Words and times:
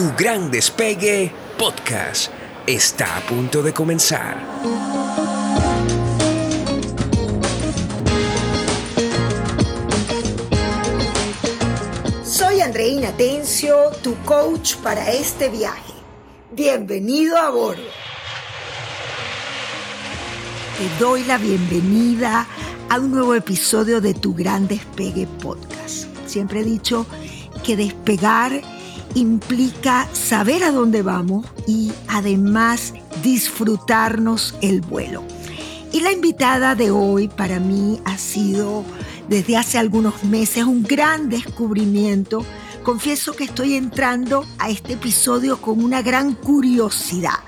Tu 0.00 0.10
gran 0.16 0.50
despegue 0.50 1.30
podcast 1.58 2.32
está 2.66 3.18
a 3.18 3.20
punto 3.20 3.62
de 3.62 3.74
comenzar. 3.74 4.34
Soy 12.24 12.62
Andreina 12.62 13.12
Tencio, 13.12 13.90
tu 14.02 14.16
coach 14.24 14.76
para 14.76 15.12
este 15.12 15.50
viaje. 15.50 15.92
Bienvenido 16.50 17.36
a 17.36 17.50
bordo. 17.50 17.82
Te 20.78 20.98
doy 20.98 21.24
la 21.24 21.36
bienvenida 21.36 22.46
a 22.88 22.98
un 22.98 23.10
nuevo 23.10 23.34
episodio 23.34 24.00
de 24.00 24.14
Tu 24.14 24.32
Gran 24.32 24.66
Despegue 24.66 25.26
Podcast. 25.42 26.06
Siempre 26.24 26.60
he 26.60 26.64
dicho 26.64 27.04
que 27.62 27.76
despegar 27.76 28.79
implica 29.14 30.08
saber 30.12 30.64
a 30.64 30.70
dónde 30.70 31.02
vamos 31.02 31.46
y 31.66 31.92
además 32.08 32.94
disfrutarnos 33.22 34.54
el 34.62 34.80
vuelo. 34.80 35.24
Y 35.92 36.00
la 36.00 36.12
invitada 36.12 36.74
de 36.74 36.90
hoy 36.90 37.28
para 37.28 37.58
mí 37.58 38.00
ha 38.04 38.16
sido 38.16 38.84
desde 39.28 39.56
hace 39.56 39.78
algunos 39.78 40.22
meses 40.24 40.64
un 40.64 40.82
gran 40.82 41.28
descubrimiento. 41.28 42.44
Confieso 42.84 43.34
que 43.34 43.44
estoy 43.44 43.74
entrando 43.74 44.46
a 44.58 44.70
este 44.70 44.94
episodio 44.94 45.60
con 45.60 45.82
una 45.82 46.02
gran 46.02 46.34
curiosidad. 46.34 47.40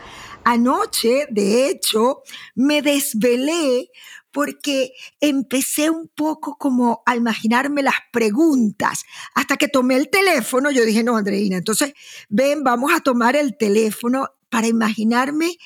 Anoche, 0.45 1.27
de 1.31 1.69
hecho, 1.69 2.23
me 2.55 2.83
desvelé 2.83 3.91
porque 4.33 4.93
empecé 5.21 5.91
un 5.91 6.09
poco 6.09 6.57
como 6.59 7.03
a 7.07 7.17
imaginarme 7.17 7.83
las 7.83 7.95
preguntas. 8.13 9.05
Hasta 9.35 9.57
que 9.57 9.69
tomé 9.69 9.97
el 9.97 10.09
teléfono, 10.09 10.71
yo 10.71 10.85
dije, 10.85 11.05
no, 11.05 11.17
Andreina, 11.17 11.57
entonces 11.57 11.93
ven, 12.29 12.65
vamos 12.65 12.93
a 12.93 13.01
tomar 13.01 13.37
el 13.37 13.57
teléfono 13.57 14.29
para 14.49 14.67
imaginarme 14.67 15.57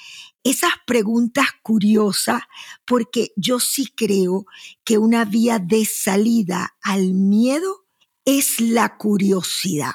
esas 0.45 0.73
preguntas 0.87 1.47
curiosas, 1.63 2.43
porque 2.85 3.33
yo 3.37 3.59
sí 3.59 3.93
creo 3.97 4.47
que 4.85 4.97
una 4.99 5.25
vía 5.25 5.59
de 5.59 5.85
salida 5.85 6.77
al 6.83 7.15
miedo 7.15 7.85
es 8.25 8.61
la 8.61 8.97
curiosidad. 8.97 9.93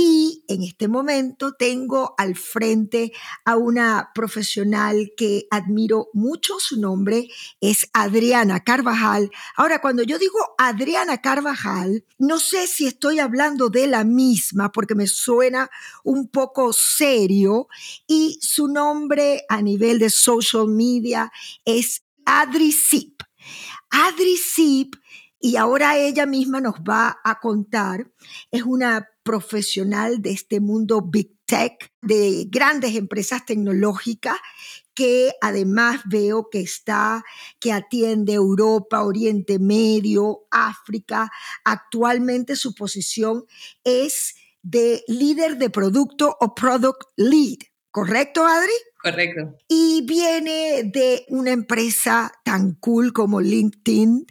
Y 0.00 0.44
en 0.46 0.62
este 0.62 0.86
momento 0.86 1.54
tengo 1.54 2.14
al 2.18 2.36
frente 2.36 3.10
a 3.44 3.56
una 3.56 4.12
profesional 4.14 5.10
que 5.16 5.48
admiro 5.50 6.08
mucho, 6.12 6.60
su 6.60 6.78
nombre 6.78 7.26
es 7.60 7.90
Adriana 7.92 8.62
Carvajal. 8.62 9.28
Ahora, 9.56 9.80
cuando 9.80 10.04
yo 10.04 10.20
digo 10.20 10.38
Adriana 10.56 11.18
Carvajal, 11.20 12.04
no 12.16 12.38
sé 12.38 12.68
si 12.68 12.86
estoy 12.86 13.18
hablando 13.18 13.70
de 13.70 13.88
la 13.88 14.04
misma 14.04 14.70
porque 14.70 14.94
me 14.94 15.08
suena 15.08 15.68
un 16.04 16.28
poco 16.28 16.72
serio 16.72 17.66
y 18.06 18.38
su 18.40 18.68
nombre 18.68 19.46
a 19.48 19.60
nivel 19.62 19.98
de 19.98 20.10
social 20.10 20.68
media 20.68 21.32
es 21.64 22.04
Adri 22.24 22.70
Zip. 22.70 23.20
Adri 23.90 24.36
Zip 24.36 24.94
y 25.40 25.56
ahora 25.56 25.96
ella 25.96 26.26
misma 26.26 26.60
nos 26.60 26.76
va 26.76 27.18
a 27.24 27.40
contar, 27.40 28.10
es 28.50 28.62
una 28.62 29.08
profesional 29.22 30.20
de 30.22 30.30
este 30.30 30.60
mundo 30.60 31.02
Big 31.02 31.36
Tech, 31.44 31.92
de 32.02 32.46
grandes 32.50 32.94
empresas 32.94 33.46
tecnológicas 33.46 34.36
que 34.94 35.32
además 35.40 36.00
veo 36.06 36.50
que 36.50 36.60
está, 36.60 37.24
que 37.60 37.72
atiende 37.72 38.32
Europa, 38.32 39.04
Oriente 39.04 39.60
Medio, 39.60 40.46
África. 40.50 41.30
Actualmente 41.64 42.56
su 42.56 42.74
posición 42.74 43.44
es 43.84 44.34
de 44.62 45.04
líder 45.06 45.56
de 45.56 45.70
producto 45.70 46.36
o 46.40 46.54
product 46.54 47.02
lead. 47.16 47.58
¿Correcto, 47.92 48.44
Adri? 48.44 48.72
Correcto. 49.02 49.56
Y 49.68 50.04
viene 50.04 50.82
de 50.92 51.24
una 51.28 51.52
empresa 51.52 52.32
tan 52.44 52.74
cool 52.74 53.12
como 53.12 53.40
LinkedIn, 53.40 54.26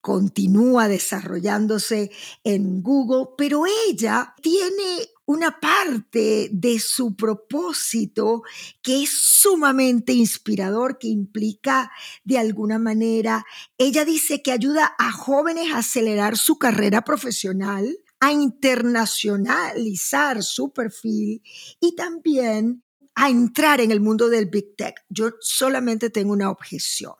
continúa 0.00 0.88
desarrollándose 0.88 2.10
en 2.44 2.82
Google, 2.82 3.34
pero 3.36 3.64
ella 3.88 4.34
tiene 4.40 5.08
una 5.26 5.60
parte 5.60 6.48
de 6.52 6.80
su 6.80 7.14
propósito 7.14 8.42
que 8.82 9.04
es 9.04 9.10
sumamente 9.10 10.12
inspirador, 10.12 10.98
que 10.98 11.06
implica 11.06 11.92
de 12.24 12.38
alguna 12.38 12.80
manera, 12.80 13.46
ella 13.78 14.04
dice 14.04 14.42
que 14.42 14.50
ayuda 14.50 14.92
a 14.98 15.12
jóvenes 15.12 15.72
a 15.72 15.78
acelerar 15.78 16.36
su 16.36 16.58
carrera 16.58 17.02
profesional, 17.02 17.96
a 18.18 18.32
internacionalizar 18.32 20.42
su 20.42 20.72
perfil 20.72 21.44
y 21.78 21.94
también 21.94 22.82
a 23.14 23.30
entrar 23.30 23.80
en 23.80 23.92
el 23.92 24.00
mundo 24.00 24.28
del 24.30 24.46
Big 24.46 24.74
Tech. 24.76 24.96
Yo 25.08 25.30
solamente 25.40 26.10
tengo 26.10 26.32
una 26.32 26.50
objeción 26.50 27.14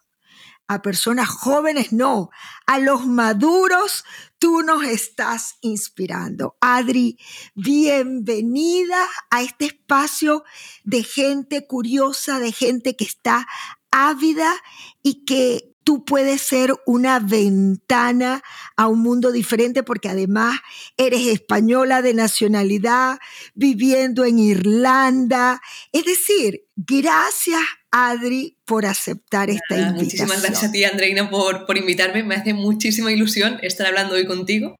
a 0.70 0.82
personas 0.82 1.28
jóvenes, 1.28 1.92
no, 1.92 2.30
a 2.64 2.78
los 2.78 3.04
maduros 3.04 4.04
tú 4.38 4.62
nos 4.62 4.84
estás 4.84 5.56
inspirando. 5.62 6.56
Adri, 6.60 7.18
bienvenida 7.56 9.04
a 9.30 9.42
este 9.42 9.64
espacio 9.64 10.44
de 10.84 11.02
gente 11.02 11.66
curiosa, 11.66 12.38
de 12.38 12.52
gente 12.52 12.94
que 12.94 13.02
está 13.02 13.48
ávida 13.90 14.54
y 15.02 15.24
que 15.24 15.69
tú 15.84 16.04
puedes 16.04 16.42
ser 16.42 16.72
una 16.86 17.18
ventana 17.18 18.42
a 18.76 18.86
un 18.86 19.00
mundo 19.00 19.32
diferente 19.32 19.82
porque 19.82 20.08
además 20.08 20.60
eres 20.96 21.26
española 21.26 22.02
de 22.02 22.14
nacionalidad, 22.14 23.18
viviendo 23.54 24.24
en 24.24 24.38
Irlanda. 24.38 25.60
Es 25.92 26.04
decir, 26.04 26.64
gracias 26.76 27.60
Adri, 27.90 28.56
por 28.64 28.86
aceptar 28.86 29.50
esta 29.50 29.74
invitación. 29.74 29.94
Muchísimas 29.94 30.42
gracias 30.42 30.64
a 30.64 30.72
ti, 30.72 30.84
Andreina, 30.84 31.28
por, 31.28 31.66
por 31.66 31.76
invitarme. 31.76 32.22
Me 32.22 32.36
hace 32.36 32.54
muchísima 32.54 33.12
ilusión 33.12 33.58
estar 33.62 33.86
hablando 33.86 34.14
hoy 34.14 34.26
contigo. 34.26 34.76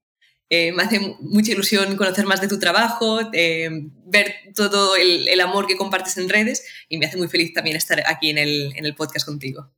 Eh, 0.48 0.72
me 0.72 0.82
hace 0.82 0.98
mucha 1.20 1.52
ilusión 1.52 1.96
conocer 1.96 2.26
más 2.26 2.40
de 2.40 2.48
tu 2.48 2.58
trabajo, 2.58 3.20
eh, 3.32 3.70
ver 4.04 4.34
todo 4.54 4.96
el, 4.96 5.28
el, 5.28 5.40
amor 5.40 5.68
que 5.68 5.76
compartes 5.76 6.16
en 6.16 6.28
redes 6.28 6.64
y 6.88 6.98
me 6.98 7.06
hace 7.06 7.16
muy 7.16 7.28
feliz 7.28 7.52
también 7.54 7.76
estar 7.76 8.02
aquí 8.04 8.30
en 8.30 8.38
el, 8.38 8.72
en 8.74 8.84
el 8.84 8.96
podcast 8.96 9.24
contigo. 9.26 9.70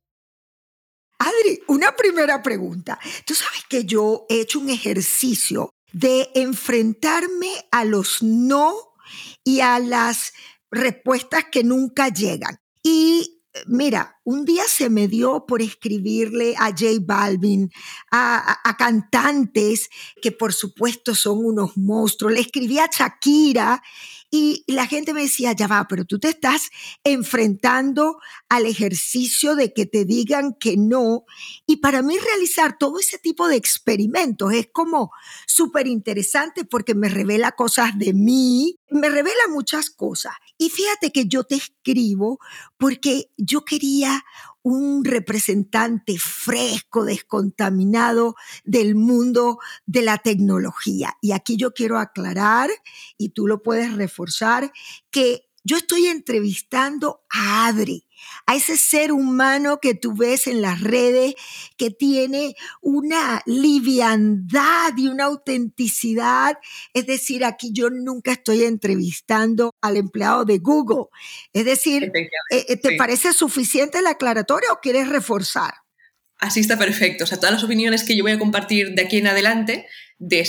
Adri, 1.23 1.61
una 1.67 1.95
primera 1.95 2.41
pregunta. 2.41 2.99
Tú 3.25 3.33
sabes 3.33 3.63
que 3.69 3.85
yo 3.85 4.25
he 4.29 4.41
hecho 4.41 4.59
un 4.59 4.69
ejercicio 4.69 5.71
de 5.91 6.29
enfrentarme 6.35 7.65
a 7.71 7.85
los 7.85 8.21
no 8.21 8.75
y 9.43 9.61
a 9.61 9.79
las 9.79 10.33
respuestas 10.71 11.45
que 11.51 11.63
nunca 11.63 12.09
llegan. 12.09 12.57
Y 12.81 13.42
mira, 13.67 14.19
un 14.23 14.45
día 14.45 14.63
se 14.67 14.89
me 14.89 15.07
dio 15.07 15.45
por 15.45 15.61
escribirle 15.61 16.55
a 16.57 16.69
J 16.69 16.85
Balvin, 17.01 17.71
a, 18.11 18.75
cantantes 18.77 19.89
que 20.21 20.31
por 20.31 20.53
supuesto 20.53 21.13
son 21.15 21.45
unos 21.45 21.77
monstruos. 21.77 22.33
Le 22.33 22.39
escribí 22.41 22.79
a 22.79 22.89
Shakira 22.91 23.81
y 24.31 24.63
la 24.67 24.87
gente 24.87 25.13
me 25.13 25.21
decía, 25.21 25.53
ya 25.53 25.67
va, 25.67 25.87
pero 25.87 26.05
tú 26.05 26.19
te 26.19 26.29
estás 26.29 26.71
enfrentando 27.03 28.17
al 28.49 28.65
ejercicio 28.65 29.55
de 29.55 29.73
que 29.73 29.85
te 29.85 30.05
digan 30.05 30.55
que 30.59 30.75
no. 30.75 31.25
Y 31.67 31.77
para 31.77 32.01
mí 32.01 32.17
realizar 32.17 32.77
todo 32.79 32.99
ese 32.99 33.19
tipo 33.19 33.47
de 33.47 33.57
experimentos 33.57 34.51
es 34.53 34.69
como 34.73 35.11
súper 35.45 35.85
interesante 35.85 36.65
porque 36.65 36.95
me 36.95 37.09
revela 37.09 37.51
cosas 37.51 37.97
de 37.99 38.13
mí, 38.13 38.79
me 38.89 39.09
revela 39.09 39.47
muchas 39.49 39.91
cosas. 39.91 40.33
Y 40.63 40.69
fíjate 40.69 41.11
que 41.11 41.27
yo 41.27 41.43
te 41.43 41.55
escribo 41.55 42.39
porque 42.77 43.33
yo 43.35 43.65
quería 43.65 44.23
un 44.61 45.03
representante 45.03 46.17
fresco, 46.17 47.03
descontaminado 47.03 48.35
del 48.63 48.95
mundo 48.95 49.59
de 49.85 50.03
la 50.03 50.19
tecnología. 50.19 51.17
Y 51.19 51.33
aquí 51.33 51.57
yo 51.57 51.73
quiero 51.73 51.99
aclarar, 51.99 52.69
y 53.17 53.31
tú 53.31 53.45
lo 53.45 53.61
puedes 53.61 53.93
reforzar, 53.93 54.71
que 55.11 55.49
yo 55.65 55.75
estoy 55.75 56.07
entrevistando 56.07 57.23
a 57.29 57.67
Adri, 57.67 58.07
a 58.45 58.55
ese 58.55 58.77
ser 58.77 59.11
humano 59.11 59.79
que 59.81 59.95
tú 59.95 60.15
ves 60.15 60.47
en 60.47 60.61
las 60.61 60.81
redes, 60.81 61.35
que 61.77 61.91
tiene 61.91 62.55
una 62.81 63.41
liviandad 63.45 64.95
y 64.97 65.07
una 65.07 65.25
autenticidad. 65.25 66.57
Es 66.93 67.05
decir, 67.05 67.45
aquí 67.45 67.71
yo 67.73 67.89
nunca 67.89 68.33
estoy 68.33 68.63
entrevistando 68.63 69.73
al 69.81 69.97
empleado 69.97 70.45
de 70.45 70.59
Google. 70.59 71.05
Es 71.53 71.65
decir, 71.65 72.11
eh, 72.49 72.65
eh, 72.67 72.77
¿te 72.77 72.95
parece 72.97 73.33
suficiente 73.33 74.01
la 74.01 74.11
aclaratoria 74.11 74.71
o 74.71 74.79
quieres 74.79 75.09
reforzar? 75.09 75.73
Así 76.43 76.59
está 76.59 76.77
perfecto. 76.77 77.23
O 77.23 77.27
sea, 77.27 77.37
todas 77.37 77.53
las 77.53 77.63
opiniones 77.63 78.03
que 78.03 78.17
yo 78.17 78.23
voy 78.23 78.33
a 78.33 78.39
compartir 78.39 78.95
de 78.95 79.01
aquí 79.01 79.17
en 79.17 79.27
adelante, 79.27 79.87
de 80.19 80.45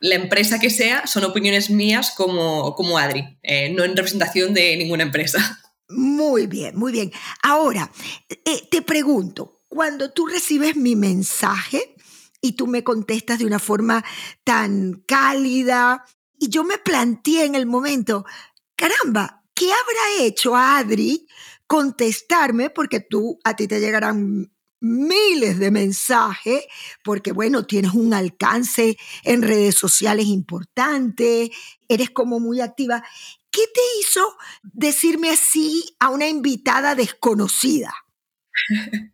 la 0.00 0.16
empresa 0.16 0.58
que 0.58 0.70
sea, 0.70 1.06
son 1.06 1.24
opiniones 1.24 1.70
mías 1.70 2.12
como, 2.16 2.74
como 2.74 2.98
Adri, 2.98 3.38
eh, 3.44 3.70
no 3.70 3.84
en 3.84 3.96
representación 3.96 4.54
de 4.54 4.76
ninguna 4.76 5.04
empresa. 5.04 5.60
Muy 5.88 6.46
bien, 6.46 6.76
muy 6.76 6.92
bien. 6.92 7.12
Ahora, 7.42 7.90
eh, 8.28 8.68
te 8.70 8.82
pregunto, 8.82 9.60
cuando 9.68 10.10
tú 10.12 10.26
recibes 10.26 10.74
mi 10.76 10.96
mensaje 10.96 11.94
y 12.40 12.52
tú 12.52 12.66
me 12.66 12.82
contestas 12.82 13.38
de 13.38 13.46
una 13.46 13.58
forma 13.58 14.04
tan 14.42 15.04
cálida, 15.06 16.04
y 16.38 16.48
yo 16.48 16.64
me 16.64 16.78
planteé 16.78 17.44
en 17.44 17.54
el 17.54 17.66
momento, 17.66 18.24
caramba, 18.74 19.44
¿qué 19.54 19.66
habrá 19.66 20.24
hecho 20.24 20.56
Adri 20.56 21.26
contestarme? 21.66 22.70
Porque 22.70 23.00
tú, 23.00 23.38
a 23.44 23.54
ti 23.54 23.68
te 23.68 23.80
llegarán 23.80 24.52
miles 24.80 25.58
de 25.58 25.70
mensajes, 25.70 26.64
porque 27.02 27.32
bueno, 27.32 27.64
tienes 27.64 27.92
un 27.94 28.12
alcance 28.12 28.96
en 29.24 29.42
redes 29.42 29.76
sociales 29.76 30.26
importante, 30.26 31.50
eres 31.88 32.10
como 32.10 32.40
muy 32.40 32.60
activa. 32.60 33.02
¿Qué 33.56 33.62
te 33.72 33.80
hizo 33.98 34.36
decirme 34.62 35.30
así 35.30 35.96
a 35.98 36.10
una 36.10 36.28
invitada 36.28 36.94
desconocida? 36.94 37.90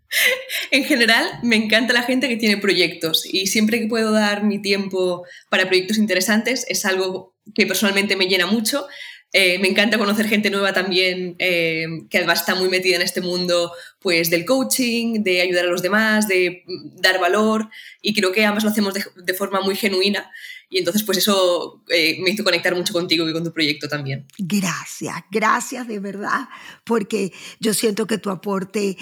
en 0.72 0.84
general, 0.84 1.24
me 1.44 1.54
encanta 1.54 1.92
la 1.92 2.02
gente 2.02 2.28
que 2.28 2.36
tiene 2.36 2.56
proyectos 2.56 3.24
y 3.24 3.46
siempre 3.46 3.78
que 3.78 3.86
puedo 3.86 4.10
dar 4.10 4.42
mi 4.42 4.60
tiempo 4.60 5.24
para 5.48 5.68
proyectos 5.68 5.96
interesantes 5.96 6.66
es 6.68 6.84
algo 6.84 7.36
que 7.54 7.68
personalmente 7.68 8.16
me 8.16 8.26
llena 8.26 8.46
mucho. 8.46 8.88
Eh, 9.32 9.60
me 9.60 9.68
encanta 9.68 9.96
conocer 9.96 10.26
gente 10.26 10.50
nueva 10.50 10.72
también 10.72 11.36
eh, 11.38 11.86
que 12.10 12.18
además 12.18 12.40
está 12.40 12.56
muy 12.56 12.68
metida 12.68 12.96
en 12.96 13.02
este 13.02 13.20
mundo 13.20 13.72
pues, 14.00 14.28
del 14.28 14.44
coaching, 14.44 15.22
de 15.22 15.40
ayudar 15.40 15.66
a 15.66 15.70
los 15.70 15.82
demás, 15.82 16.26
de 16.26 16.64
dar 17.00 17.20
valor 17.20 17.70
y 18.02 18.12
creo 18.12 18.32
que 18.32 18.44
ambas 18.44 18.64
lo 18.64 18.70
hacemos 18.70 18.92
de, 18.92 19.34
forma 19.34 19.60
muy 19.60 19.76
genuina 19.76 20.30
y 20.72 20.78
entonces 20.78 21.02
pues 21.02 21.18
eso 21.18 21.84
eh, 21.90 22.18
me 22.22 22.30
hizo 22.30 22.42
conectar 22.42 22.74
mucho 22.74 22.94
contigo 22.94 23.28
y 23.28 23.32
con 23.32 23.44
tu 23.44 23.52
proyecto 23.52 23.88
también. 23.88 24.26
Gracias, 24.38 25.14
gracias 25.30 25.86
de 25.86 26.00
verdad, 26.00 26.48
porque 26.84 27.32
yo 27.60 27.74
siento 27.74 28.06
que 28.06 28.16
tu 28.16 28.30
aporte, 28.30 28.96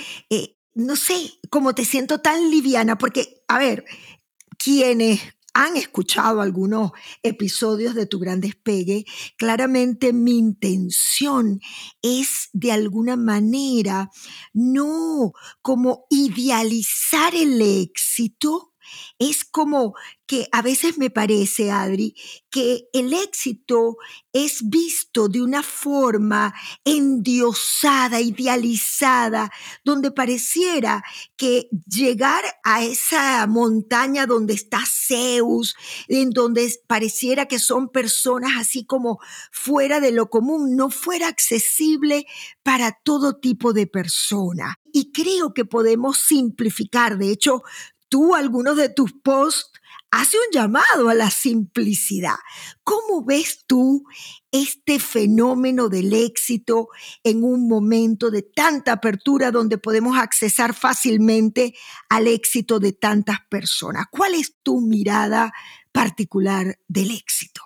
no 0.75 0.97
sé, 0.97 1.15
como 1.49 1.75
te 1.75 1.85
siento 1.85 2.19
tan 2.19 2.51
liviana, 2.51 2.99
porque, 2.99 3.43
a 3.47 3.59
ver, 3.59 3.85
quienes 4.59 5.21
han 5.55 5.77
escuchado 5.77 6.41
algunos 6.41 6.93
episodios 7.23 7.95
de 7.95 8.07
Tu 8.07 8.19
Gran 8.19 8.41
Despegue, 8.41 9.05
claramente 9.37 10.13
mi 10.13 10.39
intención 10.39 11.61
es 12.03 12.49
de 12.53 12.73
alguna 12.73 13.17
manera 13.17 14.11
no 14.53 15.33
como 15.63 16.07
idealizar 16.09 17.35
el 17.35 17.61
éxito, 17.61 18.70
es 19.19 19.45
como 19.45 19.95
que 20.27 20.47
a 20.53 20.63
veces 20.63 20.97
me 20.97 21.11
parece, 21.11 21.73
Adri, 21.73 22.15
que 22.51 22.89
el 22.93 23.13
éxito 23.13 23.97
es 24.33 24.69
visto 24.69 25.29
de 25.29 25.43
una 25.43 25.65
forma 25.65 26.55
endiosada, 26.85 28.21
idealizada, 28.21 29.51
donde 29.85 30.13
pareciera 30.13 31.03
que 31.37 31.69
llegar 31.85 32.45
a 32.63 32.85
esa 32.85 33.45
montaña 33.49 34.27
donde 34.27 34.55
está 34.55 34.85
Zeus, 34.87 35.75
en 36.07 36.31
donde 36.31 36.73
pareciera 36.87 37.47
que 37.47 37.59
son 37.59 37.89
personas 37.89 38.53
así 38.57 38.85
como 38.85 39.19
fuera 39.51 39.99
de 39.99 40.13
lo 40.13 40.31
común, 40.31 40.77
no 40.77 40.91
fuera 40.91 41.27
accesible 41.27 42.25
para 42.63 42.93
todo 43.03 43.41
tipo 43.41 43.73
de 43.73 43.89
persona. 43.89 44.77
Y 44.93 45.11
creo 45.13 45.55
que 45.55 45.65
podemos 45.65 46.19
simplificar, 46.19 47.19
de 47.19 47.33
hecho, 47.33 47.63
tú 48.11 48.35
algunos 48.35 48.77
de 48.77 48.91
tus 48.91 49.13
posts 49.13 49.71
hace 50.11 50.37
un 50.37 50.53
llamado 50.53 51.09
a 51.09 51.15
la 51.15 51.31
simplicidad. 51.31 52.35
¿Cómo 52.83 53.25
ves 53.25 53.65
tú 53.67 54.05
este 54.51 54.99
fenómeno 54.99 55.89
del 55.89 56.13
éxito 56.13 56.89
en 57.23 57.45
un 57.45 57.69
momento 57.69 58.31
de 58.31 58.43
tanta 58.43 58.93
apertura 58.93 59.53
donde 59.53 59.79
podemos 59.79 60.19
accesar 60.19 60.75
fácilmente 60.75 61.75
al 62.09 62.27
éxito 62.27 62.81
de 62.81 62.93
tantas 62.93 63.39
personas? 63.49 64.07
¿Cuál 64.11 64.35
es 64.35 64.57
tu 64.63 64.81
mirada 64.81 65.53
particular 65.93 66.79
del 66.89 67.13
éxito? 67.13 67.63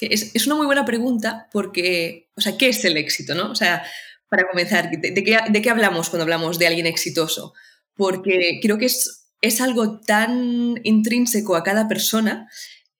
Es, 0.00 0.46
una 0.46 0.54
muy 0.54 0.66
buena 0.66 0.84
pregunta 0.84 1.48
porque, 1.52 2.30
o 2.36 2.40
sea, 2.40 2.56
¿qué 2.56 2.68
es 2.68 2.84
el 2.84 2.96
éxito? 2.96 3.34
No? 3.34 3.50
O 3.50 3.56
sea, 3.56 3.84
para 4.28 4.48
comenzar, 4.48 4.88
¿de, 4.90 5.12
qué, 5.12 5.38
¿de 5.48 5.62
qué 5.62 5.70
hablamos 5.70 6.08
cuando 6.08 6.22
hablamos 6.22 6.60
de 6.60 6.68
alguien 6.68 6.86
exitoso? 6.86 7.52
Porque 7.96 8.60
creo 8.62 8.78
que 8.78 8.86
es 8.86 9.19
es 9.40 9.60
algo 9.60 10.00
tan 10.00 10.80
intrínseco 10.84 11.56
a 11.56 11.62
cada 11.62 11.88
persona 11.88 12.48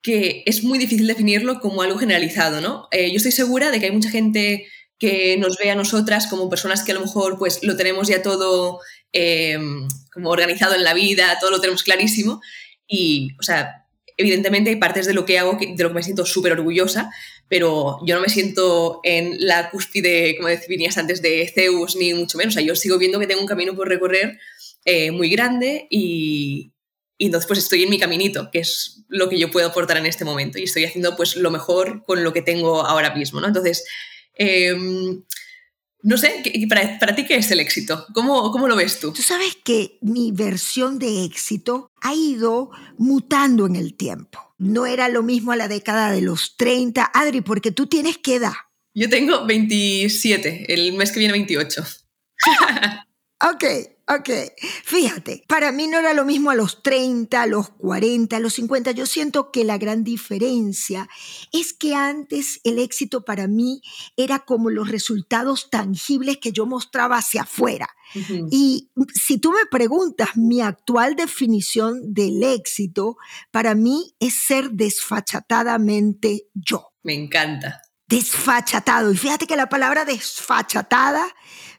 que 0.03 0.43
es 0.47 0.65
muy 0.65 0.79
difícil 0.79 1.07
definirlo 1.07 1.61
como 1.61 1.83
algo 1.83 1.99
generalizado, 1.99 2.61
¿no? 2.61 2.89
Eh, 2.91 3.11
yo 3.11 3.17
estoy 3.17 3.33
segura 3.33 3.71
de 3.71 3.81
que 3.81 3.87
hay 3.87 3.93
mucha 3.93 4.11
gente 4.11 4.67
que 4.99 5.37
nos 5.39 5.57
ve 5.59 5.71
a 5.71 5.75
nosotras 5.75 6.27
como 6.27 6.49
personas 6.49 6.83
que 6.83 6.93
a 6.93 6.95
lo 6.95 7.03
mejor 7.03 7.39
pues 7.39 7.63
lo 7.63 7.77
tenemos 7.77 8.09
ya 8.09 8.23
todo 8.23 8.81
em, 9.13 9.89
como 10.13 10.31
organizado 10.31 10.75
en 10.75 10.85
la 10.85 10.95
vida, 10.95 11.39
todo 11.41 11.51
lo 11.51 11.61
tenemos 11.61 11.83
clarísimo 11.83 12.41
y, 12.87 13.31
o 13.39 13.43
sea, 13.43 13.87
evidentemente 14.17 14.71
hay 14.71 14.77
partes 14.77 15.07
de 15.07 15.15
lo 15.15 15.25
que 15.25 15.39
hago 15.39 15.59
de 15.59 15.83
lo 15.83 15.89
que 15.89 15.95
me 15.95 16.03
siento 16.03 16.27
súper 16.27 16.53
orgullosa, 16.53 17.11
pero 17.49 17.99
yo 18.05 18.15
no 18.15 18.21
me 18.21 18.29
siento 18.29 19.01
en 19.03 19.47
la 19.47 19.71
cúspide, 19.71 20.37
como 20.37 20.49
decías 20.49 20.99
antes, 20.99 21.23
de 21.23 21.51
Zeus, 21.55 21.97
ni 21.97 22.13
mucho 22.13 22.37
menos. 22.37 22.55
O 22.55 22.59
sea, 22.59 22.67
yo 22.67 22.77
sigo 22.77 22.99
viendo 22.99 23.19
que 23.19 23.27
tengo 23.27 23.41
un 23.41 23.47
camino 23.47 23.75
por 23.75 23.89
recorrer 23.89 24.39
eh, 24.85 25.11
muy 25.11 25.31
grande 25.31 25.87
y, 25.91 26.73
y, 27.19 27.27
entonces 27.27 27.47
pues 27.47 27.59
estoy 27.59 27.82
en 27.82 27.91
mi 27.91 27.99
caminito, 27.99 28.50
que 28.50 28.61
es 28.61 29.05
lo 29.09 29.29
que 29.29 29.38
yo 29.38 29.50
puedo 29.50 29.69
aportar 29.69 29.97
en 29.97 30.06
este 30.06 30.25
momento 30.25 30.59
y 30.59 30.65
estoy 30.65 30.85
haciendo 30.85 31.17
pues 31.17 31.37
lo 31.37 31.50
mejor 31.50 32.05
con 32.05 32.25
lo 32.25 32.32
que 32.32 32.43
tengo 32.43 32.85
ahora 32.85 33.15
mismo, 33.15 33.41
¿no? 33.41 33.47
Entonces, 33.47 33.85
em, 34.35 35.23
no 36.03 36.17
sé, 36.17 36.43
para, 36.69 36.99
para, 36.99 37.15
ti 37.15 37.27
qué 37.27 37.37
es 37.37 37.50
el 37.50 37.61
éxito? 37.61 38.06
¿Cómo, 38.15 38.50
¿Cómo 38.53 38.69
lo 38.69 38.77
ves 38.77 39.00
tú? 39.00 39.12
Tú 39.12 39.23
sabes 39.23 39.56
que 39.62 39.99
mi 40.00 40.32
versión 40.32 40.99
de 40.99 41.25
éxito 41.25 41.91
ha 42.00 42.15
ido 42.15 42.71
mutando 42.97 43.67
en 43.67 43.77
el 43.77 43.94
tiempo. 43.94 44.55
No 44.56 44.87
era 44.87 45.09
lo 45.09 45.23
mismo 45.23 45.53
a 45.53 45.56
la 45.56 45.69
década 45.69 46.11
de 46.11 46.23
los 46.23 46.56
30. 46.56 47.11
Adri, 47.12 47.43
porque 47.43 47.71
tú 47.71 47.87
tienes 47.87 48.19
qué 48.19 48.37
edad? 48.37 48.53
Yo 48.94 49.09
tengo 49.09 49.47
27, 49.47 50.73
el 50.73 50.94
mes 50.94 51.12
que 51.12 51.19
viene 51.19 51.32
28. 51.32 51.85
ok, 53.53 53.65
Ok, 54.12 54.29
fíjate, 54.85 55.45
para 55.47 55.71
mí 55.71 55.87
no 55.87 56.01
era 56.01 56.15
lo 56.15 56.25
mismo 56.25 56.51
a 56.51 56.57
los 56.57 56.83
30, 56.83 57.43
a 57.43 57.47
los 57.47 57.69
40, 57.69 58.37
a 58.37 58.41
los 58.41 58.55
50. 58.55 58.91
Yo 58.91 59.07
siento 59.07 59.53
que 59.53 59.62
la 59.62 59.79
gran 59.79 60.03
diferencia 60.03 61.09
es 61.53 61.73
que 61.73 61.95
antes 61.95 62.61
el 62.65 62.81
éxito 62.81 63.25
para 63.25 63.47
mí 63.47 63.83
era 64.17 64.41
como 64.41 64.69
los 64.71 64.89
resultados 64.89 65.71
tangibles 65.71 66.39
que 66.39 66.51
yo 66.51 66.67
mostraba 66.67 67.19
hacia 67.19 67.43
afuera. 67.43 67.89
Y 68.51 68.91
si 69.15 69.39
tú 69.39 69.53
me 69.53 69.67
preguntas, 69.71 70.31
mi 70.37 70.61
actual 70.61 71.15
definición 71.15 72.13
del 72.13 72.43
éxito 72.43 73.17
para 73.53 73.77
mí 73.77 74.17
es 74.19 74.35
ser 74.35 74.73
desfachatadamente 74.73 76.49
yo. 76.55 76.89
Me 77.05 77.15
encanta. 77.15 77.81
Desfachatado. 78.08 79.13
Y 79.13 79.17
fíjate 79.17 79.46
que 79.46 79.55
la 79.55 79.69
palabra 79.69 80.05
desfachatada 80.05 81.32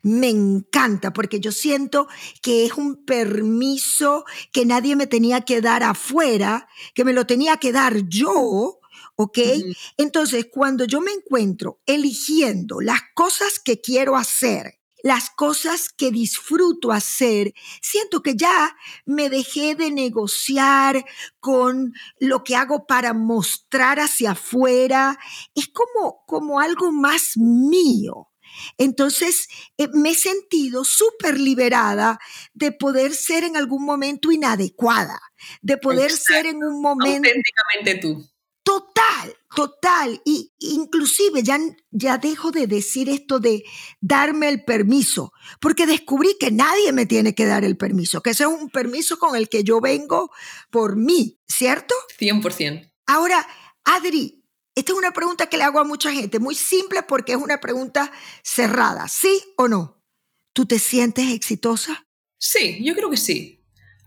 me 0.04 0.30
encanta 0.30 1.14
porque 1.14 1.40
yo 1.40 1.52
siento 1.52 2.08
que 2.42 2.66
es 2.66 2.74
un 2.74 3.06
permiso 3.06 4.26
que 4.52 4.66
nadie 4.66 4.96
me 4.96 5.08
tenía 5.08 5.42
que 5.42 5.62
dar 5.62 5.84
afuera, 5.84 6.68
que 6.94 7.06
me 7.06 7.14
lo 7.14 7.26
tenía 7.26 7.58
que 7.58 7.72
dar 7.72 8.08
yo. 8.08 8.80
¿Ok? 9.16 9.38
Entonces, 9.98 10.48
cuando 10.52 10.86
yo 10.86 11.00
me 11.00 11.12
encuentro 11.12 11.80
eligiendo 11.86 12.82
las 12.82 13.02
cosas 13.14 13.60
que 13.60 13.80
quiero 13.80 14.16
hacer, 14.16 14.80
las 15.04 15.30
cosas 15.30 15.90
que 15.90 16.12
disfruto 16.12 16.92
hacer, 16.92 17.54
siento 17.82 18.22
que 18.22 18.36
ya 18.36 18.76
me 19.06 19.30
dejé 19.30 19.76
de 19.76 19.92
negociar 19.92 21.06
con 21.40 21.94
lo 22.20 22.44
que 22.44 22.56
hago 22.56 22.86
para 22.86 23.14
mostrar 23.14 24.00
hacia 24.00 24.32
afuera. 24.32 25.20
Es 25.56 25.68
como, 25.68 26.24
como 26.26 26.60
algo 26.60 26.92
más 26.92 27.34
mío. 27.36 28.31
Entonces, 28.78 29.48
eh, 29.78 29.88
me 29.94 30.12
he 30.12 30.16
sentido 30.16 30.84
súper 30.84 31.40
liberada 31.40 32.20
de 32.54 32.72
poder 32.72 33.14
ser 33.14 33.44
en 33.44 33.58
algún 33.58 33.86
momento 33.86 34.32
inadecuada, 34.32 35.20
de 35.62 35.78
poder 35.78 36.12
ser 36.12 36.46
en 36.46 36.64
un 36.64 36.82
momento... 36.82 37.28
Auténticamente 37.30 37.96
tú. 37.96 38.32
Total, 38.64 39.36
total. 39.56 40.22
Y 40.24 40.54
inclusive 40.60 41.42
ya, 41.42 41.60
ya 41.90 42.18
dejo 42.18 42.52
de 42.52 42.68
decir 42.68 43.10
esto 43.10 43.40
de 43.40 43.64
darme 44.00 44.50
el 44.50 44.64
permiso, 44.64 45.34
porque 45.60 45.88
descubrí 45.88 46.38
que 46.40 46.52
nadie 46.52 46.92
me 46.94 47.08
tiene 47.08 47.34
que 47.34 47.46
dar 47.46 47.64
el 47.64 47.76
permiso, 47.76 48.22
que 48.22 48.32
ese 48.32 48.44
es 48.44 48.50
un 48.50 48.70
permiso 48.70 49.18
con 49.18 49.36
el 49.36 49.50
que 49.50 49.64
yo 49.64 49.82
vengo 49.82 50.32
por 50.70 50.96
mí, 50.96 51.40
¿cierto? 51.48 51.96
100%. 52.20 52.92
Ahora, 53.08 53.48
Adri, 53.84 54.41
esta 54.76 54.94
es 54.94 54.98
una 54.98 55.12
pregunta 55.12 55.48
que 55.48 55.58
le 55.58 55.64
hago 55.64 55.80
a 55.80 55.84
mucha 55.84 56.12
gente, 56.12 56.40
muy 56.40 56.56
simple 56.56 57.04
porque 57.04 57.34
es 57.34 57.38
una 57.38 57.60
pregunta 57.60 58.12
cerrada. 58.44 59.08
¿Sí 59.08 59.44
o 59.58 59.68
no? 59.68 60.02
¿Tú 60.54 60.66
te 60.66 60.80
sientes 60.80 61.32
exitosa? 61.32 62.06
Sí, 62.38 62.80
yo 62.84 62.96
creo 62.96 63.10
que 63.10 63.18
sí. 63.18 63.64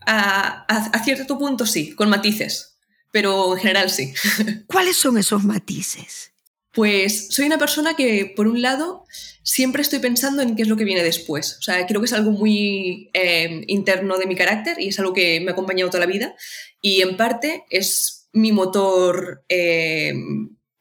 A, 0.06 1.02
cierto 1.04 1.38
punto 1.38 1.64
sí, 1.64 1.94
con 1.94 2.10
matices, 2.10 2.76
pero 3.10 3.54
en 3.54 3.60
general 3.60 3.90
sí. 3.90 4.12
¿Cuáles 4.66 4.96
son 4.96 5.16
esos 5.18 5.44
matices? 5.44 6.32
Pues 6.72 7.28
soy 7.28 7.46
una 7.46 7.58
persona 7.58 7.94
que, 7.94 8.32
por 8.34 8.48
un 8.48 8.60
lado, 8.60 9.04
siempre 9.42 9.82
estoy 9.82 10.00
pensando 10.00 10.42
en 10.42 10.56
qué 10.56 10.62
es 10.62 10.68
lo 10.68 10.76
que 10.76 10.84
viene 10.84 11.02
después. 11.02 11.56
O 11.58 11.62
sea, 11.62 11.86
creo 11.86 12.00
que 12.00 12.06
es 12.06 12.12
algo 12.12 12.32
muy 12.32 13.10
eh, 13.14 13.64
interno 13.68 14.18
de 14.18 14.26
mi 14.26 14.34
carácter 14.34 14.80
y 14.80 14.88
es 14.88 14.98
algo 14.98 15.12
que 15.12 15.40
me 15.40 15.50
ha 15.50 15.52
acompañado 15.52 15.90
toda 15.90 16.04
la 16.04 16.12
vida. 16.12 16.34
Y 16.80 17.02
en 17.02 17.16
parte 17.16 17.64
es 17.70 18.28
mi 18.32 18.50
motor 18.50 19.44
eh, 19.48 20.12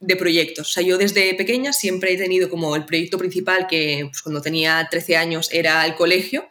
de 0.06 0.16
proyectos. 0.16 0.70
O 0.70 0.72
sea, 0.72 0.84
yo 0.84 0.98
desde 0.98 1.34
pequeña 1.36 1.74
siempre 1.74 2.14
he 2.14 2.18
tenido 2.18 2.50
como 2.50 2.76
el 2.76 2.86
proyecto 2.86 3.18
principal 3.18 3.68
que 3.68 4.08
pues, 4.10 4.22
cuando 4.22 4.42
tenía 4.42 4.88
13 4.90 5.18
años 5.18 5.50
era 5.52 5.86
el 5.86 5.96
colegio 5.96 6.48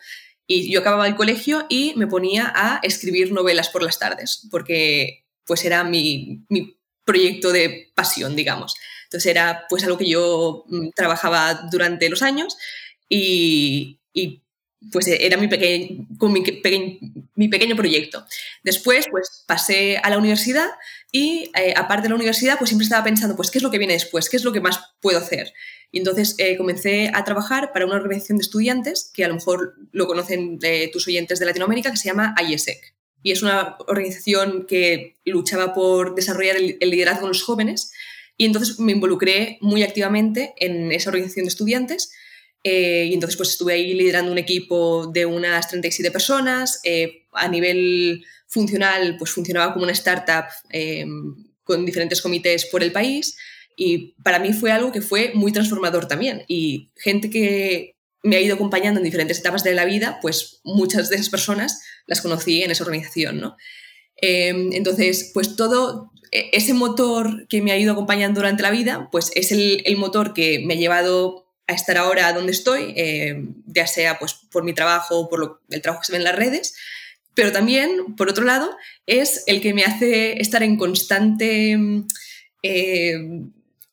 y 0.47 0.73
yo 0.73 0.81
acababa 0.81 1.07
el 1.07 1.17
colegio 1.17 1.67
y 1.69 1.93
me 1.97 2.07
ponía 2.07 2.53
a 2.55 2.81
escribir 2.83 3.33
novelas 3.33 3.69
por 3.69 3.83
las 3.83 3.99
tardes 3.99 4.49
porque 4.51 5.25
pues 5.45 5.65
era 5.65 5.85
mi, 5.85 6.45
mi 6.49 6.77
proyecto 7.05 7.53
de 7.53 7.93
pasión, 7.95 8.37
digamos. 8.37 8.75
Entonces 9.05 9.31
era 9.31 9.67
pues 9.69 9.85
algo 9.85 9.99
que 9.99 10.09
yo 10.09 10.65
mm, 10.69 10.91
trabajaba 10.95 11.69
durante 11.71 12.09
los 12.09 12.23
años 12.23 12.57
y, 13.09 14.01
y 14.13 14.43
pues 14.91 15.07
era 15.07 15.37
mi, 15.37 15.49
pequeño, 15.49 16.07
proyecto. 17.77 18.27
Después 18.65 19.07
pues 19.11 19.45
pasé 19.47 19.99
a 19.99 20.11
la 20.11 20.19
universidad 20.19 20.69
y 21.13 21.51
eh, 21.55 21.75
aparte 21.77 22.05
de 22.05 22.09
la 22.09 22.15
universidad 22.15 22.59
pues 22.59 22.71
siempre 22.71 22.85
estaba 22.85 23.05
pensando 23.05 23.37
pues 23.37 23.51
qué 23.51 23.59
es 23.59 23.63
lo 23.63 23.71
que 23.71 23.79
viene 23.79 23.93
después, 23.93 24.31
qué 24.31 24.39
es 24.39 24.45
lo 24.45 24.53
que 24.53 24.61
más 24.61 24.81
puedo 25.01 25.19
hacer. 25.19 25.53
Y 25.93 25.99
entonces 25.99 26.35
eh, 26.39 26.57
comencé 26.57 27.11
a 27.13 27.23
trabajar 27.23 27.71
para 27.73 27.85
una 27.85 27.97
organización 27.97 28.39
de 28.39 28.43
estudiantes 28.43 29.11
que 29.15 29.25
a 29.25 29.29
lo 29.29 29.35
mejor 29.35 29.75
lo 29.93 30.07
conocen 30.07 30.59
eh, 30.63 30.91
tus 30.91 31.07
oyentes 31.07 31.39
de 31.39 31.45
Latinoamérica 31.45 31.91
que 31.91 31.99
se 31.99 32.09
llama 32.09 32.35
IESEC. 32.43 32.95
Y 33.23 33.31
es 33.31 33.43
una 33.43 33.77
organización 33.87 34.67
que 34.67 35.19
luchaba 35.27 35.75
por 35.75 36.15
desarrollar 36.15 36.57
el, 36.57 36.79
el 36.81 36.91
liderazgo 36.91 37.27
en 37.27 37.29
los 37.29 37.43
jóvenes 37.43 37.93
y 38.39 38.47
entonces 38.47 38.81
me 38.81 38.93
involucré 38.93 39.59
muy 39.61 39.83
activamente 39.83 40.55
en 40.57 40.91
esa 40.91 41.11
organización 41.11 41.45
de 41.45 41.51
estudiantes 41.51 42.11
eh, 42.65 43.07
y 43.11 43.15
entonces 43.15 43.37
pues 43.37 43.51
estuve 43.51 43.75
ahí 43.75 43.95
liderando 43.95 44.31
un 44.31 44.39
equipo 44.39 45.07
de 45.07 45.27
unas 45.27 45.69
37 45.69 46.11
personas. 46.11 46.81
Eh, 46.85 47.27
a 47.33 47.49
nivel 47.49 48.25
funcional, 48.53 49.17
pues 49.19 49.31
funcionaba 49.31 49.73
como 49.73 49.85
una 49.85 49.93
startup 49.93 50.45
eh, 50.71 51.07
con 51.65 51.87
diferentes 51.87 52.21
comités 52.21 52.67
por 52.67 52.83
el 52.83 52.93
país. 52.93 53.37
Y 53.77 54.15
para 54.23 54.39
mí 54.39 54.53
fue 54.53 54.71
algo 54.71 54.93
que 54.93 55.01
fue 55.01 55.33
muy 55.35 55.53
transformador 55.53 56.07
también. 56.07 56.45
Y 56.49 56.91
gente 56.97 57.31
que 57.31 57.97
me 58.23 58.37
ha 58.37 58.41
ido 58.41 58.55
acompañando 58.55 59.01
en 59.01 59.05
diferentes 59.05 59.39
etapas 59.39 59.65
de 59.65 59.75
la 59.75 59.87
vida, 59.87 60.19
pues 60.21 60.61
muchas 60.65 61.09
de 61.09 61.17
esas 61.17 61.31
personas 61.31 61.83
las 62.07 62.21
conocí 62.21 62.63
en 62.63 62.71
esa 62.71 62.85
organización, 62.85 63.41
¿no? 63.41 63.57
entonces, 64.25 65.33
pues 65.35 65.57
todo 65.57 66.13
e, 66.31 66.51
ese 66.53 66.75
motor 66.75 67.49
que 67.49 67.61
me 67.61 67.73
ha 67.73 67.79
ido 67.79 67.93
acompañando 67.93 68.39
durante 68.39 68.63
la 68.63 68.71
vida, 68.71 69.09
pues 69.11 69.33
es 69.35 69.51
el, 69.51 69.97
motor 69.97 70.33
que 70.33 70.61
me 70.65 70.75
ha 70.75 70.77
llevado 70.77 71.49
a 71.67 71.73
estar 71.73 71.97
ahora 71.97 72.33
donde 72.33 72.53
estoy, 72.53 72.95
eh, 72.97 73.45
ya 73.67 73.89
sea 73.89 74.21
pues, 74.21 74.35
por 74.53 74.63
mi 74.63 74.75
trabajo 74.75 75.19
o 75.19 75.29
por 75.29 75.61
el 75.71 75.83
trabajo 75.83 76.03
que 76.03 76.07
se 76.07 76.13
ve 76.13 76.19
en 76.19 76.25
las 76.25 76.37
redes, 76.37 76.75
pero 77.35 77.53
también, 77.53 78.15
por 78.17 78.29
otro 78.29 78.45
lado, 78.45 78.77
es 79.07 79.45
el 79.47 79.61
que 79.61 79.75
me 79.75 79.85
hace 79.85 80.41
estar 80.41 80.63
en 80.63 80.77
constante, 80.77 81.79
eh, 82.63 83.15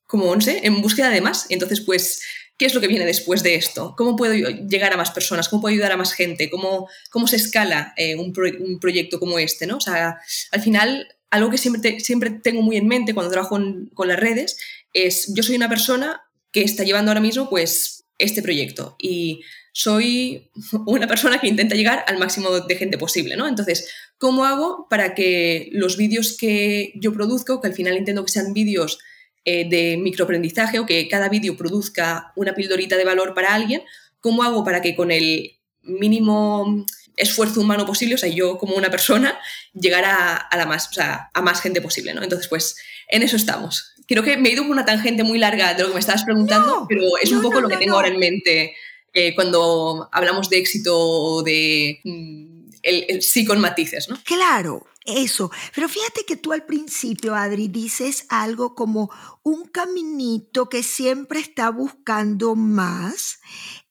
como 0.05 0.35
no 0.35 0.41
sé, 0.41 0.61
en 0.63 0.81
búsqueda 0.81 1.09
de 1.09 1.21
más. 1.21 1.45
Entonces, 1.49 1.81
pues, 1.81 2.21
¿qué 2.57 2.65
es 2.65 2.73
lo 2.73 2.81
que 2.81 2.87
viene 2.87 3.05
después 3.05 3.41
de 3.43 3.55
esto? 3.55 3.95
¿Cómo 3.97 4.15
puedo 4.15 4.33
llegar 4.33 4.91
a 4.91 4.97
más 4.97 5.11
personas? 5.11 5.47
¿Cómo 5.47 5.61
puedo 5.61 5.73
ayudar 5.73 5.93
a 5.93 5.97
más 5.97 6.13
gente? 6.13 6.49
¿Cómo, 6.49 6.89
cómo 7.09 7.27
se 7.27 7.37
escala 7.37 7.93
eh, 7.95 8.15
un, 8.15 8.33
un, 8.59 8.79
proyecto 8.79 9.19
como 9.19 9.39
este? 9.39 9.67
¿no? 9.67 9.77
O 9.77 9.81
sea, 9.81 10.19
al 10.51 10.61
final, 10.61 11.07
algo 11.29 11.49
que 11.49 11.57
siempre, 11.57 11.99
siempre 11.99 12.31
tengo 12.31 12.61
muy 12.61 12.75
en 12.75 12.87
mente 12.87 13.13
cuando 13.13 13.31
trabajo 13.31 13.57
con 13.93 14.07
las 14.07 14.19
redes 14.19 14.57
es, 14.93 15.33
yo 15.33 15.43
soy 15.43 15.55
una 15.55 15.69
persona 15.69 16.21
que 16.51 16.61
está 16.61 16.83
llevando 16.83 17.11
ahora 17.11 17.21
mismo 17.21 17.49
pues 17.49 18.05
este 18.17 18.41
proyecto 18.41 18.95
y 18.99 19.41
soy 19.71 20.49
una 20.85 21.07
persona 21.07 21.39
que 21.39 21.47
intenta 21.47 21.75
llegar 21.75 22.03
al 22.07 22.17
máximo 22.17 22.59
de 22.59 22.75
gente 22.75 22.97
posible, 22.97 23.35
¿no? 23.35 23.47
Entonces, 23.47 23.91
¿cómo 24.17 24.45
hago 24.45 24.87
para 24.89 25.15
que 25.15 25.69
los 25.71 25.97
vídeos 25.97 26.35
que 26.37 26.93
yo 26.95 27.13
produzco, 27.13 27.61
que 27.61 27.67
al 27.67 27.73
final 27.73 27.97
intento 27.97 28.25
que 28.25 28.31
sean 28.31 28.53
vídeos 28.53 28.99
eh, 29.45 29.67
de 29.69 29.97
microaprendizaje 29.97 30.79
o 30.79 30.85
que 30.85 31.07
cada 31.07 31.29
vídeo 31.29 31.55
produzca 31.55 32.33
una 32.35 32.53
pildorita 32.53 32.97
de 32.97 33.05
valor 33.05 33.33
para 33.33 33.53
alguien, 33.53 33.83
¿cómo 34.19 34.43
hago 34.43 34.63
para 34.63 34.81
que 34.81 34.95
con 34.95 35.11
el 35.11 35.59
mínimo 35.81 36.85
esfuerzo 37.15 37.61
humano 37.61 37.85
posible, 37.85 38.15
o 38.15 38.17
sea, 38.17 38.29
yo 38.29 38.57
como 38.57 38.75
una 38.75 38.89
persona, 38.89 39.37
llegar 39.73 40.05
a, 40.05 40.57
la 40.57 40.65
más, 40.65 40.89
a 40.97 41.41
más 41.41 41.61
gente 41.61 41.81
posible, 41.81 42.13
¿no? 42.13 42.23
Entonces, 42.23 42.47
pues 42.47 42.77
en 43.09 43.23
eso 43.23 43.35
estamos. 43.35 43.93
Creo 44.07 44.23
que 44.23 44.37
me 44.37 44.49
he 44.49 44.53
ido 44.53 44.63
por 44.63 44.71
una 44.71 44.85
tangente 44.85 45.23
muy 45.23 45.37
larga 45.37 45.73
de 45.73 45.83
lo 45.83 45.89
que 45.89 45.95
me 45.95 45.99
estabas 45.99 46.23
preguntando, 46.23 46.85
pero 46.87 47.03
es 47.21 47.31
un 47.31 47.41
poco 47.41 47.61
lo 47.61 47.69
que 47.69 47.77
tengo 47.77 47.95
ahora 47.95 48.07
en 48.07 48.17
mente 48.17 48.73
eh, 49.19 49.35
cuando 49.35 50.07
hablamos 50.11 50.49
de 50.49 50.59
éxito 50.59 51.43
de 51.43 51.99
mm, 52.03 52.69
el, 52.83 53.21
sí 53.21 53.45
con 53.45 53.59
matices, 53.59 54.07
¿no? 54.09 54.17
Claro, 54.23 54.87
eso. 55.05 55.51
Pero 55.75 55.89
fíjate 55.89 56.25
que 56.25 56.37
tú 56.37 56.53
al 56.53 56.65
principio, 56.65 57.35
Adri, 57.35 57.67
dices 57.67 58.25
algo 58.29 58.75
como 58.75 59.11
un 59.43 59.65
caminito 59.65 60.69
que 60.69 60.83
siempre 60.83 61.39
está 61.39 61.69
buscando 61.69 62.55
más. 62.55 63.39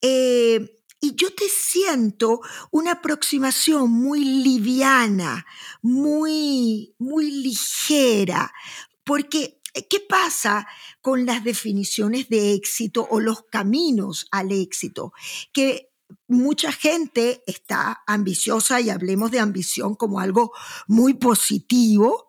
Eh, 0.01 0.79
y 1.01 1.15
yo 1.15 1.33
te 1.33 1.49
siento 1.49 2.41
una 2.71 2.93
aproximación 2.93 3.91
muy 3.91 4.25
liviana, 4.25 5.47
muy, 5.81 6.95
muy 6.99 7.31
ligera, 7.31 8.53
porque 9.05 9.58
¿qué 9.89 10.01
pasa 10.01 10.67
con 11.01 11.27
las 11.27 11.45
definiciones 11.45 12.29
de 12.29 12.55
éxito 12.55 13.07
o 13.11 13.21
los 13.21 13.43
caminos 13.43 14.27
al 14.31 14.53
éxito? 14.53 15.13
Que 15.53 15.91
mucha 16.27 16.73
gente 16.73 17.43
está 17.47 18.03
ambiciosa 18.07 18.81
y 18.81 18.91
hablemos 18.91 19.31
de 19.31 19.41
ambición 19.41 19.95
como 19.95 20.21
algo 20.21 20.53
muy 20.87 21.15
positivo 21.15 22.29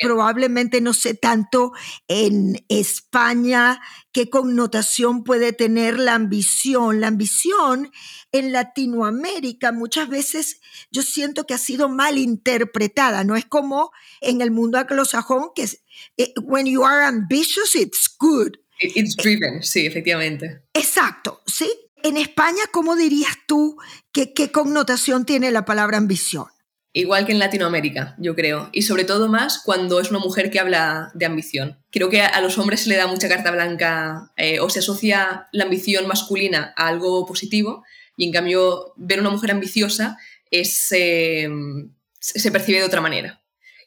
probablemente 0.00 0.80
no 0.80 0.94
sé 0.94 1.14
tanto 1.14 1.72
en 2.08 2.64
España 2.68 3.80
qué 4.12 4.30
connotación 4.30 5.22
puede 5.22 5.52
tener 5.52 5.98
la 5.98 6.14
ambición. 6.14 7.00
La 7.00 7.08
ambición 7.08 7.90
en 8.32 8.52
Latinoamérica 8.52 9.72
muchas 9.72 10.08
veces 10.08 10.60
yo 10.90 11.02
siento 11.02 11.46
que 11.46 11.54
ha 11.54 11.58
sido 11.58 11.88
mal 11.88 12.18
interpretada, 12.18 13.24
no 13.24 13.36
es 13.36 13.44
como 13.44 13.92
en 14.20 14.40
el 14.40 14.50
mundo 14.50 14.78
anglosajón 14.78 15.50
que 15.54 15.62
es, 15.64 15.84
eh, 16.16 16.32
when 16.42 16.66
you 16.66 16.84
are 16.84 17.04
ambitious 17.04 17.74
it's 17.74 18.08
good. 18.18 18.56
It's 18.80 19.14
driven, 19.14 19.62
sí, 19.62 19.86
efectivamente. 19.86 20.62
Exacto, 20.72 21.42
¿sí? 21.46 21.70
En 22.02 22.16
España, 22.16 22.62
¿cómo 22.72 22.96
dirías 22.96 23.36
tú 23.46 23.76
que, 24.10 24.32
qué 24.32 24.50
connotación 24.50 25.26
tiene 25.26 25.50
la 25.50 25.66
palabra 25.66 25.98
ambición? 25.98 26.46
Igual 26.92 27.24
que 27.24 27.32
en 27.32 27.38
Latinoamérica, 27.38 28.16
yo 28.18 28.34
creo. 28.34 28.68
Y 28.72 28.82
sobre 28.82 29.04
todo 29.04 29.28
más 29.28 29.62
cuando 29.64 30.00
es 30.00 30.10
una 30.10 30.18
mujer 30.18 30.50
que 30.50 30.58
habla 30.58 31.12
de 31.14 31.26
ambición. 31.26 31.78
Creo 31.90 32.10
que 32.10 32.22
a 32.22 32.40
los 32.40 32.58
hombres 32.58 32.80
se 32.80 32.88
le 32.88 32.96
da 32.96 33.06
mucha 33.06 33.28
carta 33.28 33.52
blanca 33.52 34.32
eh, 34.36 34.58
o 34.58 34.68
se 34.68 34.80
asocia 34.80 35.48
la 35.52 35.64
ambición 35.64 36.08
masculina 36.08 36.72
a 36.76 36.88
algo 36.88 37.26
positivo 37.26 37.84
y 38.16 38.24
en 38.24 38.32
cambio 38.32 38.92
ver 38.96 39.20
una 39.20 39.30
mujer 39.30 39.52
ambiciosa 39.52 40.18
eh, 40.50 40.64
se 40.64 42.50
percibe 42.50 42.78
de 42.78 42.84
otra 42.84 43.00
manera. 43.00 43.40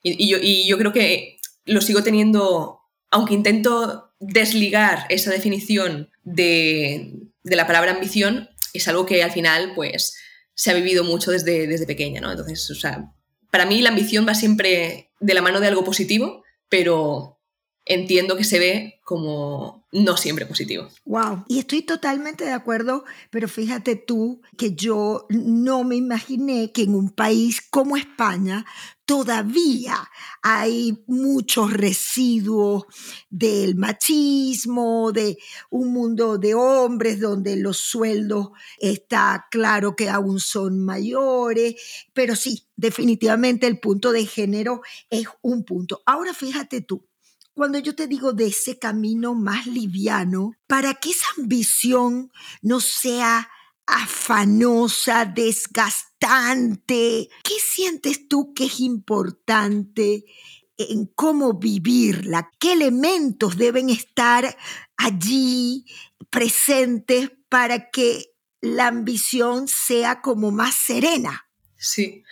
Y, 0.03 0.27
yo, 0.67 0.77
creo 0.77 0.91
que 0.91 1.37
lo 1.65 1.79
sigo 1.81 2.03
teniendo, 2.03 2.81
aunque 3.09 3.33
intento 3.33 4.11
desligar 4.19 5.05
esa 5.09 5.31
definición 5.31 6.09
de, 6.23 7.13
de 7.43 7.55
la 7.55 7.67
palabra 7.67 7.91
ambición, 7.91 8.49
es 8.73 8.87
algo 8.87 9.05
que 9.05 9.23
al 9.23 9.31
final 9.31 9.71
pues 9.75 10.17
se 10.55 10.71
ha 10.71 10.73
vivido 10.73 11.03
mucho 11.03 11.31
desde, 11.31 11.67
desde 11.67 11.85
pequeña, 11.85 12.21
¿no? 12.21 12.31
Entonces, 12.31 12.69
o 12.69 12.75
sea, 12.75 13.11
para 13.51 13.65
mí 13.65 13.81
la 13.81 13.89
ambición 13.89 14.27
va 14.27 14.33
siempre 14.33 15.11
de 15.19 15.33
la 15.33 15.41
mano 15.41 15.59
de 15.59 15.67
algo 15.67 15.83
positivo, 15.83 16.43
pero 16.69 17.39
entiendo 17.85 18.37
que 18.37 18.43
se 18.43 18.59
ve 18.59 18.99
como 19.03 19.85
no 19.91 20.17
siempre 20.17 20.45
positivo. 20.45 20.87
Wow, 21.05 21.45
y 21.47 21.59
estoy 21.59 21.81
totalmente 21.81 22.45
de 22.45 22.53
acuerdo, 22.53 23.03
pero 23.29 23.47
fíjate 23.47 23.95
tú 23.95 24.41
que 24.57 24.73
yo 24.73 25.27
no 25.29 25.83
me 25.83 25.95
imaginé 25.95 26.71
que 26.71 26.83
en 26.83 26.95
un 26.95 27.09
país 27.09 27.61
como 27.69 27.97
España 27.97 28.65
todavía 29.05 30.09
hay 30.41 31.03
muchos 31.07 31.73
residuos 31.73 32.83
del 33.29 33.75
machismo, 33.75 35.11
de 35.11 35.37
un 35.69 35.93
mundo 35.93 36.37
de 36.37 36.55
hombres 36.55 37.19
donde 37.19 37.57
los 37.57 37.77
sueldos 37.77 38.49
está 38.79 39.47
claro 39.51 39.95
que 39.95 40.09
aún 40.09 40.39
son 40.39 40.83
mayores, 40.83 41.75
pero 42.13 42.35
sí, 42.35 42.67
definitivamente 42.75 43.67
el 43.67 43.79
punto 43.79 44.11
de 44.11 44.25
género 44.25 44.81
es 45.09 45.27
un 45.41 45.63
punto. 45.63 46.01
Ahora 46.05 46.33
fíjate 46.33 46.81
tú, 46.81 47.05
cuando 47.53 47.77
yo 47.77 47.95
te 47.95 48.07
digo 48.07 48.33
de 48.33 48.47
ese 48.47 48.79
camino 48.79 49.35
más 49.35 49.67
liviano, 49.67 50.53
para 50.65 50.95
que 50.95 51.11
esa 51.11 51.27
ambición 51.37 52.31
no 52.61 52.79
sea 52.79 53.49
afanosa, 53.85 55.25
desgastante, 55.25 57.29
¿qué 57.43 57.53
sientes 57.61 58.27
tú 58.27 58.53
que 58.53 58.65
es 58.65 58.79
importante 58.79 60.25
en 60.77 61.05
cómo 61.07 61.53
vivirla? 61.53 62.49
¿Qué 62.59 62.73
elementos 62.73 63.57
deben 63.57 63.89
estar 63.89 64.57
allí 64.97 65.85
presentes 66.29 67.31
para 67.49 67.89
que 67.89 68.33
la 68.61 68.87
ambición 68.87 69.67
sea 69.67 70.21
como 70.21 70.51
más 70.51 70.75
serena? 70.75 71.47
Sí. 71.77 72.23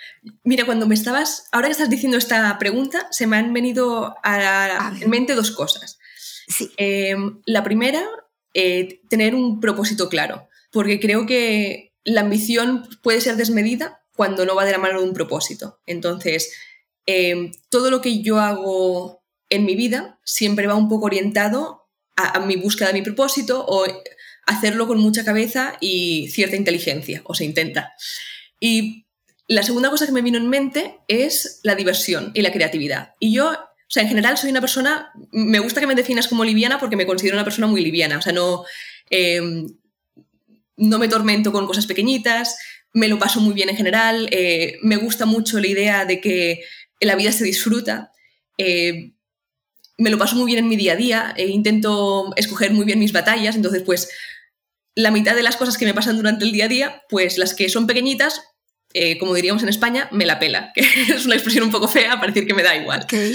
Mira, 0.45 0.65
cuando 0.65 0.87
me 0.87 0.95
estabas, 0.95 1.49
ahora 1.51 1.67
que 1.67 1.73
estás 1.73 1.89
diciendo 1.89 2.17
esta 2.17 2.57
pregunta, 2.57 3.07
se 3.11 3.27
me 3.27 3.35
han 3.35 3.51
venido 3.51 4.15
a, 4.23 4.37
la 4.37 4.97
mente 5.07 5.35
dos 5.35 5.51
cosas. 5.51 5.99
Sí. 6.47 6.71
Em, 6.77 7.41
la 7.45 7.61
primera, 7.61 8.01
eh, 8.53 9.01
tener 9.09 9.35
un 9.35 9.59
propósito 9.59 10.07
claro, 10.07 10.47
porque 10.71 10.99
creo 10.99 11.25
que 11.25 11.93
la 12.03 12.21
ambición 12.21 12.87
puede 13.03 13.21
ser 13.21 13.35
desmedida 13.35 14.01
cuando 14.15 14.45
no 14.45 14.55
va 14.55 14.65
de 14.65 14.71
la 14.71 14.77
mano 14.77 14.99
de 14.99 15.07
un 15.07 15.13
propósito. 15.13 15.79
Entonces, 15.85 16.53
em, 17.05 17.51
todo 17.69 17.89
lo 17.89 18.01
que 18.01 18.21
yo 18.21 18.39
hago 18.39 19.23
en 19.49 19.65
mi 19.65 19.75
vida 19.75 20.19
siempre 20.23 20.67
va 20.67 20.75
un 20.75 20.89
poco 20.89 21.05
orientado 21.05 21.89
a, 22.15 22.39
mi 22.39 22.55
búsqueda 22.55 22.89
de 22.89 22.93
mi 22.93 23.01
propósito 23.01 23.65
o 23.67 23.85
hacerlo 24.45 24.87
con 24.87 24.99
mucha 24.99 25.25
cabeza 25.25 25.77
y 25.79 26.27
cierta 26.29 26.55
inteligencia, 26.55 27.21
o 27.25 27.33
se 27.33 27.45
intenta. 27.45 27.93
Y 28.59 29.05
la 29.47 29.63
segunda 29.63 29.89
cosa 29.89 30.05
que 30.05 30.11
me 30.11 30.21
vino 30.21 30.37
en 30.37 30.47
mente 30.47 30.99
es 31.07 31.59
la 31.63 31.75
diversión 31.75 32.31
y 32.33 32.41
la 32.41 32.51
creatividad. 32.51 33.15
Y 33.19 33.33
yo, 33.33 33.49
o 33.49 33.89
sea, 33.89 34.03
en 34.03 34.09
general 34.09 34.37
soy 34.37 34.51
una 34.51 34.61
persona, 34.61 35.11
me 35.31 35.59
gusta 35.59 35.79
que 35.79 35.87
me 35.87 35.95
definas 35.95 36.27
como 36.27 36.43
liviana 36.43 36.79
porque 36.79 36.95
me 36.95 37.05
considero 37.05 37.37
una 37.37 37.43
persona 37.43 37.67
muy 37.67 37.81
liviana, 37.81 38.17
o 38.17 38.21
sea, 38.21 38.33
no, 38.33 38.63
em, 39.09 39.67
no 40.77 40.99
me 40.99 41.07
tormento 41.07 41.51
con 41.51 41.67
cosas 41.67 41.85
pequeñitas, 41.85 42.57
me 42.93 43.07
lo 43.07 43.19
paso 43.19 43.39
muy 43.39 43.53
bien 43.53 43.69
en 43.69 43.77
general, 43.77 44.27
eh, 44.31 44.77
me 44.81 44.97
gusta 44.97 45.25
mucho 45.25 45.59
la 45.59 45.67
idea 45.67 46.05
de 46.05 46.19
que 46.19 46.61
la 46.99 47.15
vida 47.15 47.31
se 47.31 47.43
disfruta. 47.43 48.11
Eh, 48.57 49.13
me 49.97 50.09
lo 50.09 50.17
paso 50.17 50.35
muy 50.35 50.47
bien 50.47 50.59
en 50.59 50.67
mi 50.67 50.75
día 50.75 50.93
a 50.93 50.95
día, 50.95 51.33
e 51.37 51.47
intento 51.47 52.33
escoger 52.35 52.71
muy 52.71 52.85
bien 52.85 52.99
mis 52.99 53.13
batallas, 53.13 53.55
entonces 53.55 53.83
pues 53.83 54.09
la 54.95 55.11
mitad 55.11 55.35
de 55.35 55.43
las 55.43 55.57
cosas 55.57 55.77
que 55.77 55.85
me 55.85 55.93
pasan 55.93 56.17
durante 56.17 56.43
el 56.43 56.51
día 56.51 56.65
a 56.65 56.69
día, 56.69 57.03
pues 57.09 57.37
las 57.37 57.53
que 57.53 57.69
son 57.69 57.87
pequeñitas, 57.87 58.41
eh, 58.93 59.17
como 59.17 59.33
diríamos 59.33 59.63
en 59.63 59.69
España, 59.69 60.09
me 60.11 60.25
la 60.25 60.39
pela, 60.39 60.71
que 60.75 60.81
es 60.81 61.25
una 61.25 61.35
expresión 61.35 61.63
un 61.63 61.71
poco 61.71 61.87
fea 61.87 62.15
para 62.15 62.27
decir 62.27 62.47
que 62.47 62.53
me 62.53 62.63
da 62.63 62.75
igual. 62.75 63.03
Okay. 63.03 63.33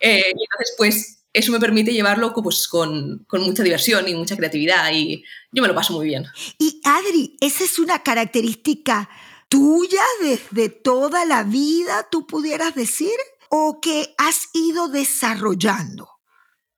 Eh, 0.00 0.24
y 0.26 0.42
entonces, 0.44 0.74
pues 0.76 1.17
eso 1.38 1.52
me 1.52 1.60
permite 1.60 1.92
llevarlo 1.92 2.32
pues, 2.34 2.66
con, 2.66 3.24
con, 3.26 3.42
mucha 3.42 3.62
diversión 3.62 4.08
y 4.08 4.14
mucha 4.14 4.36
creatividad 4.36 4.90
y 4.92 5.24
yo 5.52 5.62
me 5.62 5.68
lo 5.68 5.74
paso 5.74 5.92
muy 5.94 6.06
bien. 6.06 6.24
Y 6.58 6.80
Adri, 6.84 7.36
esa 7.40 7.64
es 7.64 7.78
una 7.78 8.02
característica 8.02 9.08
tuya 9.48 10.02
desde 10.20 10.68
toda 10.68 11.24
la 11.24 11.42
vida, 11.42 12.08
tú 12.10 12.26
pudieras 12.26 12.74
decir, 12.74 13.12
o 13.48 13.80
que 13.80 14.14
has 14.18 14.48
ido 14.52 14.88
desarrollando? 14.88 16.08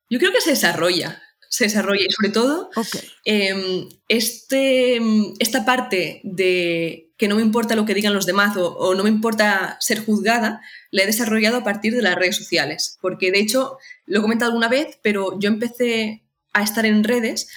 Yo 0.09 0.19
creo 0.19 0.31
que 0.31 0.41
se 0.41 0.51
desarrolla 0.51 1.21
se 1.51 1.65
desarrolla 1.65 2.05
y 2.07 2.11
sobre 2.11 2.29
todo 2.29 2.69
okay. 2.73 3.01
eh, 3.25 3.89
este, 4.07 5.01
esta 5.39 5.65
parte 5.65 6.21
de 6.23 7.11
que 7.17 7.27
no 7.27 7.35
me 7.35 7.41
importa 7.41 7.75
lo 7.75 7.85
que 7.85 7.93
digan 7.93 8.13
los 8.13 8.25
demás 8.25 8.55
o, 8.55 8.73
o, 8.77 8.95
no 8.95 9.03
me 9.03 9.09
importa 9.09 9.77
ser 9.81 10.03
juzgada, 10.03 10.61
la 10.91 11.03
he 11.03 11.05
desarrollado 11.05 11.57
a 11.57 11.63
partir 11.63 11.93
de 11.93 12.01
las 12.01 12.15
redes 12.15 12.37
sociales. 12.37 12.97
Porque 13.01 13.31
de 13.31 13.39
hecho, 13.39 13.77
lo 14.05 14.19
he 14.19 14.21
comentado 14.21 14.49
alguna 14.49 14.69
vez, 14.69 14.97
pero 15.03 15.37
yo 15.39 15.49
empecé 15.49 16.23
a 16.53 16.63
estar 16.63 16.85
en 16.85 17.03
redes 17.03 17.49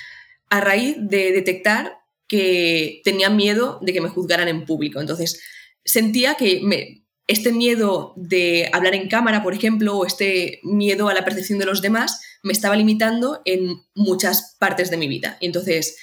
a 0.51 0.61
raíz 0.61 0.97
de 0.99 1.31
detectar 1.31 1.99
que 2.27 3.01
tenía 3.05 3.31
miedo 3.31 3.79
de 3.81 3.93
que 3.93 4.01
me 4.01 4.09
juzgaran 4.09 4.49
en 4.49 4.67
público. 4.67 5.01
Entonces, 5.01 5.41
sentía 5.85 6.35
que 6.35 6.61
me, 6.63 7.04
este 7.27 7.53
miedo 7.53 8.13
de 8.17 8.69
hablar 8.73 8.95
en 8.95 9.09
cámara, 9.09 9.43
por 9.43 9.55
ejemplo, 9.55 9.97
o 9.97 10.07
este 10.07 10.61
miedo 10.63 11.09
a 11.09 11.15
la 11.15 11.25
percepción 11.25 11.59
de 11.59 11.65
los 11.65 11.81
demás, 11.81 12.21
me 12.43 12.53
estaba 12.53 12.77
limitando 12.77 13.41
en 13.45 13.83
muchas 13.95 14.57
partes 14.59 14.91
de 14.91 14.99
mi 14.99 15.09
vida. 15.09 15.39
Entonces 15.41 15.97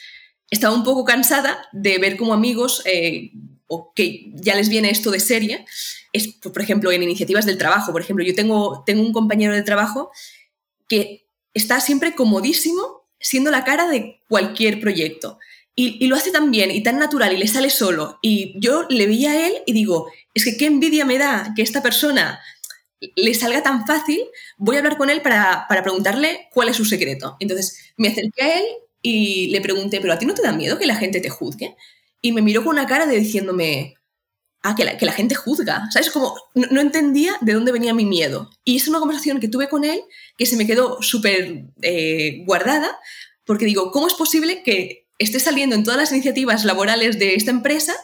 estaba 0.49 0.75
un 0.75 0.83
poco 0.83 1.05
cansada 1.05 1.67
de 1.71 1.97
ver 1.99 2.17
como 2.17 2.33
amigos, 2.33 2.81
eh, 2.85 3.31
o 3.67 3.93
que 3.93 4.31
ya 4.33 4.55
les 4.55 4.67
viene 4.67 4.89
esto 4.89 5.11
de 5.11 5.19
serie, 5.19 5.65
es, 6.11 6.27
por 6.27 6.61
ejemplo, 6.61 6.91
en 6.91 7.03
iniciativas 7.03 7.45
del 7.45 7.57
trabajo. 7.57 7.93
Por 7.93 8.01
ejemplo, 8.01 8.25
yo 8.25 8.35
tengo, 8.35 8.83
tengo 8.85 9.01
un 9.01 9.13
compañero 9.13 9.53
de 9.53 9.63
trabajo 9.63 10.11
que 10.89 11.25
está 11.53 11.79
siempre 11.79 12.13
comodísimo 12.13 13.07
siendo 13.17 13.49
la 13.49 13.63
cara 13.63 13.87
de 13.87 14.21
cualquier 14.27 14.81
proyecto. 14.81 15.39
Y, 15.73 16.03
y, 16.03 16.07
lo 16.07 16.17
hace 16.17 16.31
tan 16.31 16.51
bien 16.51 16.69
y 16.69 16.83
tan 16.83 16.99
natural 16.99 17.31
y 17.31 17.37
le 17.37 17.47
sale 17.47 17.69
solo. 17.69 18.19
Y 18.21 18.59
yo 18.59 18.87
le 18.89 19.07
veía 19.07 19.31
a 19.31 19.47
él 19.47 19.53
y 19.65 19.71
digo, 19.71 20.07
es 20.33 20.45
que 20.45 20.57
qué 20.57 20.65
envidia 20.65 21.05
me 21.05 21.17
da 21.17 21.53
que 21.55 21.61
esta 21.61 21.81
persona 21.81 22.39
le 23.15 23.33
salga 23.33 23.63
tan 23.63 23.85
fácil, 23.87 24.21
voy 24.57 24.75
a 24.75 24.79
hablar 24.79 24.97
con 24.97 25.09
él 25.09 25.21
para, 25.21 25.65
para, 25.67 25.81
preguntarle 25.81 26.47
cuál 26.53 26.69
es 26.69 26.77
su 26.77 26.85
secreto. 26.85 27.35
Entonces 27.39 27.93
me 27.97 28.09
acerqué 28.09 28.43
a 28.43 28.59
él 28.59 28.65
y 29.01 29.47
le 29.47 29.61
pregunté, 29.61 29.99
pero 29.99 30.13
a 30.13 30.19
ti 30.19 30.25
no 30.25 30.33
te 30.33 30.43
da 30.43 30.51
miedo 30.51 30.77
que 30.77 30.85
la 30.85 30.95
gente 30.95 31.19
te 31.19 31.29
juzgue? 31.29 31.75
Y 32.21 32.31
me 32.31 32.41
miró 32.41 32.63
con 32.63 32.73
una 32.73 32.85
cara 32.85 33.07
de 33.07 33.19
diciéndome, 33.19 33.95
ah, 34.61 34.75
que 34.75 34.85
la, 34.85 34.97
que 34.97 35.05
la 35.05 35.13
gente 35.13 35.33
juzga. 35.33 35.89
¿Sabes? 35.91 36.11
Como 36.11 36.35
no, 36.53 36.79
entendía 36.79 37.33
de 37.41 37.53
dónde 37.53 37.71
venía 37.71 37.93
mi 37.93 38.05
miedo. 38.05 38.51
Y 38.63 38.77
es 38.77 38.87
una 38.87 38.99
conversación 38.99 39.39
que 39.39 39.47
tuve 39.47 39.67
con 39.67 39.83
él 39.83 40.01
que 40.37 40.45
se 40.45 40.55
me 40.55 40.67
quedó 40.67 41.01
súper 41.01 41.65
eh, 41.81 42.43
guardada, 42.45 42.99
porque 43.45 43.65
digo, 43.65 43.91
¿cómo 43.91 44.07
es 44.07 44.13
posible 44.13 44.61
que 44.63 45.07
estés 45.17 45.43
saliendo 45.43 45.75
en 45.75 45.83
todas 45.83 45.99
las 45.99 46.11
iniciativas 46.11 46.65
laborales 46.65 47.17
de 47.17 47.35
esta 47.35 47.51
empresa 47.51 47.95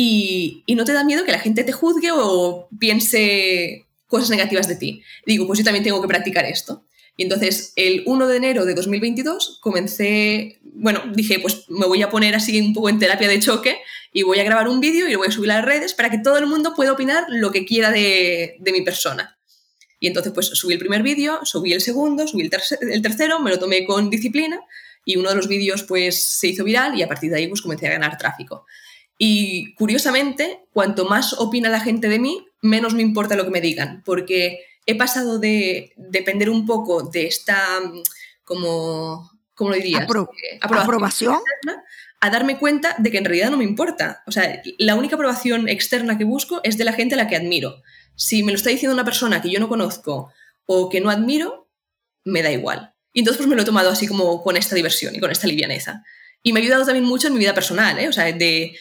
y, 0.00 0.62
y 0.64 0.76
no 0.76 0.84
te 0.84 0.92
da 0.92 1.02
miedo 1.02 1.24
que 1.24 1.32
la 1.32 1.40
gente 1.40 1.64
te 1.64 1.72
juzgue 1.72 2.10
o 2.12 2.68
piense 2.78 3.84
cosas 4.06 4.30
negativas 4.30 4.68
de 4.68 4.76
ti. 4.76 5.02
Digo, 5.26 5.44
pues 5.48 5.58
yo 5.58 5.64
también 5.64 5.82
tengo 5.82 6.00
que 6.00 6.06
practicar 6.06 6.44
esto. 6.44 6.84
Y 7.16 7.24
entonces, 7.24 7.72
el 7.74 8.04
1 8.06 8.28
de 8.28 8.36
enero 8.36 8.64
de 8.64 8.74
2022 8.74 9.58
comencé, 9.60 10.60
bueno, 10.62 11.02
dije, 11.16 11.40
pues 11.40 11.64
me 11.68 11.86
voy 11.86 12.00
a 12.02 12.10
poner 12.10 12.36
así 12.36 12.60
un 12.60 12.74
poco 12.74 12.90
en 12.90 13.00
terapia 13.00 13.26
de 13.26 13.40
choque 13.40 13.78
y 14.12 14.22
voy 14.22 14.38
a 14.38 14.44
grabar 14.44 14.68
un 14.68 14.78
vídeo 14.78 15.08
y 15.08 15.12
lo 15.12 15.18
voy 15.18 15.26
a 15.26 15.32
subir 15.32 15.50
a 15.50 15.56
las 15.56 15.64
redes 15.64 15.94
para 15.94 16.10
que 16.10 16.18
todo 16.18 16.38
el 16.38 16.46
mundo 16.46 16.74
pueda 16.76 16.92
opinar 16.92 17.24
lo 17.28 17.50
que 17.50 17.66
quiera 17.66 17.90
de, 17.90 18.54
de 18.60 18.72
mi 18.72 18.82
persona. 18.82 19.36
Y 19.98 20.06
entonces, 20.06 20.32
pues 20.32 20.46
subí 20.46 20.74
el 20.74 20.78
primer 20.78 21.02
vídeo, 21.02 21.40
subí 21.42 21.72
el 21.72 21.80
segundo, 21.80 22.28
subí 22.28 22.42
el, 22.42 22.50
el 22.92 23.02
tercero, 23.02 23.40
me 23.40 23.50
lo 23.50 23.58
tomé 23.58 23.84
con 23.84 24.10
disciplina 24.10 24.60
y 25.04 25.16
uno 25.16 25.30
de 25.30 25.34
los 25.34 25.48
vídeos 25.48 25.82
pues 25.82 26.22
se 26.22 26.46
hizo 26.46 26.62
viral 26.62 26.96
y 26.96 27.02
a 27.02 27.08
partir 27.08 27.30
de 27.30 27.38
ahí 27.38 27.48
pues 27.48 27.62
comencé 27.62 27.88
a 27.88 27.90
ganar 27.90 28.16
tráfico. 28.16 28.64
Y 29.18 29.74
curiosamente, 29.74 30.60
cuanto 30.72 31.04
más 31.04 31.34
opina 31.34 31.68
la 31.68 31.80
gente 31.80 32.08
de 32.08 32.20
mí, 32.20 32.46
menos 32.62 32.94
me 32.94 33.02
importa 33.02 33.36
lo 33.36 33.44
que 33.44 33.50
me 33.50 33.60
digan, 33.60 34.02
porque 34.04 34.60
he 34.86 34.94
pasado 34.94 35.38
de 35.38 35.92
depender 35.96 36.48
un 36.48 36.64
poco 36.64 37.02
de 37.02 37.26
esta, 37.26 37.58
como, 38.44 39.30
¿cómo 39.54 39.70
lo 39.70 39.76
dirías? 39.76 40.04
Apro 40.04 40.30
eh, 40.50 40.58
aprobación. 40.62 41.34
Externa, 41.34 41.84
a 42.20 42.30
darme 42.30 42.58
cuenta 42.58 42.94
de 42.98 43.10
que 43.10 43.18
en 43.18 43.24
realidad 43.24 43.50
no 43.50 43.56
me 43.56 43.64
importa. 43.64 44.22
O 44.26 44.32
sea, 44.32 44.62
la 44.78 44.94
única 44.94 45.16
aprobación 45.16 45.68
externa 45.68 46.16
que 46.16 46.24
busco 46.24 46.60
es 46.64 46.78
de 46.78 46.84
la 46.84 46.92
gente 46.92 47.14
a 47.14 47.18
la 47.18 47.28
que 47.28 47.36
admiro. 47.36 47.82
Si 48.14 48.42
me 48.42 48.52
lo 48.52 48.56
está 48.56 48.70
diciendo 48.70 48.94
una 48.94 49.04
persona 49.04 49.42
que 49.42 49.50
yo 49.50 49.60
no 49.60 49.68
conozco 49.68 50.32
o 50.66 50.88
que 50.88 51.00
no 51.00 51.10
admiro, 51.10 51.68
me 52.24 52.42
da 52.42 52.50
igual. 52.50 52.94
Y 53.12 53.20
entonces 53.20 53.38
pues 53.38 53.48
me 53.48 53.56
lo 53.56 53.62
he 53.62 53.66
tomado 53.66 53.90
así 53.90 54.06
como 54.06 54.42
con 54.42 54.56
esta 54.56 54.74
diversión 54.74 55.14
y 55.14 55.20
con 55.20 55.30
esta 55.30 55.46
livianeza. 55.46 56.04
Y 56.42 56.52
me 56.52 56.60
ha 56.60 56.62
ayudado 56.62 56.84
también 56.84 57.04
mucho 57.04 57.28
en 57.28 57.34
mi 57.34 57.40
vida 57.40 57.54
personal, 57.54 57.98
¿eh? 57.98 58.08
O 58.08 58.12
sea, 58.12 58.32
de 58.32 58.76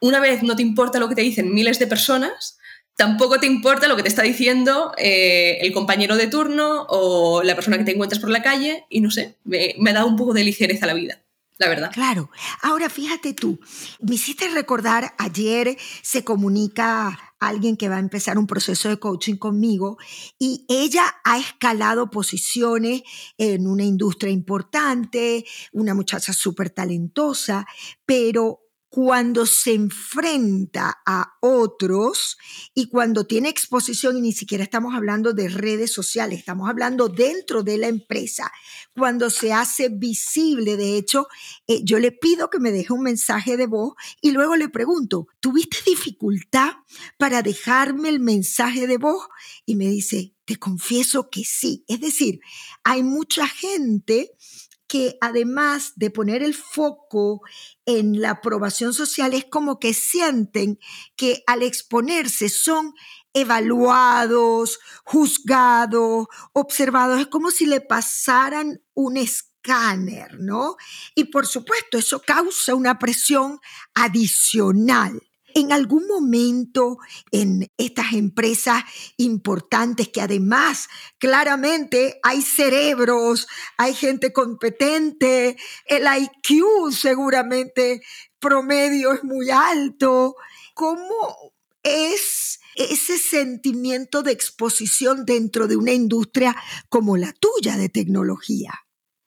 una 0.00 0.20
vez 0.20 0.42
no 0.42 0.56
te 0.56 0.62
importa 0.62 0.98
lo 0.98 1.08
que 1.08 1.14
te 1.14 1.22
dicen 1.22 1.54
miles 1.54 1.78
de 1.78 1.86
personas, 1.86 2.58
tampoco 2.96 3.38
te 3.38 3.46
importa 3.46 3.88
lo 3.88 3.96
que 3.96 4.02
te 4.02 4.08
está 4.08 4.22
diciendo 4.22 4.92
eh, 4.96 5.58
el 5.60 5.72
compañero 5.72 6.16
de 6.16 6.26
turno 6.26 6.86
o 6.88 7.42
la 7.42 7.54
persona 7.54 7.78
que 7.78 7.84
te 7.84 7.92
encuentras 7.92 8.20
por 8.20 8.30
la 8.30 8.42
calle 8.42 8.86
y 8.88 9.00
no 9.00 9.10
sé, 9.10 9.36
me, 9.44 9.74
ha 9.88 9.92
dado 9.92 10.06
un 10.06 10.16
poco 10.16 10.32
de 10.32 10.44
ligereza 10.44 10.86
a 10.86 10.88
la 10.88 10.94
vida. 10.94 11.22
La 11.58 11.70
verdad. 11.70 11.90
Claro. 11.90 12.30
Ahora 12.60 12.90
fíjate 12.90 13.32
tú, 13.32 13.58
me 14.00 14.16
hiciste 14.16 14.46
recordar, 14.48 15.14
ayer 15.16 15.78
se 16.02 16.22
comunica 16.22 17.18
alguien 17.38 17.78
que 17.78 17.88
va 17.88 17.96
a 17.96 18.00
empezar 18.00 18.36
un 18.36 18.46
proceso 18.46 18.90
de 18.90 18.98
coaching 18.98 19.36
conmigo 19.36 19.96
y 20.38 20.66
ella 20.68 21.04
ha 21.24 21.38
escalado 21.38 22.10
posiciones 22.10 23.02
en 23.38 23.66
una 23.66 23.84
industria 23.84 24.30
importante, 24.30 25.46
una 25.72 25.94
muchacha 25.94 26.34
súper 26.34 26.68
talentosa, 26.68 27.66
pero 28.04 28.65
cuando 28.96 29.44
se 29.44 29.74
enfrenta 29.74 31.02
a 31.04 31.34
otros 31.40 32.38
y 32.72 32.88
cuando 32.88 33.26
tiene 33.26 33.50
exposición, 33.50 34.16
y 34.16 34.22
ni 34.22 34.32
siquiera 34.32 34.64
estamos 34.64 34.94
hablando 34.94 35.34
de 35.34 35.50
redes 35.50 35.92
sociales, 35.92 36.38
estamos 36.38 36.66
hablando 36.66 37.10
dentro 37.10 37.62
de 37.62 37.76
la 37.76 37.88
empresa, 37.88 38.50
cuando 38.94 39.28
se 39.28 39.52
hace 39.52 39.90
visible, 39.90 40.78
de 40.78 40.96
hecho, 40.96 41.28
eh, 41.66 41.82
yo 41.84 41.98
le 41.98 42.10
pido 42.10 42.48
que 42.48 42.58
me 42.58 42.72
deje 42.72 42.94
un 42.94 43.02
mensaje 43.02 43.58
de 43.58 43.66
voz 43.66 43.92
y 44.22 44.30
luego 44.30 44.56
le 44.56 44.70
pregunto, 44.70 45.28
¿tuviste 45.40 45.76
dificultad 45.86 46.70
para 47.18 47.42
dejarme 47.42 48.08
el 48.08 48.20
mensaje 48.20 48.86
de 48.86 48.96
voz? 48.96 49.28
Y 49.66 49.76
me 49.76 49.88
dice, 49.88 50.32
te 50.46 50.56
confieso 50.56 51.28
que 51.28 51.44
sí. 51.44 51.84
Es 51.86 52.00
decir, 52.00 52.40
hay 52.82 53.02
mucha 53.02 53.46
gente 53.46 54.32
que 54.88 55.18
además 55.20 55.92
de 55.96 56.10
poner 56.10 56.42
el 56.42 56.54
foco 56.54 57.42
en 57.84 58.20
la 58.20 58.30
aprobación 58.30 58.94
social, 58.94 59.34
es 59.34 59.44
como 59.44 59.78
que 59.78 59.94
sienten 59.94 60.78
que 61.16 61.42
al 61.46 61.62
exponerse 61.62 62.48
son 62.48 62.94
evaluados, 63.32 64.78
juzgados, 65.04 66.26
observados, 66.52 67.20
es 67.20 67.26
como 67.26 67.50
si 67.50 67.66
le 67.66 67.80
pasaran 67.80 68.80
un 68.94 69.16
escáner, 69.16 70.40
¿no? 70.40 70.76
Y 71.14 71.24
por 71.24 71.46
supuesto, 71.46 71.98
eso 71.98 72.22
causa 72.22 72.74
una 72.74 72.98
presión 72.98 73.60
adicional. 73.94 75.20
En 75.56 75.72
algún 75.72 76.06
momento 76.06 76.98
en 77.32 77.72
estas 77.78 78.12
empresas 78.12 78.84
importantes 79.16 80.08
que 80.08 80.20
además 80.20 80.86
claramente 81.16 82.20
hay 82.22 82.42
cerebros, 82.42 83.48
hay 83.78 83.94
gente 83.94 84.34
competente, 84.34 85.56
el 85.86 86.04
IQ 86.04 86.92
seguramente 86.92 88.02
promedio 88.38 89.14
es 89.14 89.24
muy 89.24 89.48
alto, 89.48 90.36
¿cómo 90.74 91.54
es 91.82 92.60
ese 92.74 93.16
sentimiento 93.16 94.22
de 94.22 94.32
exposición 94.32 95.24
dentro 95.24 95.68
de 95.68 95.76
una 95.76 95.92
industria 95.92 96.54
como 96.90 97.16
la 97.16 97.32
tuya 97.32 97.78
de 97.78 97.88
tecnología? 97.88 98.74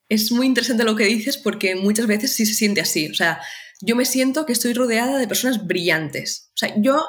Es 0.09 0.31
muy 0.31 0.45
interesante 0.45 0.83
lo 0.83 0.95
que 0.95 1.05
dices 1.05 1.37
porque 1.37 1.75
muchas 1.75 2.05
veces 2.05 2.35
sí 2.35 2.45
se 2.45 2.53
siente 2.53 2.81
así. 2.81 3.07
O 3.09 3.15
sea, 3.15 3.41
yo 3.81 3.95
me 3.95 4.05
siento 4.05 4.45
que 4.45 4.53
estoy 4.53 4.73
rodeada 4.73 5.17
de 5.17 5.27
personas 5.27 5.65
brillantes. 5.65 6.51
O 6.55 6.57
sea, 6.57 6.73
yo 6.77 7.05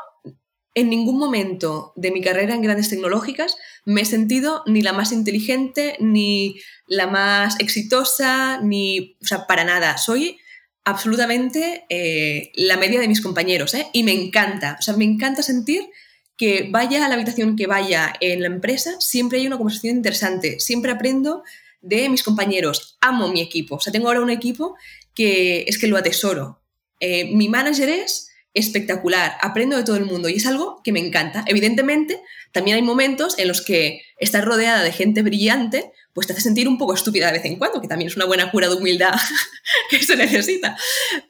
en 0.75 0.89
ningún 0.89 1.19
momento 1.19 1.93
de 1.97 2.13
mi 2.13 2.23
carrera 2.23 2.55
en 2.55 2.63
grandes 2.63 2.89
tecnológicas 2.89 3.57
me 3.85 4.03
he 4.03 4.05
sentido 4.05 4.63
ni 4.67 4.83
la 4.83 4.93
más 4.93 5.11
inteligente, 5.13 5.97
ni 5.99 6.61
la 6.87 7.07
más 7.07 7.59
exitosa, 7.59 8.61
ni, 8.63 9.17
o 9.21 9.27
sea, 9.27 9.47
para 9.47 9.65
nada. 9.65 9.99
Soy 9.99 10.39
absolutamente 10.85 11.85
eh, 11.89 12.53
la 12.55 12.77
media 12.77 13.01
de 13.01 13.09
mis 13.09 13.21
compañeros, 13.21 13.75
¿eh? 13.75 13.89
Y 13.93 14.03
me 14.05 14.13
encanta, 14.13 14.77
o 14.79 14.83
sea, 14.83 14.97
me 14.97 15.05
encanta 15.05 15.43
sentir 15.43 15.89
que 16.37 16.69
vaya 16.71 17.05
a 17.05 17.09
la 17.09 17.17
habitación 17.17 17.57
que 17.57 17.67
vaya 17.67 18.15
en 18.21 18.41
la 18.41 18.47
empresa, 18.47 18.99
siempre 18.99 19.39
hay 19.39 19.47
una 19.47 19.59
conversación 19.59 19.97
interesante, 19.97 20.59
siempre 20.59 20.91
aprendo 20.91 21.43
de 21.83 22.09
mis 22.09 22.23
compañeros, 22.23 22.97
amo 23.01 23.29
mi 23.29 23.41
equipo, 23.43 23.75
o 23.77 23.81
sea, 23.81 23.93
tengo 23.93 24.09
ahora 24.09 24.23
un 24.23 24.31
equipo 24.31 24.77
que 25.15 25.65
es 25.67 25.79
que 25.79 25.87
lo 25.87 25.99
atesoro. 25.99 26.60
Eh, 27.01 27.35
mi 27.35 27.49
manager 27.49 27.89
es 27.89 28.31
espectacular, 28.53 29.37
aprendo 29.41 29.77
de 29.77 29.85
todo 29.85 29.97
el 29.97 30.05
mundo 30.05 30.29
y 30.29 30.37
es 30.37 30.47
algo 30.47 30.81
que 30.83 30.93
me 30.93 31.01
encanta. 31.01 31.45
Evidentemente, 31.47 32.21
también 32.53 32.77
hay 32.77 32.83
momentos 32.83 33.39
en 33.39 33.49
los 33.49 33.63
que 33.63 34.03
estar 34.19 34.45
rodeada 34.45 34.83
de 34.83 34.93
gente 34.93 35.23
brillante, 35.23 35.93
pues 36.13 36.27
te 36.27 36.33
hace 36.33 36.43
sentir 36.43 36.69
un 36.69 36.77
poco 36.77 36.95
estúpida 36.95 37.27
de 37.27 37.35
vez 37.35 37.45
en 37.45 37.57
cuando, 37.57 37.81
que 37.81 37.89
también 37.89 38.09
es 38.09 38.17
una 38.17 38.25
buena 38.25 38.51
cura 38.51 38.69
de 38.69 38.75
humildad 38.75 39.15
que 39.91 40.03
se 40.03 40.17
necesita. 40.17 40.77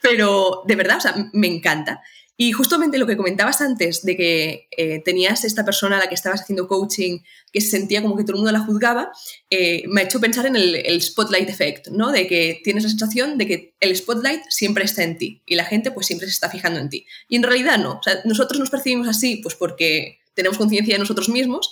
Pero 0.01 0.63
de 0.67 0.77
verdad, 0.77 0.97
o 0.97 1.01
sea, 1.01 1.15
me 1.33 1.47
encanta. 1.47 2.03
Y 2.43 2.53
justamente 2.53 2.97
lo 2.97 3.07
que 3.07 3.19
comentabas 3.19 3.61
antes 3.61 4.03
de 4.03 4.17
que 4.17 4.67
eh, 4.75 5.03
tenías 5.05 5.45
esta 5.45 5.63
persona 5.63 5.99
a 5.99 6.01
la 6.01 6.09
que 6.09 6.15
estabas 6.15 6.41
haciendo 6.41 6.69
coaching 6.69 7.19
que 7.53 7.61
se 7.61 7.69
sentía 7.69 8.01
como 8.01 8.17
que 8.17 8.23
todo 8.23 8.33
el 8.33 8.37
mundo 8.39 8.51
la 8.51 8.65
juzgaba, 8.65 9.13
eh, 9.51 9.83
me 9.89 10.01
ha 10.01 10.05
hecho 10.05 10.21
pensar 10.21 10.47
en 10.47 10.57
el, 10.57 11.03
spotlight 11.03 11.51
effect, 11.51 11.89
¿no? 11.89 12.11
De 12.11 12.27
que 12.27 12.63
tienes 12.65 12.85
la 12.85 12.89
sensación 12.89 13.37
de 13.37 13.47
que 13.47 13.75
el 13.79 13.95
spotlight 13.95 14.41
siempre 14.49 14.85
está 14.85 15.03
en 15.03 15.19
ti 15.19 15.43
y 15.45 15.55
la 15.55 15.67
gente 15.67 15.91
pues 15.91 16.07
siempre 16.07 16.29
se 16.29 16.33
está 16.33 16.49
fijando 16.49 16.81
en 16.81 16.89
ti. 16.89 17.05
Y 17.29 17.37
en 17.37 17.43
realidad 17.43 17.77
no. 17.77 18.01
Nosotros 18.25 18.59
nos 18.59 18.71
percibimos 18.71 19.07
así 19.07 19.37
pues 19.43 19.55
porque 19.55 20.21
tenemos 20.33 20.57
conciencia 20.57 20.95
de 20.95 21.01
nosotros 21.01 21.29
mismos, 21.29 21.71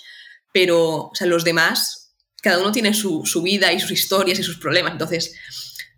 pero 0.53 1.09
los 1.19 1.43
demás, 1.43 2.13
cada 2.43 2.59
uno 2.59 2.71
tiene 2.71 2.93
su, 2.93 3.25
su 3.25 3.41
vida 3.41 3.73
y 3.73 3.79
sus 3.79 3.89
historias 3.89 4.37
y 4.37 4.43
sus 4.43 4.59
problemas. 4.59 4.91
Entonces, 4.91 5.33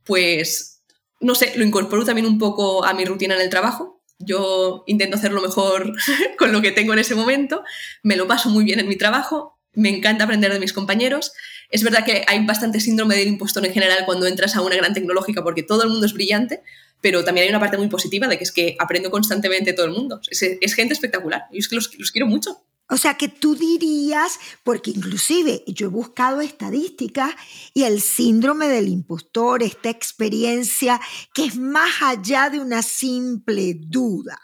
pues, 0.06 0.82
no 1.20 1.36
sé, 1.36 1.52
lo 1.58 1.66
incorporo 1.66 2.06
también 2.06 2.26
un 2.26 2.40
poco 2.40 2.86
a 2.86 2.94
mi 2.94 3.04
rutina 3.04 3.36
en 3.36 3.42
el 3.42 3.50
trabajo 3.50 4.01
yo 4.26 4.84
intento 4.88 5.18
hacer 5.18 5.32
lo 5.32 5.42
mejor 5.42 5.94
con 6.38 6.52
lo 6.52 6.62
que 6.62 6.72
tengo 6.72 6.94
en 6.94 7.00
ese 7.00 7.16
momento, 7.16 7.64
me 8.04 8.16
lo 8.16 8.28
paso 8.28 8.50
muy 8.50 8.64
bien 8.64 8.80
en 8.80 8.88
mi 8.88 8.96
trabajo, 8.96 9.58
me 9.74 9.90
encanta 9.90 10.26
aprender 10.26 10.52
de 10.52 10.60
mis 10.60 10.74
compañeros. 10.74 11.32
Es 11.70 11.84
verdad 11.84 12.06
que 12.06 12.26
hay 12.28 12.46
bastante 12.46 12.80
síndrome 12.80 13.16
del 13.16 13.30
impostor 13.30 13.66
en 13.66 13.74
general 13.74 14.04
cuando 14.06 14.28
entras 14.28 14.56
a 14.56 14.62
una 14.62 14.76
gran 14.76 14.94
tecnológica 14.94 15.44
porque 15.44 15.64
todo 15.64 15.84
el 15.84 15.90
mundo 15.90 16.06
es 16.06 16.14
brillante, 16.14 16.62
pero 17.00 17.24
también 17.24 17.46
hay 17.46 17.50
una 17.50 17.60
parte 17.60 17.78
muy 17.78 17.88
positiva 17.88 18.28
de 18.28 18.38
que 18.38 18.44
es 18.44 18.52
que 18.52 18.76
aprendo 18.80 19.10
constantemente 19.10 19.74
todo 19.74 19.86
el 19.86 19.94
mundo. 19.94 20.20
Es, 20.30 20.74
gente 20.74 20.94
espectacular 20.94 21.44
y 21.52 21.60
es 21.60 21.70
que 21.70 21.76
los 21.76 22.12
quiero 22.12 22.28
mucho. 22.28 22.64
O 22.92 22.98
sea 22.98 23.16
que 23.16 23.30
tú 23.30 23.56
dirías, 23.56 24.38
porque 24.66 24.92
inclusive 24.92 25.64
yo 25.66 25.88
he 25.88 25.90
buscado 25.90 26.42
estadísticas 26.42 27.34
y 27.74 27.84
el 27.84 28.02
síndrome 28.02 28.68
del 28.68 28.90
impostor, 28.90 29.64
esta 29.64 29.90
experiencia 29.90 31.00
que 31.34 31.46
es 31.46 31.58
más 31.58 32.02
allá 32.02 32.50
de 32.50 32.60
una 32.60 32.82
simple 32.82 33.76
duda. 33.80 34.38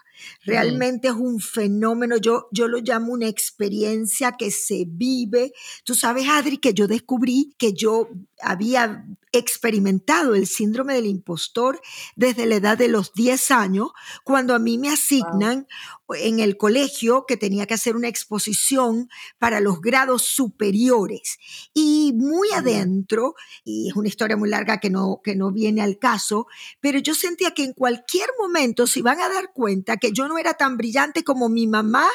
Realmente 0.45 1.09
es 1.09 1.13
un 1.13 1.41
fenómeno, 1.41 2.15
yo, 2.17 2.47
yo 2.51 2.69
lo 2.69 2.77
llamo 2.79 3.11
una 3.11 3.27
experiencia 3.27 4.31
que 4.31 4.49
se 4.49 4.85
vive. 4.87 5.51
Tú 5.83 5.93
sabes, 5.93 6.27
Adri, 6.29 6.57
que 6.57 6.73
yo 6.73 6.87
descubrí 6.87 7.53
que 7.57 7.73
yo 7.73 8.09
había 8.41 9.05
experimentado 9.31 10.35
el 10.35 10.47
síndrome 10.47 10.93
del 10.95 11.05
impostor 11.05 11.81
desde 12.15 12.45
la 12.45 12.55
edad 12.55 12.77
de 12.77 12.87
los 12.87 13.13
10 13.13 13.51
años, 13.51 13.89
cuando 14.23 14.55
a 14.55 14.59
mí 14.59 14.77
me 14.77 14.89
asignan 14.89 15.67
en 16.09 16.39
el 16.39 16.57
colegio 16.57 17.25
que 17.27 17.35
tenía 17.35 17.65
que 17.65 17.73
hacer 17.73 17.95
una 17.95 18.07
exposición 18.07 19.09
para 19.39 19.59
los 19.59 19.81
grados 19.81 20.23
superiores. 20.23 21.37
Y 21.73 22.13
muy 22.15 22.49
adentro, 22.51 23.35
y 23.63 23.89
es 23.89 23.95
una 23.95 24.07
historia 24.07 24.37
muy 24.37 24.49
larga 24.49 24.79
que 24.79 24.89
no, 24.89 25.19
que 25.23 25.35
no 25.35 25.51
viene 25.51 25.81
al 25.81 25.99
caso, 25.99 26.47
pero 26.79 26.99
yo 26.99 27.13
sentía 27.13 27.51
que 27.51 27.63
en 27.63 27.73
cualquier 27.73 28.29
momento 28.39 28.87
se 28.87 28.99
iban 28.99 29.19
a 29.19 29.29
dar 29.29 29.51
cuenta 29.53 29.97
que 29.97 30.11
yo 30.11 30.27
no 30.27 30.37
era 30.37 30.53
tan 30.53 30.77
brillante 30.77 31.23
como 31.23 31.49
mi 31.49 31.67
mamá 31.67 32.07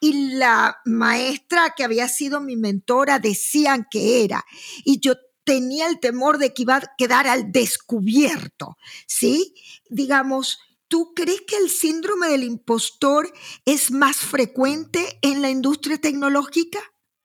y 0.00 0.34
la 0.34 0.78
maestra 0.84 1.74
que 1.76 1.84
había 1.84 2.08
sido 2.08 2.40
mi 2.40 2.56
mentora 2.56 3.18
decían 3.18 3.86
que 3.90 4.24
era. 4.24 4.44
Y 4.84 5.00
yo 5.00 5.14
tenía 5.50 5.88
el 5.88 5.98
temor 5.98 6.38
de 6.38 6.54
que 6.54 6.62
iba 6.62 6.76
a 6.76 6.94
quedar 6.96 7.26
al 7.26 7.50
descubierto, 7.50 8.78
¿sí? 9.08 9.52
Digamos, 9.88 10.60
¿tú 10.86 11.12
crees 11.12 11.40
que 11.40 11.56
el 11.56 11.68
síndrome 11.68 12.28
del 12.28 12.44
impostor 12.44 13.32
es 13.64 13.90
más 13.90 14.18
frecuente 14.18 15.18
en 15.22 15.42
la 15.42 15.50
industria 15.50 15.98
tecnológica? 15.98 16.78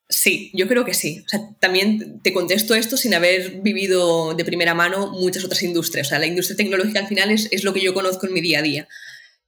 Sí, 0.09 0.49
yo 0.55 0.67
creo 0.67 0.85
que 0.85 0.95
sí. 0.95 1.21
O 1.23 1.29
sea, 1.29 1.39
también 1.59 2.19
te 2.23 2.33
contesto 2.33 2.73
esto 2.73 2.97
sin 2.97 3.13
haber 3.13 3.61
vivido 3.61 4.33
de 4.33 4.43
primera 4.43 4.73
mano 4.73 5.11
muchas 5.11 5.43
otras 5.43 5.61
industrias. 5.61 6.07
O 6.07 6.09
sea, 6.09 6.17
la 6.17 6.25
industria 6.25 6.57
tecnológica 6.57 7.01
al 7.01 7.07
final 7.07 7.29
es, 7.29 7.63
lo 7.63 7.73
que 7.75 7.83
yo 7.83 7.93
conozco 7.93 8.25
en 8.25 8.33
mi 8.33 8.41
día 8.41 8.57
a 8.57 8.63
día. 8.63 8.87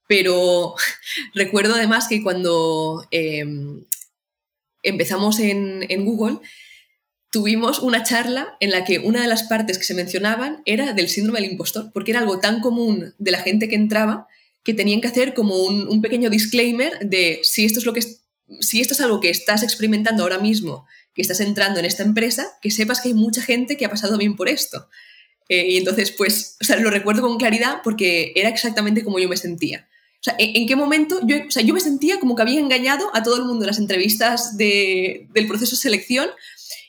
Pero 0.08 0.76
recuerdo 1.34 1.74
además 1.74 2.08
que 2.08 2.22
cuando 2.22 3.08
em, 3.10 3.84
empezamos 4.84 5.40
en 5.40 6.06
Google, 6.06 6.42
tuvimos 7.32 7.80
una 7.80 8.04
charla 8.04 8.56
en 8.60 8.72
la 8.72 8.84
que 8.84 9.00
una 9.00 9.22
de 9.22 9.28
las 9.28 9.44
partes 9.44 9.78
que 9.78 9.84
se 9.84 9.94
mencionaban 9.94 10.62
era 10.66 10.94
del 10.94 11.10
síndrome 11.10 11.42
del 11.42 11.52
impostor, 11.52 11.92
porque 11.94 12.12
era 12.12 12.20
algo 12.20 12.40
tan 12.40 12.62
común 12.62 13.14
de 13.18 13.32
la 13.32 13.40
gente 13.40 13.68
que 13.68 13.76
entraba 13.76 14.28
que 14.64 14.74
tenían 14.74 15.00
que 15.00 15.08
hacer 15.08 15.34
como 15.34 15.56
un, 15.64 16.02
pequeño 16.02 16.30
disclaimer 16.30 17.00
de 17.00 17.40
si 17.44 17.64
esto, 17.64 17.80
es 17.80 17.86
lo 17.86 17.94
que 17.94 18.02
si 18.60 18.82
esto 18.82 18.94
es 18.94 19.02
algo 19.02 19.22
que 19.22 19.30
estás 19.30 19.64
experimentando 19.64 20.24
ahora 20.24 20.40
mismo, 20.40 20.86
que 21.14 21.22
estás 21.22 21.40
entrando 21.40 21.80
en 21.80 21.86
esta 21.86 22.04
empresa, 22.04 22.48
que 22.62 22.70
sepas 22.70 23.00
que 23.00 23.08
hay 23.08 23.14
mucha 23.14 23.42
gente 23.42 23.78
que 23.78 23.86
ha 23.86 23.90
pasado 23.90 24.18
bien 24.18 24.36
por 24.36 24.50
esto. 24.50 24.90
Eh, 25.50 25.72
y 25.72 25.78
entonces, 25.78 26.12
pues, 26.12 26.58
o 26.62 26.66
sea, 26.66 26.76
lo 26.78 26.90
recuerdo 26.90 27.22
con 27.22 27.38
claridad 27.38 27.78
porque 27.84 28.34
era 28.36 28.50
exactamente 28.50 29.04
como 29.04 29.20
yo 29.20 29.30
me 29.30 29.38
sentía. 29.38 29.88
O 30.20 30.24
sea, 30.24 30.36
¿en, 30.38 30.68
qué 30.68 30.76
momento? 30.76 31.20
Yo, 31.26 31.38
o 31.48 31.52
sea, 31.52 31.64
yo 31.64 31.74
me 31.74 31.80
sentía 31.80 32.20
como 32.20 32.36
que 32.36 32.42
había 32.42 32.60
engañado 32.60 33.10
a 33.16 33.24
todo 33.24 33.38
el 33.38 33.46
mundo 33.46 33.64
en 33.64 33.68
las 33.68 33.80
entrevistas 33.80 34.58
del 34.58 35.48
proceso 35.48 35.76
de 35.76 35.82
selección 35.82 36.28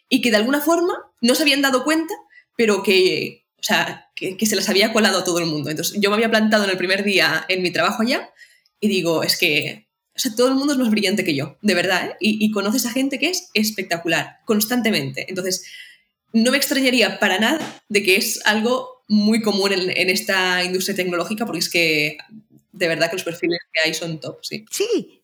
y 0.09 0.21
que 0.21 0.31
de 0.31 0.37
alguna 0.37 0.61
forma 0.61 0.95
no 1.21 1.35
se 1.35 1.43
habían 1.43 1.63
dado 1.63 1.85
cuenta, 1.85 2.15
pero 2.57 2.83
que, 2.83 3.45
o 3.59 3.63
sea, 3.63 4.11
que, 4.15 4.37
se 4.47 4.57
las 4.57 4.69
había 4.69 4.93
colado 4.93 5.19
a 5.19 5.25
todo 5.25 5.39
el 5.39 5.47
mundo. 5.47 5.71
Entonces 5.71 5.99
yo 6.01 6.11
me 6.11 6.17
había 6.17 6.31
plantado 6.31 6.65
en 6.65 6.71
el 6.71 6.77
primer 6.77 7.05
día 7.05 7.45
en 7.49 7.63
mi 7.63 7.71
trabajo 7.71 8.03
allá 8.03 8.31
y 8.81 8.89
digo, 8.89 9.23
es 9.23 9.37
que 9.37 9.89
o 10.17 10.21
sea, 10.21 10.35
todo 10.35 10.49
el 10.49 10.55
mundo 10.55 10.73
es 10.73 10.79
más 10.81 10.91
brillante 10.91 11.25
que 11.25 11.37
yo, 11.37 11.57
de 11.63 11.75
verdad, 11.75 12.11
¿eh? 12.11 12.17
y, 12.19 12.51
conoces 12.51 12.85
a 12.87 12.91
gente 12.91 13.21
que 13.21 13.31
es 13.31 13.51
espectacular, 13.55 14.39
constantemente. 14.47 15.27
Entonces, 15.29 15.65
no 16.33 16.51
me 16.51 16.57
extrañaría 16.57 17.21
para 17.21 17.39
nada 17.39 17.81
de 17.89 18.03
que 18.03 18.17
es 18.17 18.41
algo 18.45 19.05
muy 19.07 19.43
común 19.43 19.73
en, 19.73 19.97
en, 19.97 20.11
esta 20.11 20.65
industria 20.65 20.97
tecnológica, 20.97 21.47
porque 21.47 21.61
es 21.61 21.69
que 21.69 22.19
de 22.73 22.89
verdad 22.89 23.11
que 23.11 23.17
los 23.17 23.25
perfiles 23.25 23.61
que 23.73 23.81
hay 23.81 23.95
son 23.95 24.19
top, 24.19 24.39
sí. 24.43 24.65
Sí, 24.73 25.18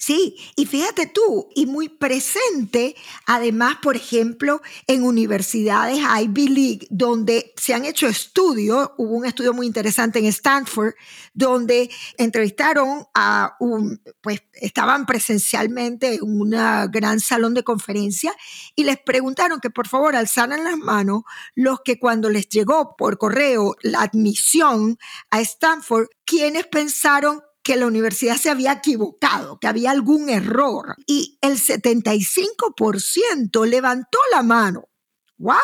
Sí, 0.00 0.36
y 0.54 0.64
fíjate 0.66 1.06
tú, 1.06 1.48
y 1.56 1.66
muy 1.66 1.88
presente, 1.88 2.94
además, 3.26 3.78
por 3.82 3.96
ejemplo, 3.96 4.62
en 4.86 5.02
universidades 5.02 5.98
Ivy 5.98 6.48
League, 6.48 6.86
donde 6.88 7.52
se 7.56 7.74
han 7.74 7.84
hecho 7.84 8.06
estudios, 8.06 8.92
hubo 8.96 9.16
un 9.16 9.26
estudio 9.26 9.52
muy 9.52 9.66
interesante 9.66 10.20
en 10.20 10.26
Stanford, 10.26 10.94
donde 11.34 11.90
entrevistaron 12.16 13.06
a 13.12 13.56
un, 13.58 14.00
pues 14.20 14.40
estaban 14.52 15.04
presencialmente 15.04 16.14
en 16.14 16.22
un 16.22 16.50
gran 16.50 17.18
salón 17.18 17.54
de 17.54 17.64
conferencia 17.64 18.32
y 18.76 18.84
les 18.84 18.98
preguntaron 18.98 19.58
que 19.58 19.70
por 19.70 19.88
favor 19.88 20.14
alzaran 20.14 20.62
las 20.62 20.78
manos 20.78 21.22
los 21.56 21.80
que 21.84 21.98
cuando 21.98 22.30
les 22.30 22.48
llegó 22.48 22.94
por 22.96 23.18
correo 23.18 23.74
la 23.82 24.02
admisión 24.02 24.96
a 25.30 25.40
Stanford, 25.40 26.06
quienes 26.24 26.68
pensaron 26.68 27.42
que 27.68 27.76
la 27.76 27.86
universidad 27.86 28.38
se 28.38 28.48
había 28.48 28.72
equivocado, 28.72 29.60
que 29.60 29.66
había 29.66 29.90
algún 29.90 30.30
error. 30.30 30.96
Y 31.06 31.38
el 31.42 31.58
75% 31.58 33.66
levantó 33.66 34.18
la 34.32 34.42
mano 34.42 34.88
¡Wow! 35.36 35.56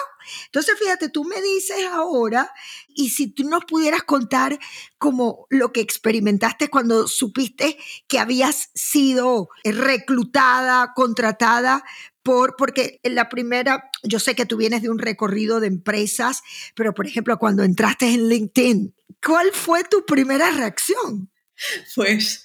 Entonces, 0.44 0.78
fíjate, 0.78 1.08
tú 1.08 1.24
me 1.24 1.40
dices 1.40 1.78
ahora, 1.90 2.52
y 2.88 3.08
si 3.08 3.28
tú 3.28 3.48
nos 3.48 3.64
pudieras 3.64 4.02
contar 4.02 4.58
como 4.98 5.46
lo 5.48 5.72
que 5.72 5.80
experimentaste 5.80 6.68
cuando 6.68 7.08
supiste 7.08 7.78
que 8.06 8.18
habías 8.18 8.68
sido 8.74 9.48
reclutada, 9.64 10.92
contratada 10.94 11.82
por, 12.22 12.54
porque 12.56 13.00
en 13.02 13.14
la 13.14 13.30
primera, 13.30 13.90
yo 14.02 14.20
sé 14.20 14.34
que 14.34 14.46
tú 14.46 14.58
vienes 14.58 14.82
de 14.82 14.90
un 14.90 14.98
recorrido 14.98 15.58
de 15.58 15.68
empresas, 15.68 16.42
pero 16.76 16.92
por 16.92 17.06
ejemplo, 17.06 17.38
cuando 17.38 17.64
entraste 17.64 18.12
en 18.12 18.28
LinkedIn, 18.28 18.94
¿cuál 19.24 19.52
fue 19.52 19.84
tu 19.84 20.04
primera 20.04 20.50
reacción? 20.50 21.30
Pues 21.94 22.44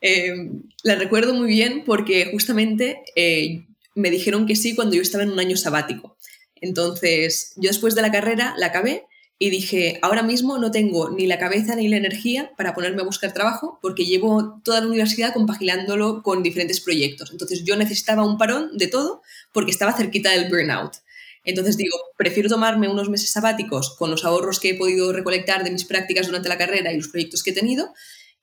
eh, 0.00 0.50
la 0.82 0.96
recuerdo 0.96 1.34
muy 1.34 1.48
bien 1.48 1.84
porque 1.84 2.28
justamente 2.30 3.02
eh, 3.16 3.66
me 3.94 4.10
dijeron 4.10 4.46
que 4.46 4.56
sí 4.56 4.74
cuando 4.74 4.96
yo 4.96 5.02
estaba 5.02 5.24
en 5.24 5.30
un 5.30 5.40
año 5.40 5.56
sabático. 5.56 6.16
Entonces, 6.60 7.52
yo 7.56 7.68
después 7.68 7.94
de 7.94 8.02
la 8.02 8.10
carrera 8.10 8.54
la 8.58 8.66
acabé 8.66 9.06
y 9.38 9.50
dije, 9.50 10.00
ahora 10.02 10.24
mismo 10.24 10.58
no 10.58 10.72
tengo 10.72 11.10
ni 11.10 11.28
la 11.28 11.38
cabeza 11.38 11.76
ni 11.76 11.86
la 11.86 11.96
energía 11.96 12.50
para 12.56 12.74
ponerme 12.74 13.02
a 13.02 13.04
buscar 13.04 13.32
trabajo 13.32 13.78
porque 13.80 14.04
llevo 14.04 14.60
toda 14.64 14.80
la 14.80 14.88
universidad 14.88 15.32
compaginándolo 15.32 16.24
con 16.24 16.42
diferentes 16.42 16.80
proyectos. 16.80 17.30
Entonces, 17.30 17.64
yo 17.64 17.76
necesitaba 17.76 18.24
un 18.24 18.38
parón 18.38 18.76
de 18.76 18.88
todo 18.88 19.22
porque 19.52 19.70
estaba 19.70 19.92
cerquita 19.92 20.30
del 20.30 20.48
burnout. 20.48 20.96
Entonces 21.44 21.76
digo, 21.78 21.96
prefiero 22.16 22.48
tomarme 22.50 22.88
unos 22.88 23.08
meses 23.08 23.30
sabáticos 23.30 23.96
con 23.96 24.10
los 24.10 24.24
ahorros 24.24 24.60
que 24.60 24.70
he 24.70 24.74
podido 24.74 25.12
recolectar 25.12 25.64
de 25.64 25.70
mis 25.70 25.84
prácticas 25.84 26.26
durante 26.26 26.48
la 26.48 26.58
carrera 26.58 26.92
y 26.92 26.96
los 26.96 27.08
proyectos 27.08 27.42
que 27.42 27.50
he 27.50 27.54
tenido 27.54 27.94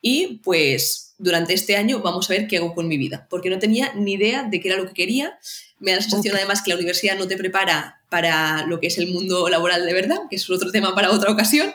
y 0.07 0.39
pues 0.43 1.15
durante 1.17 1.55
este 1.55 1.75
año 1.77 1.99
vamos 1.99 2.29
a 2.29 2.33
ver 2.33 2.45
qué 2.45 2.57
hago 2.57 2.75
con 2.75 2.87
mi 2.87 2.95
vida, 2.95 3.25
porque 3.27 3.49
no 3.49 3.57
tenía 3.57 3.91
ni 3.95 4.13
idea 4.13 4.43
de 4.43 4.59
qué 4.59 4.67
era 4.67 4.77
lo 4.77 4.85
que 4.85 4.93
quería. 4.93 5.39
Me 5.79 5.89
da 5.89 5.97
la 5.97 6.03
sensación 6.03 6.35
además 6.35 6.61
que 6.61 6.69
la 6.69 6.75
universidad 6.75 7.17
no 7.17 7.27
te 7.27 7.35
prepara 7.35 8.03
para 8.11 8.67
lo 8.67 8.79
que 8.79 8.85
es 8.85 8.99
el 8.99 9.07
mundo 9.07 9.49
laboral 9.49 9.83
de 9.83 9.93
verdad, 9.93 10.19
que 10.29 10.35
es 10.35 10.47
otro 10.47 10.71
tema 10.71 10.93
para 10.93 11.09
otra 11.09 11.31
ocasión. 11.31 11.73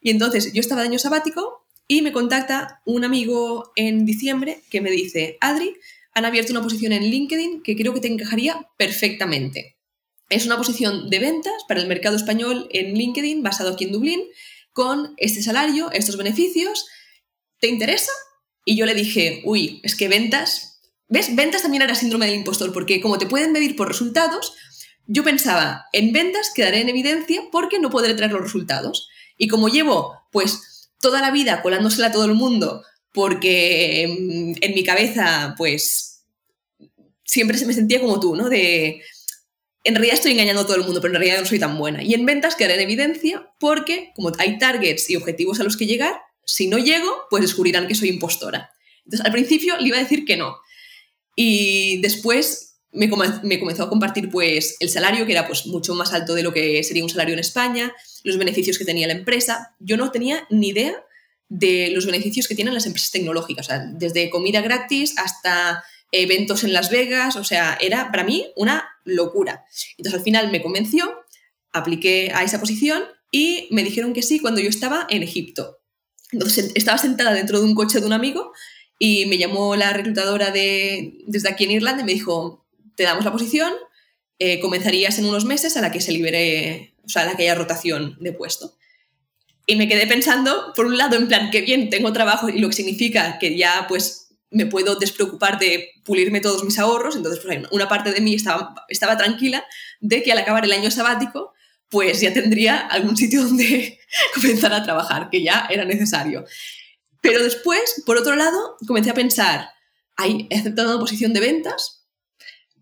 Y 0.00 0.10
entonces 0.10 0.52
yo 0.52 0.58
estaba 0.58 0.80
de 0.80 0.88
año 0.88 0.98
sabático 0.98 1.64
y 1.86 2.02
me 2.02 2.10
contacta 2.10 2.82
un 2.86 3.04
amigo 3.04 3.70
en 3.76 4.04
diciembre 4.04 4.64
que 4.68 4.80
me 4.80 4.90
dice, 4.90 5.38
Adri, 5.40 5.76
han 6.12 6.24
abierto 6.24 6.50
una 6.50 6.62
posición 6.62 6.90
en 6.92 7.04
LinkedIn 7.04 7.62
que 7.62 7.76
creo 7.76 7.94
que 7.94 8.00
te 8.00 8.08
encajaría 8.08 8.66
perfectamente. 8.78 9.76
Es 10.28 10.44
una 10.44 10.56
posición 10.56 11.08
de 11.08 11.20
ventas 11.20 11.62
para 11.68 11.80
el 11.80 11.86
mercado 11.86 12.16
español 12.16 12.66
en 12.72 12.94
LinkedIn, 12.94 13.44
basado 13.44 13.70
aquí 13.70 13.84
en 13.84 13.92
Dublín, 13.92 14.22
con 14.72 15.14
este 15.18 15.40
salario, 15.40 15.92
estos 15.92 16.16
beneficios. 16.16 16.88
¿Te 17.60 17.68
interesa? 17.68 18.12
Y 18.64 18.76
yo 18.76 18.86
le 18.86 18.94
dije, 18.94 19.42
uy, 19.44 19.80
es 19.82 19.96
que 19.96 20.08
ventas, 20.08 20.80
¿ves? 21.08 21.34
Ventas 21.34 21.62
también 21.62 21.82
era 21.82 21.94
síndrome 21.94 22.26
del 22.26 22.36
impostor, 22.36 22.72
porque 22.72 23.00
como 23.00 23.18
te 23.18 23.26
pueden 23.26 23.52
medir 23.52 23.76
por 23.76 23.88
resultados, 23.88 24.54
yo 25.06 25.24
pensaba, 25.24 25.86
en 25.92 26.12
ventas 26.12 26.50
quedaré 26.54 26.80
en 26.80 26.88
evidencia 26.88 27.42
porque 27.50 27.78
no 27.78 27.90
podré 27.90 28.14
traer 28.14 28.32
los 28.32 28.42
resultados. 28.42 29.08
Y 29.36 29.48
como 29.48 29.68
llevo, 29.68 30.14
pues, 30.30 30.90
toda 31.00 31.20
la 31.20 31.30
vida 31.30 31.62
colándosela 31.62 32.08
a 32.08 32.12
todo 32.12 32.26
el 32.26 32.34
mundo, 32.34 32.84
porque 33.12 34.02
en, 34.02 34.56
en 34.60 34.74
mi 34.74 34.84
cabeza, 34.84 35.54
pues, 35.56 36.22
siempre 37.24 37.58
se 37.58 37.66
me 37.66 37.72
sentía 37.72 38.00
como 38.00 38.20
tú, 38.20 38.36
¿no? 38.36 38.48
De, 38.48 39.02
en 39.84 39.94
realidad 39.94 40.14
estoy 40.14 40.32
engañando 40.32 40.62
a 40.62 40.66
todo 40.66 40.76
el 40.76 40.84
mundo, 40.84 41.00
pero 41.00 41.14
en 41.14 41.20
realidad 41.20 41.40
no 41.40 41.46
soy 41.46 41.58
tan 41.58 41.78
buena. 41.78 42.02
Y 42.02 42.14
en 42.14 42.26
ventas 42.26 42.54
quedaré 42.54 42.74
en 42.74 42.80
evidencia 42.80 43.50
porque, 43.58 44.12
como 44.14 44.32
hay 44.38 44.58
targets 44.58 45.08
y 45.08 45.16
objetivos 45.16 45.60
a 45.60 45.64
los 45.64 45.76
que 45.76 45.86
llegar, 45.86 46.20
si 46.50 46.66
no 46.66 46.78
llego, 46.78 47.26
pues 47.30 47.42
descubrirán 47.42 47.86
que 47.86 47.94
soy 47.94 48.08
impostora. 48.08 48.72
Entonces, 49.04 49.24
al 49.24 49.32
principio 49.32 49.76
le 49.78 49.88
iba 49.88 49.96
a 49.96 50.02
decir 50.02 50.24
que 50.24 50.36
no. 50.36 50.56
Y 51.36 52.00
después 52.00 52.80
me, 52.92 53.08
comenzó 53.08 53.84
a 53.84 53.88
compartir 53.88 54.30
pues 54.30 54.76
el 54.80 54.90
salario, 54.90 55.26
que 55.26 55.32
era 55.32 55.46
pues 55.46 55.66
mucho 55.66 55.94
más 55.94 56.12
alto 56.12 56.34
de 56.34 56.42
lo 56.42 56.52
que 56.52 56.82
sería 56.82 57.04
un 57.04 57.08
salario 57.08 57.34
en 57.34 57.38
España, 57.38 57.94
los 58.24 58.36
beneficios 58.36 58.78
que 58.78 58.84
tenía 58.84 59.06
la 59.06 59.12
empresa. 59.12 59.76
Yo 59.78 59.96
no 59.96 60.10
tenía 60.10 60.46
ni 60.50 60.68
idea 60.68 60.94
de 61.48 61.90
los 61.94 62.06
beneficios 62.06 62.48
que 62.48 62.54
tienen 62.54 62.74
las 62.74 62.86
empresas 62.86 63.10
tecnológicas, 63.12 63.66
o 63.66 63.68
sea, 63.70 63.84
desde 63.92 64.30
comida 64.30 64.60
gratis 64.60 65.14
hasta 65.18 65.84
eventos 66.12 66.64
en 66.64 66.72
Las 66.72 66.90
Vegas, 66.90 67.36
o 67.36 67.44
sea, 67.44 67.78
era 67.80 68.10
para 68.10 68.24
mí 68.24 68.52
una 68.56 68.88
locura. 69.04 69.64
Entonces 69.96 70.18
al 70.18 70.24
final 70.24 70.50
me 70.50 70.62
convenció, 70.62 71.12
apliqué 71.72 72.32
a 72.34 72.42
esa 72.42 72.58
posición 72.58 73.04
y 73.30 73.68
me 73.70 73.84
dijeron 73.84 74.12
que 74.12 74.22
sí 74.22 74.40
cuando 74.40 74.60
yo 74.60 74.68
estaba 74.68 75.06
en 75.08 75.22
Egipto. 75.22 75.79
Entonces 76.32 76.72
estaba 76.74 76.98
sentada 76.98 77.32
dentro 77.32 77.58
de 77.58 77.64
un 77.64 77.74
coche 77.74 78.00
de 78.00 78.06
un 78.06 78.12
amigo 78.12 78.52
y 78.98 79.26
me 79.26 79.38
llamó 79.38 79.76
la 79.76 79.92
reclutadora 79.92 80.50
de, 80.50 81.24
desde 81.26 81.48
aquí 81.48 81.64
en 81.64 81.72
Irlanda 81.72 82.02
y 82.02 82.06
me 82.06 82.12
dijo, 82.12 82.66
te 82.94 83.04
damos 83.04 83.24
la 83.24 83.32
posición, 83.32 83.72
eh, 84.38 84.60
comenzarías 84.60 85.18
en 85.18 85.24
unos 85.24 85.44
meses 85.44 85.76
a 85.76 85.80
la 85.80 85.90
que 85.90 86.00
se 86.00 86.12
libere, 86.12 86.94
o 87.04 87.08
sea, 87.08 87.22
a 87.22 87.26
la 87.26 87.36
que 87.36 87.44
haya 87.44 87.54
rotación 87.54 88.16
de 88.20 88.32
puesto. 88.32 88.76
Y 89.66 89.76
me 89.76 89.88
quedé 89.88 90.06
pensando, 90.06 90.72
por 90.74 90.86
un 90.86 90.98
lado, 90.98 91.16
en 91.16 91.28
plan, 91.28 91.50
que 91.50 91.62
bien, 91.62 91.90
tengo 91.90 92.12
trabajo 92.12 92.48
y 92.48 92.58
lo 92.58 92.68
que 92.68 92.74
significa 92.74 93.38
que 93.38 93.56
ya 93.56 93.86
pues 93.88 94.28
me 94.50 94.66
puedo 94.66 94.96
despreocupar 94.96 95.58
de 95.58 95.90
pulirme 96.04 96.40
todos 96.40 96.64
mis 96.64 96.78
ahorros, 96.78 97.16
entonces 97.16 97.42
pues, 97.44 97.58
una 97.70 97.88
parte 97.88 98.12
de 98.12 98.20
mí 98.20 98.34
estaba, 98.34 98.74
estaba 98.88 99.16
tranquila 99.16 99.64
de 100.00 100.22
que 100.22 100.32
al 100.32 100.38
acabar 100.38 100.64
el 100.64 100.72
año 100.72 100.90
sabático 100.90 101.54
pues 101.90 102.20
ya 102.20 102.32
tendría 102.32 102.78
algún 102.78 103.16
sitio 103.16 103.42
donde 103.44 103.98
comenzar 104.34 104.72
a 104.72 104.82
trabajar, 104.82 105.28
que 105.30 105.42
ya 105.42 105.66
era 105.70 105.84
necesario. 105.84 106.44
Pero 107.20 107.42
después, 107.42 108.02
por 108.06 108.16
otro 108.16 108.34
lado, 108.36 108.76
comencé 108.86 109.10
a 109.10 109.14
pensar, 109.14 109.68
hay 110.16 110.46
he 110.50 110.58
aceptado 110.58 110.90
una 110.90 111.00
posición 111.00 111.34
de 111.34 111.40
ventas, 111.40 112.06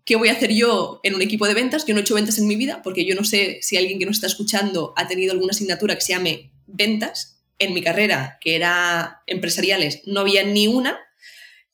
¿qué 0.05 0.15
voy 0.15 0.29
a 0.29 0.33
hacer 0.33 0.53
yo 0.53 1.01
en 1.03 1.15
un 1.15 1.21
equipo 1.21 1.47
de 1.47 1.53
ventas? 1.53 1.85
Yo 1.85 1.93
no 1.93 1.99
he 1.99 2.03
hecho 2.03 2.15
ventas 2.15 2.37
en 2.37 2.47
mi 2.47 2.55
vida, 2.55 2.81
porque 2.81 3.05
yo 3.05 3.15
no 3.15 3.23
sé 3.23 3.59
si 3.61 3.77
alguien 3.77 3.99
que 3.99 4.05
nos 4.05 4.17
está 4.17 4.27
escuchando 4.27 4.93
ha 4.95 5.07
tenido 5.07 5.33
alguna 5.33 5.51
asignatura 5.51 5.95
que 5.95 6.01
se 6.01 6.13
llame 6.13 6.51
ventas. 6.67 7.35
En 7.61 7.73
mi 7.73 7.81
carrera, 7.81 8.37
que 8.39 8.55
era 8.55 9.21
empresariales, 9.27 10.01
no 10.05 10.21
había 10.21 10.45
ni 10.45 10.67
una, 10.67 10.97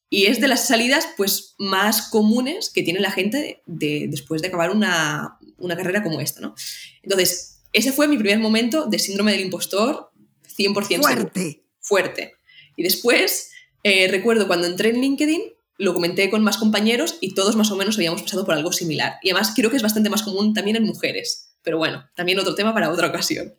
y 0.09 0.25
es 0.25 0.41
de 0.41 0.47
las 0.47 0.67
salidas 0.67 1.07
pues, 1.15 1.53
más 1.59 2.09
comunes 2.09 2.71
que 2.71 2.81
tiene 2.81 2.99
la 2.99 3.11
gente 3.11 3.61
de, 3.67 4.07
después 4.09 4.41
de 4.41 4.47
acabar 4.47 4.71
una, 4.71 5.37
una 5.57 5.75
carrera 5.75 6.03
como 6.03 6.19
esta, 6.19 6.41
¿no? 6.41 6.55
Entonces, 7.03 7.61
ese 7.73 7.91
fue 7.91 8.07
mi 8.07 8.17
primer 8.17 8.39
momento 8.39 8.85
de 8.85 8.99
síndrome 8.99 9.31
del 9.31 9.41
impostor, 9.41 10.11
100% 10.57 11.01
fuerte. 11.01 11.63
Fuerte. 11.79 12.33
Y 12.75 12.83
después, 12.83 13.51
eh, 13.83 14.07
recuerdo 14.09 14.47
cuando 14.47 14.67
entré 14.67 14.89
en 14.89 15.01
LinkedIn, 15.01 15.41
lo 15.77 15.93
comenté 15.93 16.29
con 16.29 16.43
más 16.43 16.57
compañeros 16.57 17.17
y 17.19 17.33
todos 17.33 17.55
más 17.55 17.71
o 17.71 17.75
menos 17.75 17.97
habíamos 17.97 18.21
pasado 18.21 18.45
por 18.45 18.55
algo 18.55 18.71
similar. 18.71 19.15
Y 19.21 19.29
además 19.29 19.53
creo 19.55 19.69
que 19.69 19.77
es 19.77 19.83
bastante 19.83 20.09
más 20.09 20.23
común 20.23 20.53
también 20.53 20.77
en 20.77 20.83
mujeres. 20.83 21.57
Pero 21.63 21.77
bueno, 21.77 22.05
también 22.15 22.39
otro 22.39 22.55
tema 22.55 22.73
para 22.73 22.91
otra 22.91 23.07
ocasión. 23.07 23.55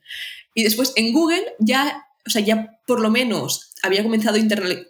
Y 0.55 0.63
después 0.63 0.93
en 0.97 1.13
Google 1.13 1.45
ya, 1.59 2.07
o 2.27 2.31
sea, 2.31 2.41
ya 2.41 2.81
por 2.87 3.01
lo 3.01 3.11
menos 3.11 3.75
había 3.83 4.03
comenzado 4.03 4.39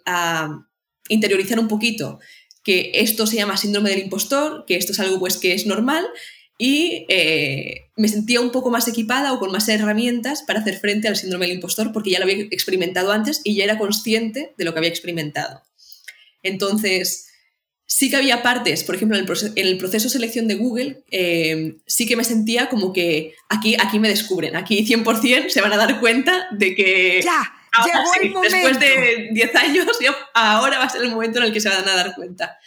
a 0.05 0.65
interiorizar 1.09 1.59
un 1.59 1.67
poquito 1.67 2.19
que 2.63 2.91
esto 2.93 3.27
se 3.27 3.37
llama 3.37 3.57
síndrome 3.57 3.89
del 3.89 3.99
impostor, 3.99 4.65
que 4.65 4.75
esto 4.75 4.91
es 4.91 4.99
algo 4.99 5.19
pues 5.19 5.37
que 5.37 5.53
es 5.53 5.65
normal 5.65 6.05
y 6.57 7.05
eh, 7.09 7.91
me 7.95 8.07
sentía 8.07 8.41
un 8.41 8.51
poco 8.51 8.71
más 8.71 8.87
equipada 8.87 9.31
o 9.33 9.39
con 9.39 9.51
más 9.51 9.69
herramientas 9.69 10.41
para 10.41 10.59
hacer 10.59 10.79
frente 10.79 11.07
al 11.07 11.15
síndrome 11.15 11.45
del 11.45 11.55
impostor 11.55 11.91
porque 11.93 12.09
ya 12.09 12.19
lo 12.19 12.25
había 12.25 12.45
experimentado 12.49 13.11
antes 13.11 13.41
y 13.43 13.55
ya 13.55 13.63
era 13.63 13.77
consciente 13.77 14.53
de 14.57 14.65
lo 14.65 14.73
que 14.73 14.79
había 14.79 14.89
experimentado. 14.89 15.61
Entonces, 16.41 17.27
sí 17.85 18.09
que 18.09 18.15
había 18.15 18.41
partes, 18.41 18.83
por 18.83 18.95
ejemplo, 18.95 19.17
en 19.17 19.21
el, 19.55 19.77
proceso, 19.77 20.05
de 20.05 20.09
selección 20.09 20.47
de 20.47 20.55
Google, 20.55 21.03
eh, 21.11 21.77
sí 21.85 22.07
que 22.07 22.15
me 22.15 22.23
sentía 22.23 22.69
como 22.69 22.91
que 22.91 23.35
aquí, 23.49 23.75
aquí 23.79 23.99
me 23.99 24.09
descubren, 24.09 24.55
aquí 24.55 24.85
100% 24.85 25.49
se 25.49 25.61
van 25.61 25.73
a 25.73 25.77
dar 25.77 25.99
cuenta 25.99 26.47
de 26.51 26.75
que... 26.75 27.21
Ya. 27.23 27.53
Llegó 27.85 28.41
el 28.41 28.49
después 28.49 28.79
de 28.79 29.29
10 29.33 29.55
años, 29.55 29.85
ahora 30.33 30.79
va 30.79 30.85
a 30.85 30.89
ser 30.89 31.03
el 31.03 31.11
momento 31.11 31.37
en 31.37 31.45
el 31.45 31.53
que 31.53 31.61
se 31.61 31.69
van 31.69 31.87
a 31.87 31.95
dar 31.95 32.15
cuenta. 32.15 32.57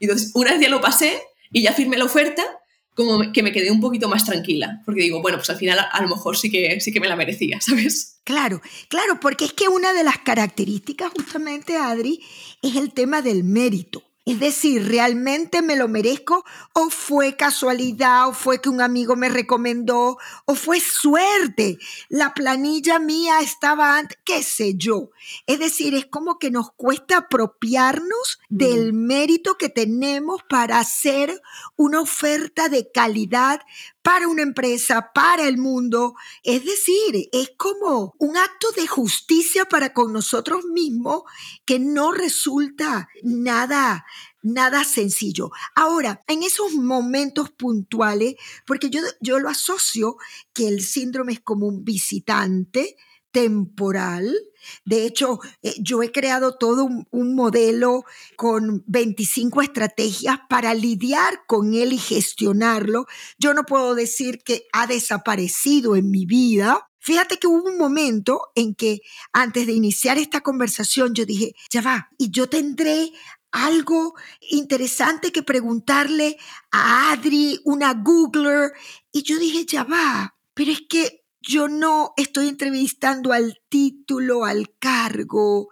Y 0.00 0.06
entonces, 0.06 0.32
una 0.34 0.52
vez 0.52 0.60
ya 0.60 0.68
lo 0.68 0.80
pasé 0.80 1.22
y 1.52 1.62
ya 1.62 1.72
firmé 1.72 1.96
la 1.96 2.04
oferta, 2.04 2.42
como 2.96 3.30
que 3.30 3.42
me 3.42 3.52
quedé 3.52 3.70
un 3.70 3.80
poquito 3.80 4.08
más 4.08 4.24
tranquila, 4.24 4.80
porque 4.86 5.02
digo, 5.02 5.20
bueno, 5.20 5.36
pues 5.36 5.50
al 5.50 5.56
final 5.56 5.78
a, 5.78 6.02
lo 6.02 6.08
mejor 6.08 6.36
sí 6.36 6.50
que, 6.50 6.80
sí 6.80 6.92
que 6.92 6.98
me 6.98 7.08
la 7.08 7.14
merecía, 7.14 7.60
¿sabes? 7.60 8.16
Claro, 8.24 8.62
claro, 8.88 9.20
porque 9.20 9.44
es 9.44 9.52
que 9.52 9.68
una 9.68 9.92
de 9.92 10.02
las 10.02 10.18
características 10.18 11.12
justamente, 11.12 11.76
Adri, 11.76 12.20
es 12.62 12.74
el 12.74 12.92
tema 12.92 13.20
del 13.20 13.44
mérito. 13.44 14.02
Es 14.26 14.40
decir, 14.40 14.88
¿realmente 14.88 15.62
me 15.62 15.76
lo 15.76 15.86
merezco? 15.86 16.44
¿O 16.72 16.90
fue 16.90 17.36
casualidad? 17.36 18.26
¿O 18.26 18.32
fue 18.32 18.60
que 18.60 18.68
un 18.68 18.80
amigo 18.80 19.14
me 19.14 19.28
recomendó? 19.28 20.18
¿O 20.46 20.56
fue 20.56 20.80
suerte? 20.80 21.78
La 22.08 22.34
planilla 22.34 22.98
mía 22.98 23.38
estaba 23.38 23.96
antes, 23.96 24.18
qué 24.24 24.42
sé 24.42 24.74
yo. 24.76 25.10
Es 25.46 25.60
decir, 25.60 25.94
es 25.94 26.06
como 26.06 26.40
que 26.40 26.50
nos 26.50 26.72
cuesta 26.72 27.18
apropiarnos 27.18 28.40
del 28.48 28.92
mérito 28.92 29.58
que 29.58 29.68
tenemos 29.68 30.42
para 30.48 30.80
hacer 30.80 31.40
una 31.76 32.00
oferta 32.00 32.68
de 32.68 32.90
calidad 32.90 33.60
para 34.06 34.28
una 34.28 34.42
empresa, 34.42 35.10
para 35.12 35.48
el 35.48 35.58
mundo. 35.58 36.14
Es 36.44 36.64
decir, 36.64 37.28
es 37.32 37.50
como 37.56 38.14
un 38.20 38.36
acto 38.36 38.70
de 38.76 38.86
justicia 38.86 39.64
para 39.64 39.92
con 39.92 40.12
nosotros 40.12 40.64
mismos 40.66 41.22
que 41.64 41.80
no 41.80 42.12
resulta 42.12 43.08
nada 43.24 44.06
nada 44.42 44.84
sencillo. 44.84 45.50
Ahora, 45.74 46.22
en 46.28 46.44
esos 46.44 46.74
momentos 46.74 47.50
puntuales, 47.50 48.36
porque 48.64 48.90
yo, 48.90 49.00
yo 49.20 49.40
lo 49.40 49.48
asocio 49.48 50.18
que 50.52 50.68
el 50.68 50.82
síndrome 50.82 51.32
es 51.32 51.40
como 51.40 51.66
un 51.66 51.84
visitante 51.84 52.94
temporal. 53.36 54.34
De 54.86 55.04
hecho, 55.04 55.40
eh, 55.62 55.74
yo 55.78 56.02
he 56.02 56.10
creado 56.10 56.56
todo 56.56 56.86
un, 56.86 57.06
un, 57.10 57.34
modelo 57.34 58.04
con 58.34 58.82
25 58.86 59.60
estrategias 59.60 60.38
para 60.48 60.72
lidiar 60.72 61.44
con 61.46 61.74
él 61.74 61.92
y 61.92 61.98
gestionarlo. 61.98 63.04
Yo 63.38 63.52
no 63.52 63.64
puedo 63.64 63.94
decir 63.94 64.42
que 64.42 64.66
ha 64.72 64.86
desaparecido 64.86 65.96
en 65.96 66.10
mi 66.10 66.24
vida. 66.24 66.88
Fíjate 66.98 67.36
que 67.36 67.46
hubo 67.46 67.68
un 67.68 67.76
momento 67.76 68.40
en 68.54 68.74
que 68.74 69.00
antes 69.34 69.66
de 69.66 69.74
iniciar 69.74 70.16
esta 70.16 70.40
conversación 70.40 71.12
yo 71.12 71.26
dije, 71.26 71.54
ya 71.68 71.82
va, 71.82 72.08
y 72.16 72.30
yo 72.30 72.48
tendré 72.48 73.12
algo 73.52 74.14
interesante 74.48 75.30
que 75.30 75.42
preguntarle 75.42 76.38
a 76.70 77.12
Adri, 77.12 77.60
una 77.64 77.92
Googler. 77.92 78.72
Y 79.12 79.24
yo 79.24 79.38
dije, 79.38 79.66
ya 79.66 79.84
va, 79.84 80.34
pero 80.54 80.72
es 80.72 80.80
que 80.88 81.25
yo 81.46 81.68
no 81.68 82.12
estoy 82.16 82.48
entrevistando 82.48 83.32
al 83.32 83.60
título, 83.68 84.44
al 84.44 84.74
cargo, 84.78 85.68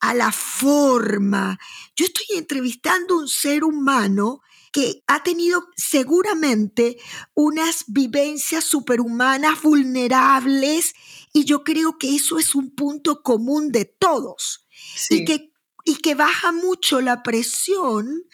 a 0.00 0.14
la 0.14 0.32
forma. 0.32 1.58
Yo 1.94 2.06
estoy 2.06 2.38
entrevistando 2.38 3.14
a 3.14 3.18
un 3.18 3.28
ser 3.28 3.62
humano 3.62 4.40
que 4.72 5.04
ha 5.06 5.22
tenido 5.22 5.68
seguramente 5.76 6.96
unas 7.34 7.84
vivencias 7.88 8.64
superhumanas 8.64 9.60
vulnerables 9.60 10.94
y 11.34 11.44
yo 11.44 11.62
creo 11.62 11.98
que 11.98 12.16
eso 12.16 12.38
es 12.38 12.54
un 12.54 12.74
punto 12.74 13.22
común 13.22 13.70
de 13.70 13.84
todos 13.84 14.66
sí. 14.96 15.16
y, 15.16 15.24
que, 15.26 15.52
y 15.84 15.96
que 15.96 16.14
baja 16.14 16.52
mucho 16.52 17.02
la 17.02 17.22
presión 17.22 18.24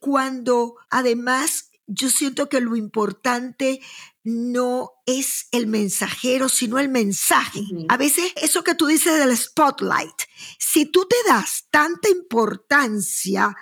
cuando 0.00 0.76
además 0.88 1.72
yo 1.86 2.08
siento 2.08 2.48
que 2.48 2.60
lo 2.60 2.74
importante 2.74 3.80
no 4.24 4.90
es 5.06 5.48
el 5.50 5.66
mensajero, 5.66 6.48
sino 6.48 6.78
el 6.78 6.88
mensaje. 6.88 7.60
Uh 7.60 7.62
-huh. 7.64 7.86
A 7.88 7.96
veces 7.96 8.32
eso 8.36 8.62
que 8.62 8.74
tú 8.74 8.86
dices 8.86 9.18
del 9.18 9.36
spotlight, 9.36 10.14
si 10.58 10.86
tú 10.86 11.06
te 11.06 11.16
das 11.26 11.66
tanta 11.70 12.08
importancia 12.08 13.54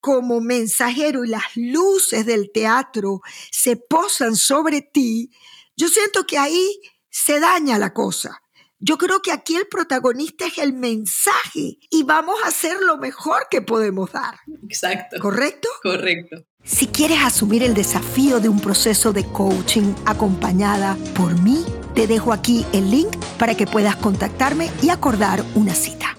como 0.00 0.40
mensajero 0.40 1.24
y 1.24 1.28
las 1.28 1.56
luces 1.56 2.24
del 2.26 2.50
teatro 2.52 3.20
se 3.50 3.76
posan 3.76 4.36
sobre 4.36 4.80
ti, 4.80 5.30
yo 5.76 5.88
siento 5.88 6.26
que 6.26 6.38
ahí 6.38 6.80
se 7.10 7.40
daña 7.40 7.78
la 7.78 7.92
cosa. 7.92 8.42
Yo 8.78 8.98
creo 8.98 9.22
que 9.22 9.32
aquí 9.32 9.56
el 9.56 9.66
protagonista 9.68 10.46
es 10.46 10.58
el 10.58 10.74
mensaje 10.74 11.78
y 11.90 12.02
vamos 12.04 12.38
a 12.44 12.48
hacer 12.48 12.76
lo 12.82 12.98
mejor 12.98 13.48
que 13.50 13.62
podemos 13.62 14.12
dar. 14.12 14.38
Exacto. 14.68 15.16
¿Correcto? 15.18 15.68
Correcto. 15.82 16.44
Si 16.66 16.88
quieres 16.88 17.20
asumir 17.22 17.62
el 17.62 17.74
desafío 17.74 18.40
de 18.40 18.48
un 18.48 18.58
proceso 18.58 19.12
de 19.12 19.24
coaching 19.24 19.94
acompañada 20.04 20.98
por 21.14 21.40
mí, 21.40 21.64
te 21.94 22.08
dejo 22.08 22.32
aquí 22.32 22.66
el 22.72 22.90
link 22.90 23.16
para 23.38 23.56
que 23.56 23.68
puedas 23.68 23.94
contactarme 23.94 24.68
y 24.82 24.90
acordar 24.90 25.44
una 25.54 25.76
cita. 25.76 26.18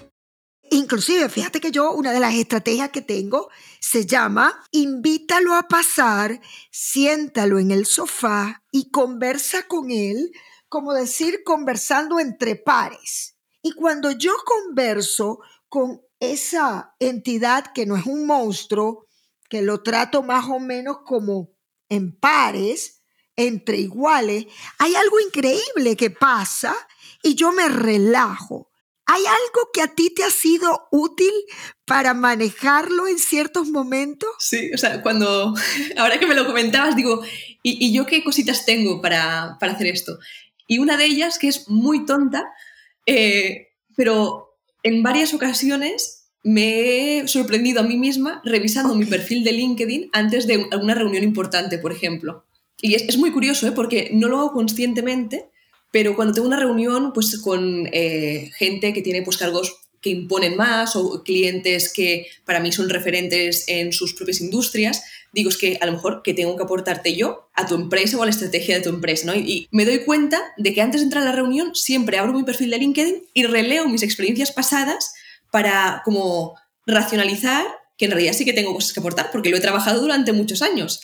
Inclusive, 0.70 1.28
fíjate 1.28 1.60
que 1.60 1.70
yo 1.70 1.92
una 1.92 2.12
de 2.12 2.20
las 2.20 2.34
estrategias 2.34 2.88
que 2.88 3.02
tengo 3.02 3.50
se 3.78 4.06
llama 4.06 4.64
invítalo 4.72 5.54
a 5.54 5.68
pasar, 5.68 6.40
siéntalo 6.70 7.58
en 7.58 7.70
el 7.70 7.84
sofá 7.84 8.62
y 8.72 8.90
conversa 8.90 9.64
con 9.64 9.90
él, 9.90 10.32
como 10.70 10.94
decir 10.94 11.42
conversando 11.44 12.20
entre 12.20 12.56
pares. 12.56 13.36
Y 13.62 13.72
cuando 13.72 14.12
yo 14.12 14.32
converso 14.46 15.40
con 15.68 16.00
esa 16.20 16.94
entidad 16.98 17.72
que 17.74 17.84
no 17.84 17.96
es 17.96 18.06
un 18.06 18.26
monstruo, 18.26 19.07
que 19.48 19.62
lo 19.62 19.82
trato 19.82 20.22
más 20.22 20.46
o 20.46 20.60
menos 20.60 20.98
como 21.04 21.56
en 21.88 22.16
pares, 22.18 23.02
entre 23.36 23.78
iguales, 23.78 24.46
hay 24.78 24.94
algo 24.96 25.20
increíble 25.20 25.96
que 25.96 26.10
pasa 26.10 26.74
y 27.22 27.34
yo 27.34 27.52
me 27.52 27.68
relajo. 27.68 28.70
¿Hay 29.06 29.24
algo 29.24 29.70
que 29.72 29.80
a 29.80 29.94
ti 29.94 30.12
te 30.14 30.22
ha 30.22 30.30
sido 30.30 30.88
útil 30.90 31.32
para 31.86 32.12
manejarlo 32.12 33.08
en 33.08 33.18
ciertos 33.18 33.68
momentos? 33.68 34.28
Sí, 34.38 34.70
o 34.74 34.76
sea, 34.76 35.00
cuando, 35.02 35.54
ahora 35.96 36.18
que 36.18 36.26
me 36.26 36.34
lo 36.34 36.46
comentabas, 36.46 36.94
digo, 36.94 37.22
¿y, 37.62 37.92
yo 37.92 38.04
qué 38.04 38.22
cositas 38.22 38.66
tengo 38.66 39.00
para, 39.00 39.56
para, 39.60 39.72
hacer 39.72 39.86
esto? 39.86 40.18
Y 40.66 40.78
una 40.78 40.98
de 40.98 41.06
ellas, 41.06 41.38
que 41.38 41.48
es 41.48 41.70
muy 41.70 42.04
tonta, 42.04 42.44
eh, 43.06 43.68
pero 43.96 44.58
en 44.82 45.02
varias 45.02 45.32
ocasiones 45.32 46.17
me 46.42 47.18
he 47.18 47.28
sorprendido 47.28 47.80
a 47.80 47.84
mí 47.84 47.96
misma 47.96 48.40
revisando 48.44 48.94
okay. 48.94 49.04
mi 49.04 49.10
perfil 49.10 49.44
de 49.44 49.52
LinkedIn 49.52 50.10
antes 50.12 50.46
de 50.46 50.66
alguna 50.70 50.94
reunión 50.94 51.24
importante, 51.24 51.78
por 51.78 51.92
ejemplo. 51.92 52.44
Y 52.80 52.94
es, 52.94 53.02
es 53.02 53.18
muy 53.18 53.32
curioso, 53.32 53.66
¿eh? 53.66 53.72
porque 53.72 54.10
no 54.12 54.28
lo 54.28 54.38
hago 54.38 54.52
conscientemente, 54.52 55.50
pero 55.90 56.14
cuando 56.14 56.34
tengo 56.34 56.46
una 56.46 56.58
reunión 56.58 57.12
pues, 57.12 57.38
con 57.40 57.88
eh, 57.92 58.50
gente 58.56 58.92
que 58.92 59.02
tiene 59.02 59.22
pues, 59.22 59.36
cargos 59.36 59.76
que 60.00 60.10
imponen 60.10 60.56
más 60.56 60.94
o 60.94 61.24
clientes 61.24 61.92
que 61.92 62.28
para 62.44 62.60
mí 62.60 62.70
son 62.70 62.88
referentes 62.88 63.64
en 63.66 63.92
sus 63.92 64.14
propias 64.14 64.40
industrias, 64.40 65.02
digo, 65.32 65.50
es 65.50 65.56
que 65.56 65.76
a 65.80 65.86
lo 65.86 65.92
mejor 65.92 66.22
que 66.22 66.34
tengo 66.34 66.56
que 66.56 66.62
aportarte 66.62 67.16
yo 67.16 67.50
a 67.54 67.66
tu 67.66 67.74
empresa 67.74 68.16
o 68.16 68.22
a 68.22 68.26
la 68.26 68.30
estrategia 68.30 68.76
de 68.76 68.82
tu 68.82 68.90
empresa, 68.90 69.26
¿no? 69.26 69.34
Y, 69.34 69.40
y, 69.40 69.68
me 69.72 69.84
doy 69.84 70.04
cuenta 70.04 70.40
de 70.56 70.72
que 70.72 70.82
antes 70.82 71.00
de 71.00 71.06
entrar 71.06 71.24
a 71.24 71.26
la 71.26 71.32
reunión 71.32 71.74
siempre 71.74 72.16
abro 72.16 72.32
mi 72.32 72.44
perfil 72.44 72.70
de 72.70 72.78
LinkedIn 72.78 73.24
y 73.34 73.42
releo 73.42 73.88
mis 73.88 74.04
experiencias 74.04 74.52
pasadas 74.52 75.12
para 75.50 76.02
como 76.04 76.54
racionalizar 76.86 77.66
que 77.96 78.06
en 78.06 78.12
realidad 78.12 78.32
sí 78.32 78.44
que 78.44 78.52
tengo 78.52 78.74
cosas 78.74 78.92
que 78.92 79.00
aportar 79.00 79.30
porque 79.32 79.50
lo 79.50 79.56
he 79.56 79.60
trabajado 79.60 80.00
durante 80.00 80.32
muchos 80.32 80.62
años. 80.62 81.00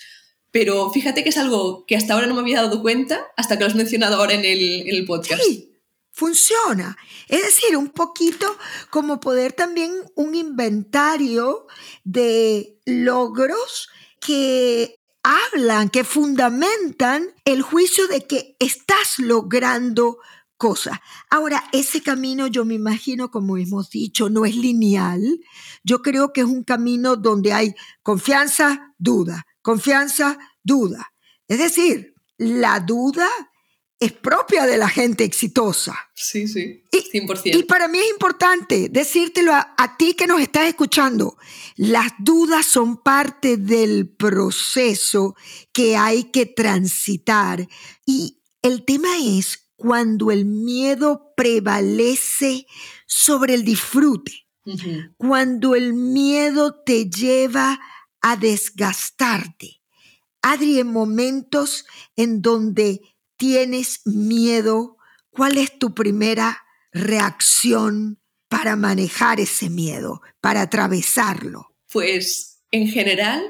Pero 0.50 0.90
fíjate 0.90 1.24
que 1.24 1.30
es 1.30 1.38
algo 1.38 1.84
que 1.86 1.96
hasta 1.96 2.14
ahora 2.14 2.28
no 2.28 2.34
me 2.34 2.40
había 2.40 2.62
dado 2.62 2.80
cuenta 2.80 3.26
hasta 3.36 3.56
que 3.56 3.64
lo 3.64 3.66
has 3.68 3.74
mencionado 3.74 4.16
ahora 4.16 4.34
en 4.34 4.44
el, 4.44 4.88
en 4.88 4.94
el 4.94 5.04
podcast. 5.04 5.42
Sí, 5.42 5.74
funciona. 6.12 6.96
Es 7.28 7.42
decir, 7.42 7.76
un 7.76 7.88
poquito 7.88 8.56
como 8.90 9.18
poder 9.18 9.52
también 9.52 9.92
un 10.14 10.36
inventario 10.36 11.66
de 12.04 12.78
logros 12.84 13.88
que 14.20 15.00
hablan, 15.24 15.88
que 15.88 16.04
fundamentan 16.04 17.34
el 17.44 17.62
juicio 17.62 18.06
de 18.06 18.24
que 18.24 18.56
estás 18.60 19.18
logrando 19.18 20.18
cosas. 20.56 20.98
Ahora, 21.30 21.64
ese 21.72 22.02
camino 22.02 22.46
yo 22.46 22.64
me 22.64 22.74
imagino, 22.74 23.30
como 23.30 23.56
hemos 23.56 23.90
dicho, 23.90 24.30
no 24.30 24.44
es 24.44 24.56
lineal. 24.56 25.40
Yo 25.82 26.02
creo 26.02 26.32
que 26.32 26.42
es 26.42 26.46
un 26.46 26.64
camino 26.64 27.16
donde 27.16 27.52
hay 27.52 27.74
confianza, 28.02 28.94
duda, 28.98 29.46
confianza, 29.62 30.38
duda. 30.62 31.12
Es 31.48 31.58
decir, 31.58 32.14
la 32.38 32.80
duda 32.80 33.28
es 34.00 34.12
propia 34.12 34.66
de 34.66 34.76
la 34.76 34.88
gente 34.88 35.24
exitosa. 35.24 35.94
Sí, 36.14 36.46
sí, 36.46 36.82
100%. 36.92 37.42
Y, 37.44 37.58
y 37.58 37.62
para 37.62 37.88
mí 37.88 37.98
es 37.98 38.10
importante 38.10 38.88
decírtelo 38.90 39.52
a, 39.52 39.74
a, 39.76 39.96
ti 39.96 40.14
que 40.14 40.26
nos 40.26 40.40
estás 40.40 40.66
escuchando. 40.66 41.36
Las 41.76 42.12
dudas 42.18 42.66
son 42.66 42.98
parte 42.98 43.56
del 43.56 44.08
proceso 44.08 45.36
que 45.72 45.96
hay 45.96 46.24
que 46.24 46.46
transitar. 46.46 47.66
Y 48.04 48.42
el 48.62 48.84
tema 48.84 49.08
es 49.18 49.63
cuando 49.84 50.30
el 50.30 50.46
miedo 50.46 51.34
prevalece 51.36 52.66
sobre 53.04 53.52
el 53.52 53.66
disfrute, 53.66 54.32
uh 54.64 54.72
-huh. 54.72 55.14
cuando 55.18 55.74
el 55.74 55.92
miedo 55.92 56.82
te 56.86 57.10
lleva 57.10 57.78
a 58.22 58.36
desgastarte. 58.38 59.82
Adri, 60.40 60.80
en 60.80 60.86
momentos 60.86 61.84
en 62.16 62.40
donde 62.40 63.02
tienes 63.36 64.00
miedo, 64.06 64.96
¿cuál 65.28 65.58
es 65.58 65.78
tu 65.78 65.92
primera 65.92 66.64
reacción 66.90 68.22
para 68.48 68.76
manejar 68.76 69.38
ese 69.38 69.68
miedo, 69.68 70.22
para 70.40 70.62
atravesarlo? 70.62 71.74
Pues 71.92 72.62
en 72.70 72.88
general 72.88 73.42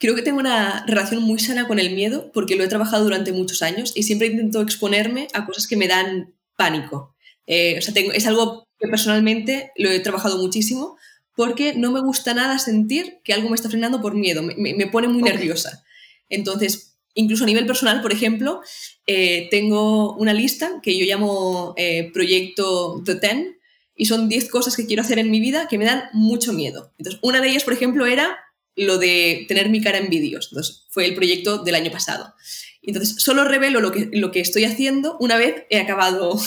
creo 0.00 0.16
que 0.16 0.22
tengo 0.22 0.40
una 0.40 0.84
relación 0.86 1.22
muy 1.22 1.38
sana 1.38 1.68
con 1.68 1.78
el 1.78 1.94
miedo 1.94 2.32
porque 2.32 2.56
lo 2.56 2.64
he 2.64 2.68
trabajado 2.68 3.04
durante 3.04 3.32
muchos 3.32 3.62
años 3.62 3.92
y 3.94 4.02
siempre 4.02 4.28
intento 4.28 4.62
exponerme 4.62 5.28
a 5.34 5.44
cosas 5.44 5.68
que 5.68 5.76
me 5.76 5.86
dan 5.86 6.34
pánico. 6.56 7.14
Eh, 7.46 7.76
o 7.78 7.82
sea, 7.82 7.92
tengo, 7.92 8.10
es 8.12 8.26
algo 8.26 8.66
que 8.78 8.88
personalmente 8.88 9.70
lo 9.76 9.90
he 9.90 10.00
trabajado 10.00 10.38
muchísimo 10.38 10.96
porque 11.36 11.74
no 11.74 11.92
me 11.92 12.00
gusta 12.00 12.32
nada 12.32 12.58
sentir 12.58 13.18
que 13.22 13.34
algo 13.34 13.50
me 13.50 13.54
está 13.54 13.68
frenando 13.68 14.00
por 14.00 14.14
miedo, 14.14 14.42
me, 14.42 14.54
me 14.56 14.86
pone 14.86 15.06
muy 15.06 15.20
okay. 15.20 15.34
nerviosa. 15.34 15.84
Entonces, 16.30 16.96
incluso 17.14 17.44
a 17.44 17.46
nivel 17.46 17.66
personal, 17.66 18.00
por 18.00 18.12
ejemplo, 18.12 18.62
eh, 19.06 19.48
tengo 19.50 20.16
una 20.16 20.32
lista 20.32 20.80
que 20.82 20.98
yo 20.98 21.04
llamo 21.04 21.74
eh, 21.76 22.10
Proyecto 22.14 23.02
The 23.04 23.16
Ten 23.16 23.58
y 23.94 24.06
son 24.06 24.30
10 24.30 24.48
cosas 24.48 24.76
que 24.76 24.86
quiero 24.86 25.02
hacer 25.02 25.18
en 25.18 25.30
mi 25.30 25.40
vida 25.40 25.68
que 25.68 25.76
me 25.76 25.84
dan 25.84 26.04
mucho 26.14 26.54
miedo. 26.54 26.94
Entonces, 26.96 27.20
una 27.22 27.40
de 27.40 27.50
ellas, 27.50 27.64
por 27.64 27.74
ejemplo, 27.74 28.06
era 28.06 28.38
lo 28.80 28.98
de 28.98 29.44
tener 29.48 29.68
mi 29.68 29.82
cara 29.82 29.98
en 29.98 30.10
vídeos. 30.10 30.48
Entonces, 30.50 30.86
fue 30.88 31.06
el 31.06 31.14
proyecto 31.14 31.58
del 31.58 31.74
año 31.74 31.90
pasado. 31.90 32.34
Entonces, 32.82 33.22
solo 33.22 33.44
revelo 33.44 33.80
lo 33.80 33.92
que, 33.92 34.08
lo 34.12 34.30
que 34.30 34.40
estoy 34.40 34.64
haciendo 34.64 35.16
una 35.20 35.36
vez 35.36 35.64
he 35.68 35.78
acabado 35.78 36.40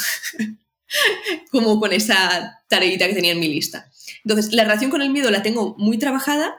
como 1.51 1.79
con 1.79 1.93
esa 1.93 2.63
tareita 2.67 3.07
que 3.07 3.13
tenía 3.13 3.33
en 3.33 3.39
mi 3.39 3.47
lista. 3.47 3.91
Entonces, 4.23 4.51
la 4.53 4.63
relación 4.63 4.89
con 4.89 5.01
el 5.01 5.11
miedo 5.11 5.29
la 5.29 5.43
tengo 5.43 5.75
muy 5.77 5.97
trabajada, 5.97 6.55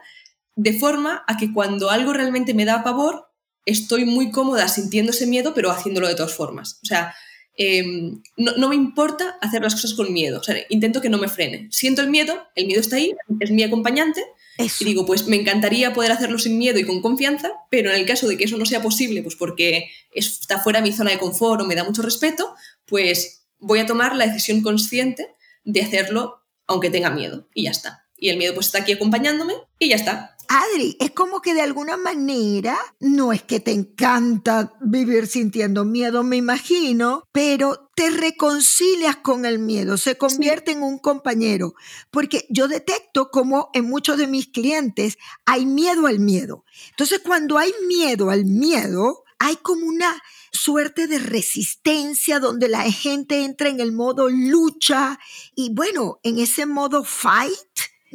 de 0.55 0.73
forma 0.79 1.23
a 1.27 1.37
que 1.37 1.51
cuando 1.51 1.89
algo 1.89 2.13
realmente 2.13 2.53
me 2.53 2.65
da 2.65 2.83
pavor, 2.83 3.27
estoy 3.65 4.05
muy 4.05 4.31
cómoda 4.31 4.67
sintiendo 4.67 5.11
ese 5.11 5.27
miedo, 5.27 5.53
pero 5.53 5.71
haciéndolo 5.71 6.07
de 6.07 6.15
todas 6.15 6.33
formas. 6.33 6.79
O 6.83 6.85
sea, 6.85 7.13
em, 7.57 8.21
no, 8.37 8.69
me 8.69 8.75
importa 8.75 9.37
hacer 9.41 9.61
las 9.61 9.75
cosas 9.75 9.93
con 9.93 10.13
miedo. 10.13 10.39
O 10.39 10.43
sea, 10.43 10.55
intento 10.69 11.01
que 11.01 11.09
no 11.09 11.17
me 11.17 11.27
frene. 11.27 11.67
Siento 11.71 12.01
el 12.01 12.09
miedo, 12.09 12.47
el 12.55 12.67
miedo 12.67 12.79
está 12.79 12.95
ahí, 12.95 13.13
es 13.39 13.51
mi 13.51 13.63
acompañante. 13.63 14.23
Y 14.57 14.85
digo, 14.85 15.05
pues 15.05 15.27
me 15.27 15.35
encantaría 15.35 15.93
poder 15.93 16.11
hacerlo 16.11 16.39
sin 16.39 16.57
miedo 16.57 16.79
y 16.79 16.85
con 16.85 17.01
confianza, 17.01 17.51
pero 17.69 17.89
en 17.89 17.97
el 17.97 18.05
caso 18.05 18.27
de 18.27 18.37
que 18.37 18.45
eso 18.45 18.57
no 18.57 18.65
sea 18.65 18.81
posible, 18.81 19.21
pues 19.21 19.35
porque 19.35 19.89
está 20.11 20.59
fuera 20.59 20.79
de 20.79 20.89
mi 20.89 20.95
zona 20.95 21.11
de 21.11 21.19
confort 21.19 21.61
o 21.61 21.65
me 21.65 21.75
da 21.75 21.83
mucho 21.83 22.01
respeto, 22.01 22.55
pues 22.85 23.45
voy 23.59 23.79
a 23.79 23.85
tomar 23.85 24.15
la 24.15 24.27
decisión 24.27 24.61
consciente 24.61 25.27
de 25.63 25.81
hacerlo 25.81 26.41
aunque 26.67 26.89
tenga 26.89 27.09
miedo. 27.09 27.47
Y 27.53 27.63
ya 27.63 27.71
está. 27.71 28.07
Y 28.17 28.29
el 28.29 28.37
miedo 28.37 28.53
pues 28.53 28.67
está 28.67 28.79
aquí 28.79 28.93
acompañándome 28.93 29.53
y 29.77 29.89
ya 29.89 29.97
está. 29.97 30.34
Adri, 30.47 30.97
es 30.99 31.11
como 31.11 31.41
que 31.41 31.53
de 31.53 31.61
alguna 31.61 31.97
manera, 31.97 32.77
no 32.99 33.33
es 33.33 33.43
que 33.43 33.59
te 33.59 33.71
encanta 33.71 34.73
vivir 34.81 35.27
sintiendo 35.27 35.85
miedo, 35.85 36.23
me 36.23 36.37
imagino, 36.37 37.23
pero 37.31 37.91
te 37.95 38.09
reconcilias 38.09 39.17
con 39.17 39.45
el 39.45 39.59
miedo, 39.59 39.97
se 39.97 40.17
convierte 40.17 40.71
en 40.71 40.83
un 40.83 40.99
compañero, 40.99 41.75
porque 42.11 42.45
yo 42.49 42.67
detecto 42.67 43.29
como 43.31 43.69
en 43.73 43.85
muchos 43.85 44.17
de 44.17 44.27
mis 44.27 44.47
clientes 44.47 45.17
hay 45.45 45.65
miedo 45.65 46.07
al 46.07 46.19
miedo. 46.19 46.65
Entonces, 46.89 47.19
cuando 47.23 47.57
hay 47.57 47.73
miedo 47.87 48.29
al 48.29 48.45
miedo, 48.45 49.23
hay 49.39 49.57
como 49.57 49.85
una 49.85 50.21
suerte 50.51 51.07
de 51.07 51.19
resistencia 51.19 52.39
donde 52.39 52.69
la 52.69 52.89
gente 52.91 53.43
entra 53.43 53.69
en 53.69 53.79
el 53.79 53.91
modo 53.91 54.29
lucha 54.29 55.19
y 55.55 55.73
bueno, 55.73 56.19
en 56.23 56.39
ese 56.39 56.65
modo 56.65 57.03
fight 57.03 57.53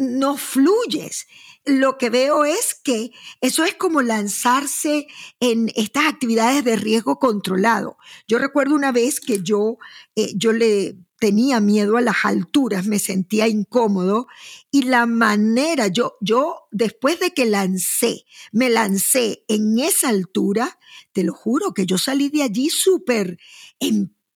no 0.01 0.37
fluyes 0.37 1.27
lo 1.65 1.99
que 1.99 2.11
veo 2.11 2.45
es 2.45 2.75
que 2.75 3.13
eso 3.41 3.65
es 3.65 3.75
como 3.75 4.03
lanzarse 4.03 5.07
en 5.41 5.71
estas 5.77 6.07
actividades 6.07 6.65
de 6.65 6.77
riesgo 6.77 7.19
controlado. 7.19 7.99
Yo 8.27 8.39
recuerdo 8.39 8.75
una 8.75 8.93
vez 8.93 9.21
que 9.21 9.43
yo, 9.43 9.77
eh, 10.17 10.33
yo 10.37 10.53
le 10.53 10.97
tenía 11.19 11.61
miedo 11.61 11.99
a 11.99 12.01
las 12.01 12.25
alturas, 12.25 12.87
me 12.87 12.99
sentía 12.99 13.47
incómodo 13.47 14.27
y 14.71 14.85
la 14.85 15.05
manera, 15.05 15.89
yo, 15.89 16.17
yo 16.23 16.63
después 16.71 17.21
de 17.21 17.33
que 17.33 17.45
lancé, 17.45 18.25
me 18.53 18.71
lancé 18.71 19.45
en 19.47 19.79
esa 19.79 20.09
altura, 20.09 20.79
te 21.13 21.25
lo 21.25 21.35
juro 21.35 21.75
que 21.75 21.85
yo 21.85 21.99
salí 21.99 22.31
de 22.31 22.43
allí 22.43 22.71
súper 22.71 23.37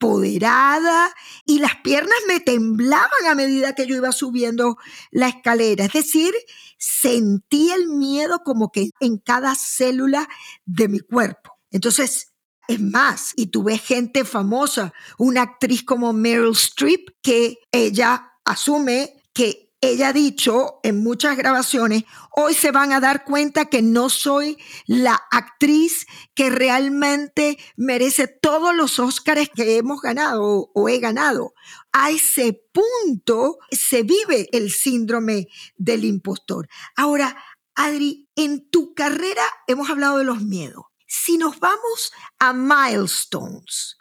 empoderada 0.04 1.14
y 1.46 1.58
las 1.58 1.76
piernas 1.76 2.18
me 2.28 2.40
temblaban 2.40 3.26
a 3.28 3.34
medida 3.34 3.74
que 3.74 3.86
yo 3.86 3.96
iba 3.96 4.12
subiendo 4.12 4.76
la 5.10 5.28
escalera. 5.28 5.86
Es 5.86 5.92
decir, 5.92 6.32
sentí 6.78 7.70
el 7.70 7.88
miedo 7.88 8.40
como 8.44 8.70
que 8.70 8.90
en 9.00 9.18
cada 9.18 9.54
célula 9.54 10.28
de 10.64 10.88
mi 10.88 11.00
cuerpo. 11.00 11.52
Entonces, 11.70 12.32
es 12.68 12.80
más, 12.80 13.32
y 13.36 13.46
tuve 13.46 13.78
gente 13.78 14.24
famosa, 14.24 14.92
una 15.18 15.42
actriz 15.42 15.84
como 15.84 16.12
Meryl 16.12 16.52
Streep, 16.52 17.10
que 17.20 17.58
ella 17.72 18.32
asume 18.44 19.22
que 19.34 19.63
ella 19.90 20.08
ha 20.08 20.12
dicho 20.12 20.80
en 20.82 21.02
muchas 21.02 21.36
grabaciones, 21.36 22.04
hoy 22.30 22.54
se 22.54 22.70
van 22.70 22.92
a 22.92 23.00
dar 23.00 23.24
cuenta 23.24 23.66
que 23.66 23.82
no 23.82 24.08
soy 24.08 24.58
la 24.86 25.20
actriz 25.30 26.06
que 26.34 26.50
realmente 26.50 27.58
merece 27.76 28.26
todos 28.26 28.74
los 28.74 28.98
Óscares 28.98 29.48
que 29.54 29.76
hemos 29.76 30.00
ganado 30.00 30.70
o 30.74 30.88
he 30.88 30.98
ganado. 30.98 31.54
A 31.92 32.10
ese 32.10 32.62
punto 32.72 33.58
se 33.70 34.02
vive 34.02 34.48
el 34.52 34.70
síndrome 34.70 35.48
del 35.76 36.04
impostor. 36.04 36.68
Ahora, 36.96 37.36
Adri, 37.74 38.28
en 38.36 38.68
tu 38.70 38.94
carrera 38.94 39.44
hemos 39.66 39.90
hablado 39.90 40.18
de 40.18 40.24
los 40.24 40.42
miedos. 40.42 40.84
Si 41.06 41.36
nos 41.36 41.60
vamos 41.60 42.12
a 42.38 42.52
milestones, 42.52 43.96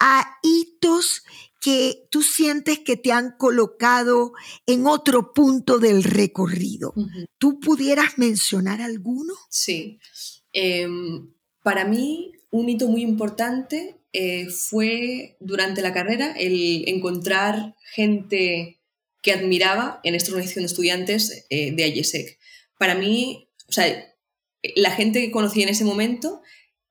a 0.00 0.38
hitos 0.42 1.22
que 1.60 2.06
tú 2.10 2.22
sientes 2.22 2.78
que 2.78 2.96
te 2.96 3.12
han 3.12 3.36
colocado 3.36 4.32
en 4.66 4.86
otro 4.86 5.32
punto 5.32 5.78
del 5.78 6.04
recorrido. 6.04 6.94
¿Tú 7.38 7.58
pudieras 7.60 8.18
mencionar 8.18 8.80
alguno? 8.80 9.34
Sí. 9.50 9.98
Em, 10.52 11.32
para 11.62 11.84
mí, 11.84 12.32
un 12.50 12.68
hito 12.68 12.88
muy 12.88 13.02
importante 13.02 14.00
eh, 14.12 14.48
fue 14.48 15.36
durante 15.40 15.82
la 15.82 15.92
carrera 15.92 16.32
el 16.38 16.88
encontrar 16.88 17.74
gente 17.92 18.80
que 19.22 19.32
admiraba 19.32 20.00
en 20.04 20.14
esta 20.14 20.30
organización 20.30 20.62
de 20.62 20.66
estudiantes 20.66 21.46
eh, 21.50 21.72
de 21.72 21.88
IESEC. 21.88 22.38
Para 22.78 22.94
mí, 22.94 23.48
o 23.68 23.72
sea, 23.72 24.14
la 24.76 24.90
gente 24.92 25.20
que 25.20 25.30
conocí 25.30 25.62
en 25.62 25.68
ese 25.68 25.84
momento 25.84 26.40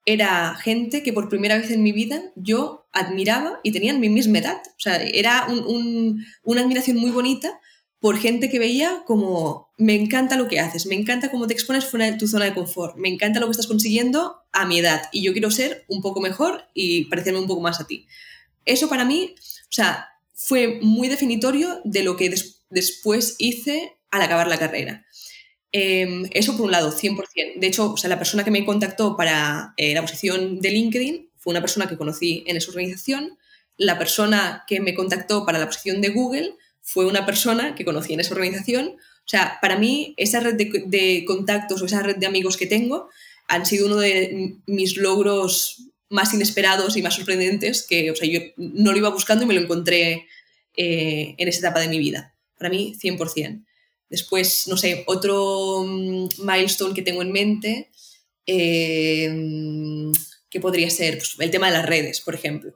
era 0.05 0.55
gente 0.55 1.03
que 1.03 1.13
por 1.13 1.29
primera 1.29 1.57
vez 1.57 1.71
en 1.71 1.83
mi 1.83 1.91
vida 1.91 2.31
yo 2.35 2.86
admiraba 2.99 3.59
y 3.63 3.71
tenían 3.71 3.99
mi 3.99 4.09
misma 4.09 4.39
edad. 4.39 4.61
O 4.65 4.79
sea, 4.79 4.97
era 5.01 5.47
una 5.47 6.61
admiración 6.61 6.97
muy 6.97 7.11
bonita 7.11 7.59
por 7.99 8.17
gente 8.17 8.49
que 8.49 8.59
veía 8.59 9.03
como, 9.05 9.71
me 9.77 9.95
encanta 9.95 10.37
lo 10.37 10.47
que 10.47 10.59
haces, 10.59 10.85
me 10.85 10.95
encanta 10.95 11.31
cómo 11.31 11.47
te 11.47 11.53
expones 11.53 11.85
fuera 11.85 12.05
de 12.05 12.17
tu 12.17 12.27
zona 12.27 12.45
de 12.45 12.53
confort, 12.53 12.95
me 12.97 13.09
encanta 13.09 13.39
lo 13.39 13.47
que 13.47 13.51
estás 13.51 13.67
consiguiendo 13.67 14.43
a 14.51 14.67
mi 14.67 14.79
edad 14.79 15.09
y 15.11 15.23
yo 15.23 15.31
quiero 15.33 15.49
ser 15.49 15.83
un 15.87 16.01
poco 16.01 16.21
mejor 16.21 16.65
y 16.73 17.05
parecerme 17.05 17.39
un 17.39 17.47
poco 17.47 17.61
más 17.61 17.81
a 17.81 17.87
ti. 17.87 18.07
Eso 18.65 18.87
para 18.87 19.05
mí, 19.05 19.33
o 19.39 19.71
sea, 19.71 20.09
fue 20.33 20.79
muy 20.81 21.07
definitorio 21.07 21.81
de 21.83 22.03
lo 22.03 22.15
que 22.15 22.33
después 22.69 23.35
hice 23.39 23.97
al 24.11 24.21
acabar 24.21 24.47
la 24.47 24.59
carrera. 24.59 25.05
Em, 25.71 26.29
eso 26.31 26.55
por 26.55 26.65
un 26.65 26.71
lado, 26.71 26.91
100%. 26.91 27.59
De 27.59 27.67
hecho, 27.67 27.93
o 27.93 27.97
sea, 27.97 28.09
la 28.09 28.17
persona 28.17 28.43
que 28.43 28.51
me 28.51 28.65
contactó 28.65 29.17
para 29.17 29.73
eh, 29.77 29.93
la 29.93 30.01
posición 30.01 30.59
de 30.59 30.71
LinkedIn 30.71 31.26
una 31.49 31.61
persona 31.61 31.87
que 31.87 31.97
conocí 31.97 32.43
en 32.47 32.57
esa 32.57 32.71
organización. 32.71 33.37
La 33.77 33.97
persona 33.97 34.63
que 34.67 34.79
me 34.79 34.93
contactó 34.93 35.45
para 35.45 35.59
la 35.59 35.67
posición 35.67 36.01
de 36.01 36.09
Google 36.09 36.55
fue 36.81 37.05
una 37.05 37.25
persona 37.25 37.75
que 37.75 37.85
conocí 37.85 38.13
en 38.13 38.19
esa 38.19 38.33
organización. 38.33 38.95
O 38.97 39.29
sea, 39.29 39.57
para 39.61 39.77
mí 39.77 40.13
esa 40.17 40.39
red 40.39 40.55
de, 40.55 41.23
contactos 41.25 41.81
o 41.81 41.85
esa 41.85 42.03
red 42.03 42.17
de 42.17 42.27
amigos 42.27 42.57
que 42.57 42.65
tengo 42.65 43.09
han 43.47 43.65
sido 43.65 43.85
uno 43.85 43.97
de 43.97 44.57
mis 44.65 44.97
logros 44.97 45.83
más 46.09 46.33
inesperados 46.33 46.97
y 46.97 47.01
más 47.01 47.15
sorprendentes 47.15 47.85
que, 47.87 48.11
o 48.11 48.15
sea, 48.15 48.27
yo 48.27 48.41
no 48.57 48.91
lo 48.91 48.97
iba 48.97 49.09
buscando 49.09 49.43
y 49.43 49.47
me 49.47 49.53
lo 49.53 49.61
encontré 49.61 50.27
eh, 50.75 51.35
en 51.37 51.47
esa 51.47 51.59
etapa 51.59 51.79
de 51.79 51.87
mi 51.87 51.99
vida. 51.99 52.35
Para 52.57 52.69
mí, 52.69 52.95
100%. 53.01 53.63
Después, 54.09 54.67
no 54.67 54.77
sé, 54.77 55.03
otro 55.07 55.83
mm, 55.85 56.29
milestone 56.39 56.93
que 56.93 57.01
tengo 57.01 57.21
en 57.21 57.31
mente, 57.31 57.89
eh, 58.45 60.11
que 60.49 60.59
podría 60.59 60.89
ser 60.89 61.17
pues, 61.17 61.35
el 61.39 61.51
tema 61.51 61.67
de 61.67 61.73
las 61.73 61.85
redes, 61.85 62.21
por 62.21 62.35
ejemplo, 62.35 62.73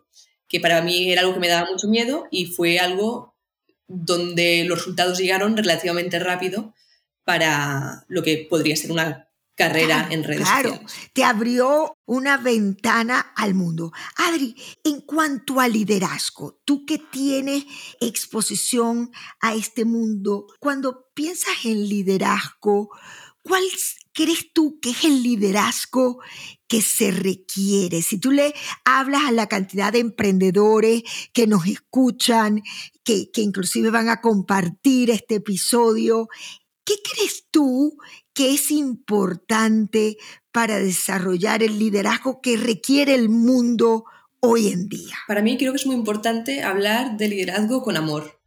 que 0.48 0.60
para 0.60 0.82
mí 0.82 1.12
era 1.12 1.22
algo 1.22 1.34
que 1.34 1.40
me 1.40 1.48
daba 1.48 1.70
mucho 1.70 1.88
miedo 1.88 2.28
y 2.32 2.48
fue 2.48 2.80
algo 2.80 3.36
donde 3.88 4.64
los 4.66 4.80
resultados 4.80 5.18
llegaron 5.18 5.56
relativamente 5.58 6.20
rápido 6.20 6.74
para 7.24 8.06
lo 8.08 8.24
que 8.24 8.48
podría 8.50 8.76
ser 8.76 8.92
una 8.92 9.28
carrera 9.56 10.08
en 10.10 10.24
redes 10.24 10.42
claro, 10.42 10.80
te 11.14 11.24
abrió 11.24 11.98
una 12.06 12.38
ventana 12.38 13.34
al 13.36 13.54
mundo. 13.54 13.92
Adri, 14.16 14.56
en 14.84 15.02
cuanto 15.02 15.60
al 15.60 15.74
liderazgo, 15.74 16.62
tú 16.66 16.86
que 16.86 16.98
tienes 16.98 17.66
exposición 18.00 19.12
a 19.40 19.54
este 19.54 19.86
mundo, 19.86 20.48
cuando 20.60 21.12
piensas 21.14 21.66
en 21.66 21.88
liderazgo, 21.88 22.90
¿cuál 23.44 23.64
crees 24.14 24.52
tú 24.54 24.80
que 24.82 24.92
es 24.92 25.04
el 25.04 25.22
liderazgo 25.22 26.20
que 26.72 26.82
se 26.82 27.12
requiere? 27.12 28.02
Si 28.02 28.18
tú 28.18 28.32
le 28.32 28.54
hablas 28.86 29.24
a 29.28 29.34
la 29.34 29.48
cantidad 29.48 29.92
de 29.92 30.00
emprendedores 30.00 31.04
que 31.34 31.46
nos 31.46 31.68
escuchan, 31.68 32.62
que, 33.04 33.30
que 33.30 33.42
inclusive 33.42 33.90
van 33.90 34.08
a 34.08 34.22
compartir 34.22 35.10
este 35.10 35.36
episodio, 35.36 36.30
¿qué 36.86 36.94
crees 37.04 37.48
tú 37.52 37.98
que 38.34 38.54
es 38.54 38.72
importante 38.72 40.16
para 40.54 40.80
desarrollar 40.80 41.62
el 41.62 41.78
liderazgo 41.78 42.40
que 42.40 42.56
requiere 42.56 43.16
el 43.16 43.28
mundo 43.28 44.06
hoy 44.40 44.70
en 44.70 44.88
día? 44.88 45.18
Para 45.28 45.42
mí 45.42 45.58
creo 45.58 45.74
que 45.74 45.80
es 45.80 45.86
muy 45.86 45.98
importante 45.98 46.64
hablar 46.64 47.18
de 47.18 47.28
liderazgo 47.28 47.84
con 47.84 47.98
amor, 47.98 48.40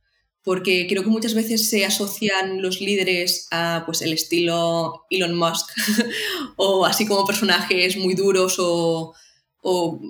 porque 0.44 0.86
creo 0.86 1.02
que 1.02 1.08
muchas 1.08 1.34
veces 1.34 1.68
se 1.68 1.84
asocian 1.86 2.60
los 2.60 2.80
líderes 2.80 3.48
a 3.50 3.82
pues, 3.86 4.02
el 4.02 4.12
estilo 4.12 5.06
Elon 5.10 5.34
Musk 5.34 5.70
o 6.56 6.84
así 6.84 7.06
como 7.06 7.26
personajes 7.26 7.96
muy 7.96 8.14
duros 8.14 8.56
o, 8.58 9.14
o 9.62 10.00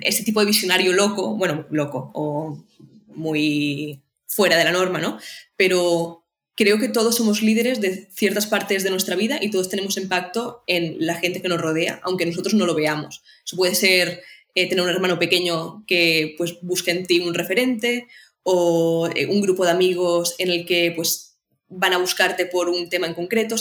ese 0.00 0.22
tipo 0.22 0.40
de 0.40 0.46
visionario 0.46 0.92
loco, 0.92 1.36
bueno, 1.36 1.66
loco 1.70 2.12
o 2.14 2.64
muy 3.08 4.00
fuera 4.26 4.56
de 4.56 4.64
la 4.64 4.72
norma, 4.72 5.00
¿no? 5.00 5.18
Pero 5.56 6.24
creo 6.54 6.78
que 6.78 6.88
todos 6.88 7.16
somos 7.16 7.42
líderes 7.42 7.80
de 7.80 8.08
ciertas 8.12 8.46
partes 8.46 8.84
de 8.84 8.90
nuestra 8.90 9.16
vida 9.16 9.38
y 9.42 9.50
todos 9.50 9.68
tenemos 9.68 9.96
impacto 9.96 10.62
en 10.68 10.96
la 11.00 11.16
gente 11.16 11.42
que 11.42 11.48
nos 11.48 11.60
rodea, 11.60 12.00
aunque 12.04 12.26
nosotros 12.26 12.54
no 12.54 12.66
lo 12.66 12.74
veamos. 12.74 13.22
Eso 13.44 13.56
puede 13.56 13.74
ser 13.74 14.22
eh, 14.54 14.68
tener 14.68 14.84
un 14.84 14.90
hermano 14.90 15.18
pequeño 15.18 15.84
que 15.86 16.34
pues, 16.38 16.58
busque 16.62 16.92
en 16.92 17.06
ti 17.06 17.18
un 17.20 17.34
referente 17.34 18.06
o 18.44 19.08
eh, 19.14 19.26
un 19.26 19.40
grupo 19.40 19.64
de 19.64 19.72
amigos 19.72 20.36
en 20.38 20.50
el 20.50 20.64
que 20.64 20.92
pues, 20.94 21.38
van 21.68 21.92
a 21.92 21.98
buscarte 21.98 22.46
por 22.46 22.68
un 22.68 22.88
tema 22.88 23.08
en 23.08 23.14
concreto. 23.14 23.56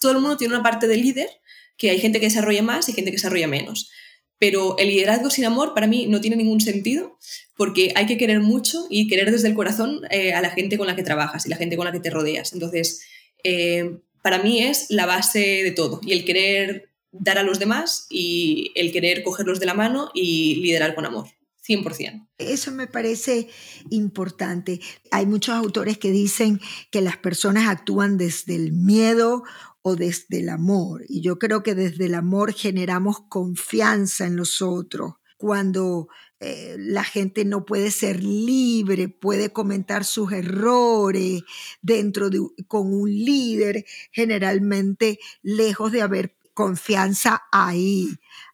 todo 0.00 0.12
el 0.12 0.18
mundo 0.18 0.36
tiene 0.36 0.54
una 0.54 0.62
parte 0.62 0.86
de 0.86 0.96
líder, 0.96 1.28
que 1.76 1.90
hay 1.90 1.98
gente 1.98 2.20
que 2.20 2.26
desarrolla 2.26 2.62
más 2.62 2.88
y 2.88 2.92
gente 2.92 3.10
que 3.10 3.16
desarrolla 3.16 3.48
menos. 3.48 3.90
Pero 4.38 4.76
el 4.78 4.88
liderazgo 4.88 5.30
sin 5.30 5.46
amor 5.46 5.74
para 5.74 5.86
mí 5.86 6.06
no 6.06 6.20
tiene 6.20 6.36
ningún 6.36 6.60
sentido 6.60 7.18
porque 7.56 7.92
hay 7.96 8.06
que 8.06 8.18
querer 8.18 8.40
mucho 8.40 8.86
y 8.90 9.08
querer 9.08 9.30
desde 9.32 9.48
el 9.48 9.54
corazón 9.54 10.02
eh, 10.10 10.34
a 10.34 10.42
la 10.42 10.50
gente 10.50 10.76
con 10.76 10.86
la 10.86 10.94
que 10.94 11.02
trabajas 11.02 11.46
y 11.46 11.48
la 11.48 11.56
gente 11.56 11.76
con 11.76 11.86
la 11.86 11.92
que 11.92 12.00
te 12.00 12.10
rodeas. 12.10 12.52
Entonces, 12.52 13.02
eh, 13.42 13.98
para 14.22 14.38
mí 14.38 14.62
es 14.62 14.86
la 14.90 15.06
base 15.06 15.38
de 15.62 15.70
todo 15.70 16.00
y 16.04 16.12
el 16.12 16.24
querer 16.24 16.90
dar 17.12 17.38
a 17.38 17.42
los 17.42 17.58
demás 17.58 18.06
y 18.10 18.72
el 18.74 18.92
querer 18.92 19.22
cogerlos 19.22 19.58
de 19.58 19.66
la 19.66 19.74
mano 19.74 20.10
y 20.12 20.56
liderar 20.56 20.94
con 20.94 21.06
amor. 21.06 21.28
100%. 21.66 22.28
Eso 22.38 22.72
me 22.72 22.86
parece 22.86 23.48
importante. 23.90 24.80
Hay 25.10 25.26
muchos 25.26 25.54
autores 25.54 25.98
que 25.98 26.10
dicen 26.10 26.60
que 26.90 27.00
las 27.00 27.16
personas 27.16 27.68
actúan 27.68 28.16
desde 28.18 28.54
el 28.54 28.72
miedo 28.72 29.42
o 29.82 29.96
desde 29.96 30.40
el 30.40 30.48
amor. 30.48 31.04
Y 31.08 31.22
yo 31.22 31.38
creo 31.38 31.62
que 31.62 31.74
desde 31.74 32.06
el 32.06 32.14
amor 32.14 32.52
generamos 32.52 33.20
confianza 33.28 34.26
en 34.26 34.36
los 34.36 34.62
otros. 34.62 35.14
Cuando 35.38 36.08
eh, 36.40 36.76
la 36.78 37.04
gente 37.04 37.44
no 37.44 37.64
puede 37.64 37.90
ser 37.90 38.22
libre, 38.22 39.08
puede 39.08 39.52
comentar 39.52 40.04
sus 40.04 40.32
errores 40.32 41.42
dentro 41.82 42.30
de 42.30 42.40
con 42.66 42.92
un 42.92 43.10
líder, 43.10 43.84
generalmente 44.12 45.18
lejos 45.42 45.92
de 45.92 46.02
haber 46.02 46.36
confianza 46.52 47.42
ahí, 47.52 48.08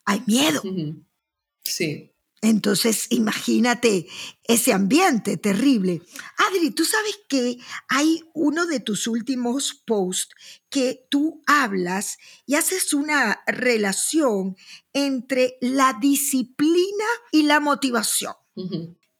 hay 0.04 0.22
miedo. 0.26 0.60
Sí. 1.64 2.11
Entonces, 2.44 3.06
imagínate 3.10 4.08
ese 4.42 4.72
ambiente 4.72 5.36
terrible. 5.36 6.02
Adri, 6.38 6.72
tú 6.72 6.84
sabes 6.84 7.20
que 7.28 7.58
hay 7.88 8.20
uno 8.34 8.66
de 8.66 8.80
tus 8.80 9.06
últimos 9.06 9.80
posts 9.86 10.34
que 10.68 11.06
tú 11.08 11.40
hablas 11.46 12.18
y 12.44 12.56
haces 12.56 12.92
una 12.94 13.42
relación 13.46 14.56
entre 14.92 15.56
la 15.60 15.96
disciplina 16.00 17.04
y 17.30 17.44
la 17.44 17.60
motivación. 17.60 18.34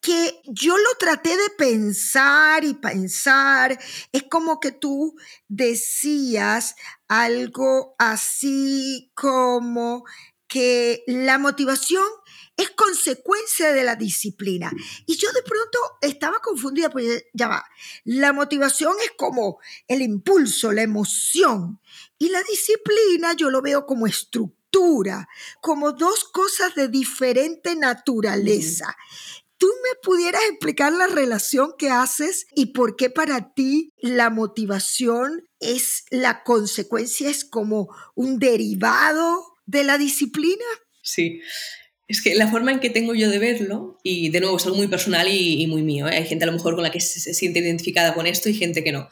que 0.01 0.43
yo 0.47 0.77
lo 0.77 0.99
traté 0.99 1.37
de 1.37 1.49
pensar 1.57 2.65
y 2.65 2.75
pensar, 2.75 3.79
es 4.11 4.25
como 4.25 4.59
que 4.59 4.73
tú 4.73 5.15
decías 5.47 6.75
algo 7.07 7.95
así 7.99 9.13
como 9.15 10.03
que 10.49 11.05
la 11.07 11.39
motivación 11.39 12.05
es 12.63 12.71
consecuencia 12.71 13.73
de 13.73 13.85
la 13.85 13.97
disciplina. 13.97 14.73
Y 15.07 15.17
yo 15.17 15.31
de 15.33 15.43
pronto 15.43 15.79
estaba 16.01 16.39
confundida, 16.41 16.91
porque 16.91 17.29
ya 17.33 17.49
va, 17.49 17.65
la 18.05 18.33
motivación 18.33 18.95
es 19.05 19.13
como 19.17 19.59
el 19.89 20.03
impulso, 20.03 20.73
la 20.73 20.83
emoción, 20.83 21.81
y 22.19 22.29
la 22.29 22.43
disciplina 22.43 23.35
yo 23.35 23.51
lo 23.51 23.63
veo 23.63 23.87
como 23.87 24.07
estructura, 24.07 25.29
como 25.61 25.93
dos 25.93 26.25
cosas 26.25 26.75
de 26.75 26.89
diferente 26.89 27.75
naturaleza. 27.77 28.97
¿Tú 29.59 29.69
me 29.85 29.97
pudieras 30.03 30.43
explicar 30.51 30.93
la 30.93 31.07
relación 31.07 31.75
que 31.79 31.91
haces 31.91 32.47
y 32.55 32.67
por 32.67 32.97
qué 32.97 33.11
para 33.11 33.55
ti 33.55 33.93
la 33.99 34.29
motivación 34.29 35.49
es 35.61 36.05
la 36.11 36.43
consecuencia, 36.43 37.31
es 37.31 37.45
como 37.45 37.95
un 38.17 38.41
derivado 38.41 39.55
de 39.67 39.85
la 39.85 39.99
disciplina? 39.99 40.65
Sí, 41.01 41.41
es 42.13 42.21
que 42.21 42.35
la 42.35 42.47
forma 42.49 42.73
en 42.73 42.81
que 42.81 42.91
tengo 42.91 43.15
yo 43.15 43.31
de 43.31 43.39
verlo, 43.39 43.99
y 44.03 44.29
de 44.29 44.41
nuevo 44.41 44.59
es 44.59 44.67
algo 44.67 44.77
muy 44.77 44.87
personal 44.87 45.29
y, 45.31 45.67
muy 45.67 45.83
mío, 45.83 46.09
¿eh? 46.09 46.17
hay 46.17 46.27
gente 46.27 46.45
a 46.45 46.47
lo 46.47 46.53
mejor 46.53 46.75
con 46.75 46.83
la 46.83 46.91
que 46.91 47.01
se, 47.01 47.33
siente 47.33 47.61
identificada 47.61 48.13
con 48.13 48.27
esto 48.27 48.51
y 48.51 48.55
gente 48.55 48.85
que 48.85 48.93
no, 48.93 49.09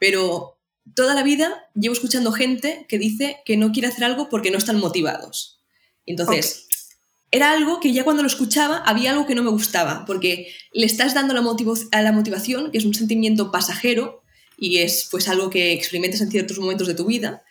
pero 0.00 0.58
toda 0.96 1.14
la 1.14 1.22
vida 1.22 1.68
llevo 1.74 1.92
escuchando 1.92 2.32
gente 2.32 2.86
que 2.88 2.98
dice 2.98 3.38
que 3.44 3.56
no 3.56 3.70
quiere 3.70 3.86
hacer 3.86 4.02
algo 4.02 4.28
porque 4.28 4.50
no 4.50 4.58
están 4.58 4.80
motivados. 4.80 5.60
Entonces, 6.06 6.66
era 7.30 7.52
algo 7.52 7.78
que 7.78 7.92
ya 7.92 8.02
cuando 8.02 8.24
lo 8.24 8.26
escuchaba 8.26 8.78
había 8.78 9.12
algo 9.12 9.28
que 9.28 9.36
no 9.36 9.44
me 9.44 9.50
gustaba, 9.50 10.04
porque 10.04 10.52
le 10.72 10.86
estás 10.86 11.14
dando 11.14 11.34
la 11.34 11.44
a 11.92 12.02
la 12.02 12.12
motivación, 12.12 12.72
que 12.72 12.78
es 12.78 12.84
un 12.84 12.94
sentimiento 12.94 13.52
pasajero 13.52 14.24
y 14.58 14.78
es 14.78 15.06
pues 15.08 15.28
algo 15.28 15.50
que 15.50 15.72
experimentas 15.72 16.20
en 16.20 16.32
ciertos 16.32 16.58
momentos 16.58 16.88
de 16.88 16.94
tu 16.94 17.06
vida, 17.06 17.44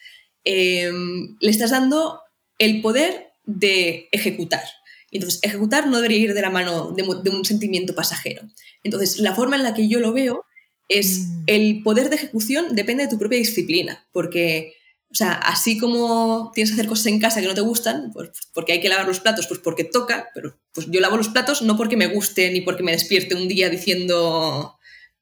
em, 0.44 1.38
le 1.40 1.52
estás 1.52 1.72
dando 1.72 2.20
el 2.58 2.82
poder 2.82 3.30
de 3.46 4.10
ejecutar. 4.12 4.64
Entonces, 5.12 5.40
ejecutar 5.44 5.88
no 5.88 5.98
debería 5.98 6.18
ir 6.18 6.34
de 6.34 6.42
la 6.42 6.50
mano 6.50 6.92
de, 6.92 7.04
un 7.04 7.46
sentimiento 7.46 7.96
pasajero. 7.96 8.44
Entonces, 8.84 9.20
la 9.20 9.36
forma 9.36 9.56
en 9.56 9.64
la 9.64 9.74
que 9.74 9.88
yo 9.88 10.00
lo 10.00 10.14
veo 10.14 10.46
es 10.88 11.20
mm. 11.20 11.44
el 11.48 11.84
poder 11.84 12.10
de 12.10 12.16
ejecución 12.16 12.76
depende 12.76 13.04
de 13.04 13.10
tu 13.10 13.18
propia 13.18 13.38
disciplina, 13.38 14.08
porque, 14.12 14.74
o 15.12 15.16
sea, 15.16 15.34
así 15.34 15.78
como 15.78 16.52
tienes 16.54 16.72
que 16.72 16.76
hacer 16.76 16.88
cosas 16.88 17.08
en 17.08 17.20
casa 17.20 17.42
que 17.42 17.48
no 17.48 17.54
te 17.54 17.62
gustan, 17.62 18.12
pues 18.14 18.30
porque 18.54 18.74
hay 18.74 18.82
que 18.82 18.90
lavar 18.90 19.08
los 19.08 19.20
platos, 19.20 19.48
pues 19.48 19.60
porque 19.60 19.84
toca, 19.84 20.30
pero 20.34 20.60
pues 20.74 20.88
yo 20.90 21.00
lavo 21.00 21.18
los 21.18 21.30
platos 21.30 21.62
no 21.62 21.78
porque 21.78 21.98
me 21.98 22.08
guste 22.08 22.52
ni 22.52 22.62
porque 22.62 22.84
me 22.84 22.92
despierte 22.92 23.36
un 23.36 23.48
día 23.48 23.70
diciendo 23.70 24.80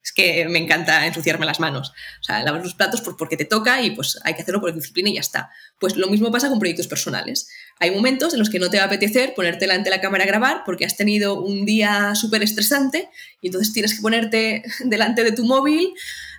es 0.08 0.14
que 0.14 0.48
me 0.48 0.60
encanta 0.60 1.06
ensuciarme 1.06 1.46
las 1.46 1.60
manos. 1.60 1.90
O 2.22 2.24
sea, 2.24 2.42
lavar 2.42 2.64
los 2.64 2.76
platos 2.76 3.02
pues 3.02 3.18
porque 3.20 3.36
te 3.36 3.44
toca 3.44 3.82
y 3.82 3.92
pues 3.92 4.18
hay 4.24 4.36
que 4.36 4.42
hacerlo 4.42 4.62
por 4.62 4.74
disciplina 4.74 5.10
y 5.10 5.16
ya 5.16 5.20
está. 5.20 5.50
Pues 5.80 5.98
lo 5.98 6.08
mismo 6.08 6.32
pasa 6.32 6.48
con 6.48 6.60
proyectos 6.60 6.88
personales. 6.88 7.50
Hay 7.80 7.92
momentos 7.92 8.34
en 8.34 8.40
los 8.40 8.50
que 8.50 8.60
no 8.60 8.70
te 8.70 8.78
va 8.78 8.84
a 8.84 8.86
apetecer 8.88 9.34
ponerte 9.36 9.66
delante 9.66 9.90
de 9.90 9.96
la 9.96 10.02
cámara 10.02 10.24
a 10.24 10.28
grabar 10.28 10.64
porque 10.66 10.86
has 10.86 10.98
tenido 10.98 11.42
un 11.42 11.66
día 11.66 12.16
súper 12.16 12.44
estresante 12.44 13.10
y 13.42 13.48
entonces 13.48 13.74
tienes 13.74 13.96
que 13.96 14.02
ponerte 14.02 14.64
delante 14.86 15.24
de 15.24 15.32
tu 15.32 15.46
móvil 15.46 15.94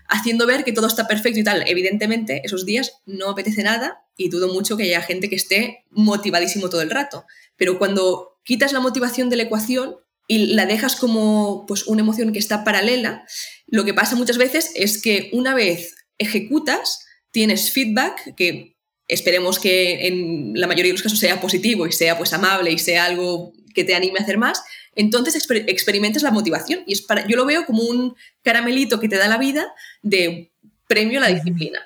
haciendo 0.09 0.47
ver 0.47 0.65
que 0.65 0.73
todo 0.73 0.87
está 0.87 1.07
perfecto 1.07 1.39
y 1.39 1.45
tal. 1.45 1.65
Evidentemente, 1.67 2.41
esos 2.45 2.65
días 2.65 3.01
no 3.07 3.31
apetece 3.31 3.63
nada 3.63 4.05
y 4.17 4.31
dudo 4.31 4.53
mucho 4.53 4.77
que 4.77 4.85
haya 4.85 5.03
gente 5.03 5.29
que 5.29 5.37
esté 5.37 5.85
motivadísimo 5.91 6.71
todo 6.71 6.81
el 6.81 6.91
rato. 6.91 7.25
Pero 7.57 7.79
cuando 7.79 8.39
quitas 8.43 8.73
la 8.73 8.81
motivación 8.81 9.29
de 9.29 9.37
la 9.37 9.43
ecuación 9.45 9.97
y 10.27 10.55
la 10.55 10.67
dejas 10.67 10.97
como 10.97 11.67
pues, 11.67 11.87
una 11.87 12.01
emoción 12.01 12.33
que 12.33 12.39
está 12.39 12.65
paralela, 12.65 13.27
lo 13.67 13.85
que 13.85 13.95
pasa 13.95 14.17
muchas 14.17 14.39
veces 14.39 14.73
es 14.75 15.01
que 15.01 15.31
una 15.33 15.55
vez 15.55 15.95
ejecutas, 16.17 17.05
tienes 17.31 17.71
feedback 17.71 18.35
que 18.35 18.78
esperemos 19.09 19.59
que 19.59 20.07
en 20.07 20.53
la 20.55 20.67
mayoría 20.67 20.91
de 20.91 20.99
los 20.99 21.03
casos 21.03 21.19
sea 21.19 21.41
positivo 21.41 21.87
y 21.87 21.93
sea 21.93 22.17
pues 22.17 22.33
amable 22.33 22.71
y 22.71 22.79
sea 22.79 23.07
algo 23.07 23.53
que 23.75 23.85
te 23.85 23.95
anime 23.95 24.19
a 24.19 24.23
hacer 24.23 24.39
más, 24.39 24.63
entonces 24.95 25.35
experimentes 25.67 26.23
la 26.23 26.31
motivación. 26.31 26.83
Y 26.87 26.93
es 26.93 27.03
para, 27.03 27.27
yo 27.27 27.37
lo 27.37 27.47
veo 27.47 27.65
como 27.65 27.83
un 27.83 28.17
caramelito 28.43 29.01
que 29.01 29.09
te 29.09 29.17
da 29.17 29.29
la 29.29 29.39
vida 29.39 29.73
de 30.03 30.53
premio 30.87 31.19
a 31.19 31.23
la 31.23 31.35
disciplina. 31.35 31.81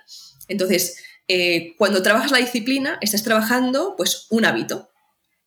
Entonces, 0.49 0.97
eh, 1.29 1.75
cuando 1.79 2.03
trabajas 2.03 2.31
la 2.31 2.39
disciplina, 2.39 2.99
estás 3.01 3.23
trabajando 3.23 3.95
pues 3.97 4.27
un 4.31 4.45
hábito. 4.45 4.91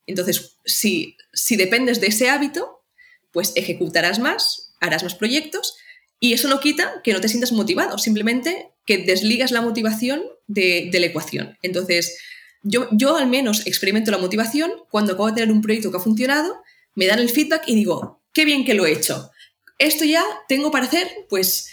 Entonces, 0.06 0.58
si, 0.66 1.18
si 1.34 1.56
dependes 1.56 2.00
de 2.00 2.08
ese 2.08 2.30
hábito, 2.30 2.84
pues 3.32 3.52
ejecutarás 3.56 4.20
más, 4.20 4.76
harás 4.80 5.04
más 5.04 5.16
proyectos 5.16 5.76
y 6.20 6.34
eso 6.34 6.48
no 6.48 6.60
quita 6.60 7.02
que 7.04 7.14
no 7.14 7.22
te 7.22 7.30
sientas 7.30 7.52
motivado, 7.52 7.98
simplemente 7.98 8.72
que 8.86 9.00
desligas 9.00 9.52
la 9.52 9.62
motivación 9.62 10.24
de, 10.48 10.90
la 10.94 11.06
ecuación. 11.06 11.58
Entonces, 11.62 12.18
yo, 12.64 12.88
yo 12.92 13.18
al 13.18 13.28
menos 13.28 13.66
experimento 13.68 14.12
la 14.12 14.18
motivación 14.18 14.72
cuando 14.90 15.14
acabo 15.14 15.28
de 15.28 15.34
tener 15.34 15.52
un 15.52 15.62
proyecto 15.62 15.92
que 15.92 15.98
ha 15.98 16.02
funcionado, 16.02 16.62
me 16.96 17.08
dan 17.08 17.20
el 17.20 17.30
feedback 17.30 17.64
y 17.68 17.76
digo, 17.76 18.22
qué 18.34 18.46
bien 18.46 18.66
que 18.66 18.74
lo 18.74 18.86
he 18.86 18.94
hecho. 18.94 19.32
Esto 19.78 20.06
ya 20.06 20.24
tengo 20.48 20.72
para 20.72 20.86
hacer, 20.86 21.08
pues, 21.30 21.70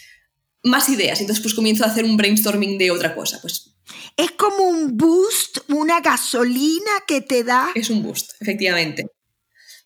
más 0.64 0.88
ideas. 0.88 1.20
Entonces, 1.20 1.43
pues 1.43 1.55
comienzo 1.55 1.84
a 1.84 1.88
hacer 1.88 2.05
un 2.05 2.16
brainstorming 2.16 2.78
de 2.78 2.90
otra 2.90 3.14
cosa. 3.14 3.38
Pues, 3.40 3.74
es 4.16 4.30
como 4.32 4.64
un 4.64 4.97
boost, 4.97 5.59
una 5.68 6.01
gasolina 6.01 6.93
que 7.07 7.20
te 7.20 7.45
da. 7.45 7.70
Es 7.74 7.90
un 7.90 8.03
boost, 8.03 8.32
efectivamente. 8.40 9.07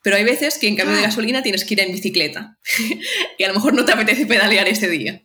Pero 0.06 0.18
hay 0.18 0.22
veces 0.22 0.56
que 0.56 0.68
en 0.68 0.76
cambio 0.76 0.94
de 0.94 1.02
ah. 1.02 1.06
gasolina 1.06 1.42
tienes 1.42 1.64
que 1.64 1.74
ir 1.74 1.80
en 1.80 1.90
bicicleta 1.90 2.56
y 3.38 3.42
a 3.42 3.48
lo 3.48 3.54
mejor 3.54 3.74
no 3.74 3.84
te 3.84 3.90
apetece 3.90 4.24
pedalear 4.24 4.68
ese 4.68 4.88
día. 4.88 5.20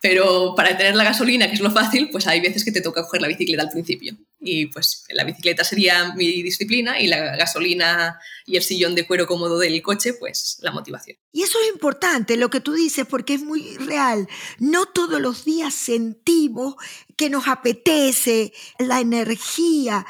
Pero 0.00 0.54
para 0.56 0.78
tener 0.78 0.96
la 0.96 1.04
gasolina, 1.04 1.46
que 1.46 1.52
es 1.52 1.60
lo 1.60 1.70
fácil, 1.70 2.08
pues 2.08 2.26
hay 2.26 2.40
veces 2.40 2.64
que 2.64 2.72
te 2.72 2.80
toca 2.80 3.02
coger 3.02 3.20
la 3.20 3.28
bicicleta 3.28 3.64
al 3.64 3.68
principio. 3.68 4.16
Y 4.40 4.66
pues 4.66 5.04
la 5.10 5.24
bicicleta 5.24 5.62
sería 5.62 6.14
mi 6.14 6.42
disciplina 6.42 6.98
y 6.98 7.08
la 7.08 7.36
gasolina 7.36 8.18
y 8.46 8.56
el 8.56 8.62
sillón 8.62 8.94
de 8.94 9.06
cuero 9.06 9.26
cómodo 9.26 9.58
del 9.58 9.82
coche, 9.82 10.14
pues 10.14 10.56
la 10.62 10.70
motivación. 10.70 11.18
Y 11.30 11.42
eso 11.42 11.58
es 11.60 11.68
importante, 11.68 12.38
lo 12.38 12.48
que 12.48 12.60
tú 12.60 12.72
dices, 12.72 13.04
porque 13.06 13.34
es 13.34 13.42
muy 13.42 13.76
real. 13.76 14.26
No 14.58 14.86
todos 14.86 15.20
los 15.20 15.44
días 15.44 15.74
sentimos 15.74 16.76
que 17.16 17.28
nos 17.28 17.46
apetece 17.46 18.52
la 18.78 19.00
energía 19.00 20.06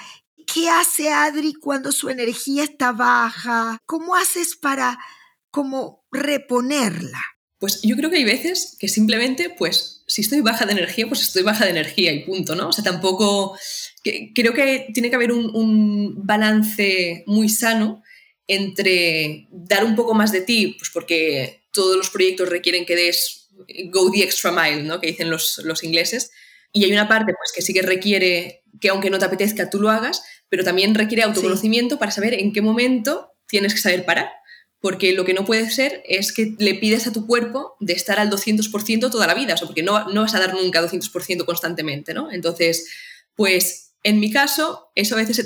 ¿Qué 0.58 0.68
hace 0.68 1.08
Adri 1.08 1.54
cuando 1.54 1.92
su 1.92 2.08
energía 2.08 2.64
está 2.64 2.90
baja? 2.90 3.78
¿Cómo 3.86 4.16
haces 4.16 4.56
para 4.56 4.98
como 5.52 6.04
reponerla? 6.10 7.22
Pues 7.60 7.80
yo 7.82 7.94
creo 7.94 8.10
que 8.10 8.16
hay 8.16 8.24
veces 8.24 8.76
que 8.76 8.88
simplemente, 8.88 9.50
pues, 9.50 10.02
si 10.08 10.22
estoy 10.22 10.40
baja 10.40 10.66
de 10.66 10.72
energía, 10.72 11.06
pues 11.06 11.22
estoy 11.22 11.44
baja 11.44 11.64
de 11.64 11.70
energía 11.70 12.10
y 12.10 12.24
punto, 12.24 12.56
¿no? 12.56 12.70
O 12.70 12.72
sea, 12.72 12.82
tampoco... 12.82 13.56
creo 14.02 14.52
que 14.52 14.88
tiene 14.92 15.10
que 15.10 15.14
haber 15.14 15.30
un, 15.30 15.54
un, 15.54 16.26
balance 16.26 17.22
muy 17.28 17.48
sano 17.48 18.02
entre 18.48 19.46
dar 19.52 19.84
un 19.84 19.94
poco 19.94 20.12
más 20.14 20.32
de 20.32 20.40
ti, 20.40 20.74
pues 20.76 20.90
porque 20.92 21.68
todos 21.70 21.96
los 21.96 22.10
proyectos 22.10 22.48
requieren 22.48 22.84
que 22.84 22.96
des 22.96 23.48
go 23.92 24.10
the 24.10 24.24
extra 24.24 24.50
mile, 24.50 24.82
¿no? 24.82 25.00
Que 25.00 25.06
dicen 25.06 25.30
los, 25.30 25.58
los 25.58 25.84
ingleses, 25.84 26.32
Y 26.72 26.84
hay 26.84 26.90
una 26.90 27.06
parte 27.06 27.32
pues, 27.32 27.52
que 27.54 27.62
sí 27.62 27.72
que 27.72 27.82
requiere 27.82 28.64
que 28.80 28.88
aunque 28.88 29.10
no 29.10 29.18
te 29.18 29.24
apetezca, 29.24 29.70
tú 29.70 29.80
lo 29.80 29.90
hagas, 29.90 30.22
pero 30.48 30.64
también 30.64 30.94
requiere 30.94 31.22
autoconocimiento 31.22 31.98
para 31.98 32.10
saber 32.10 32.34
en 32.34 32.52
qué 32.52 32.62
momento 32.62 33.32
tienes 33.46 33.74
que 33.74 33.80
saber 33.80 34.04
parar. 34.04 34.30
Porque 34.80 35.12
lo 35.12 35.24
que 35.24 35.34
no 35.34 35.44
puede 35.44 35.68
ser 35.70 36.02
es 36.06 36.32
que 36.32 36.54
le 36.58 36.74
pides 36.74 37.06
a 37.06 37.12
tu 37.12 37.26
cuerpo 37.26 37.76
de 37.80 37.94
estar 37.94 38.20
al 38.20 38.30
200% 38.30 39.10
toda 39.10 39.26
la 39.26 39.34
vida, 39.34 39.56
o 39.60 39.66
porque 39.66 39.82
no, 39.82 40.08
no 40.10 40.22
vas 40.22 40.34
a 40.34 40.40
dar 40.40 40.54
nunca 40.54 40.80
200% 40.80 41.44
constantemente, 41.44 42.14
¿no? 42.14 42.30
Entonces, 42.30 42.88
pues 43.34 43.88
en 44.04 44.20
mi 44.20 44.30
caso, 44.30 44.90
eso 44.94 45.16
a 45.16 45.18
veces 45.18 45.36
se, 45.36 45.44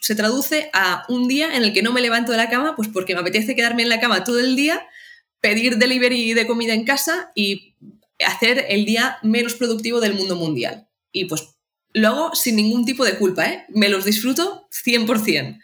se, 0.00 0.14
traduce 0.14 0.70
a 0.74 1.04
un 1.08 1.26
día 1.26 1.56
en 1.56 1.64
el 1.64 1.72
que 1.72 1.82
no 1.82 1.92
me 1.92 2.02
levanto 2.02 2.32
de 2.32 2.38
la 2.38 2.50
cama, 2.50 2.76
pues 2.76 2.88
porque 2.88 3.14
me 3.14 3.20
apetece 3.20 3.56
quedarme 3.56 3.82
en 3.82 3.88
la 3.88 4.00
cama 4.00 4.24
todo 4.24 4.38
el 4.38 4.56
día, 4.56 4.86
pedir 5.40 5.78
delivery 5.78 6.34
de 6.34 6.46
comida 6.46 6.74
en 6.74 6.84
casa 6.84 7.32
y 7.34 7.74
hacer 8.24 8.66
el 8.68 8.84
día 8.84 9.18
menos 9.22 9.54
productivo 9.54 10.00
del 10.00 10.14
mundo 10.14 10.36
mundial. 10.36 10.86
Y 11.12 11.24
pues 11.24 11.53
lo 11.94 12.08
hago 12.08 12.34
sin 12.34 12.56
ningún 12.56 12.84
tipo 12.84 13.04
de 13.04 13.16
culpa, 13.16 13.46
¿eh? 13.46 13.64
me 13.68 13.88
los 13.88 14.04
disfruto 14.04 14.68
100%. 14.84 15.60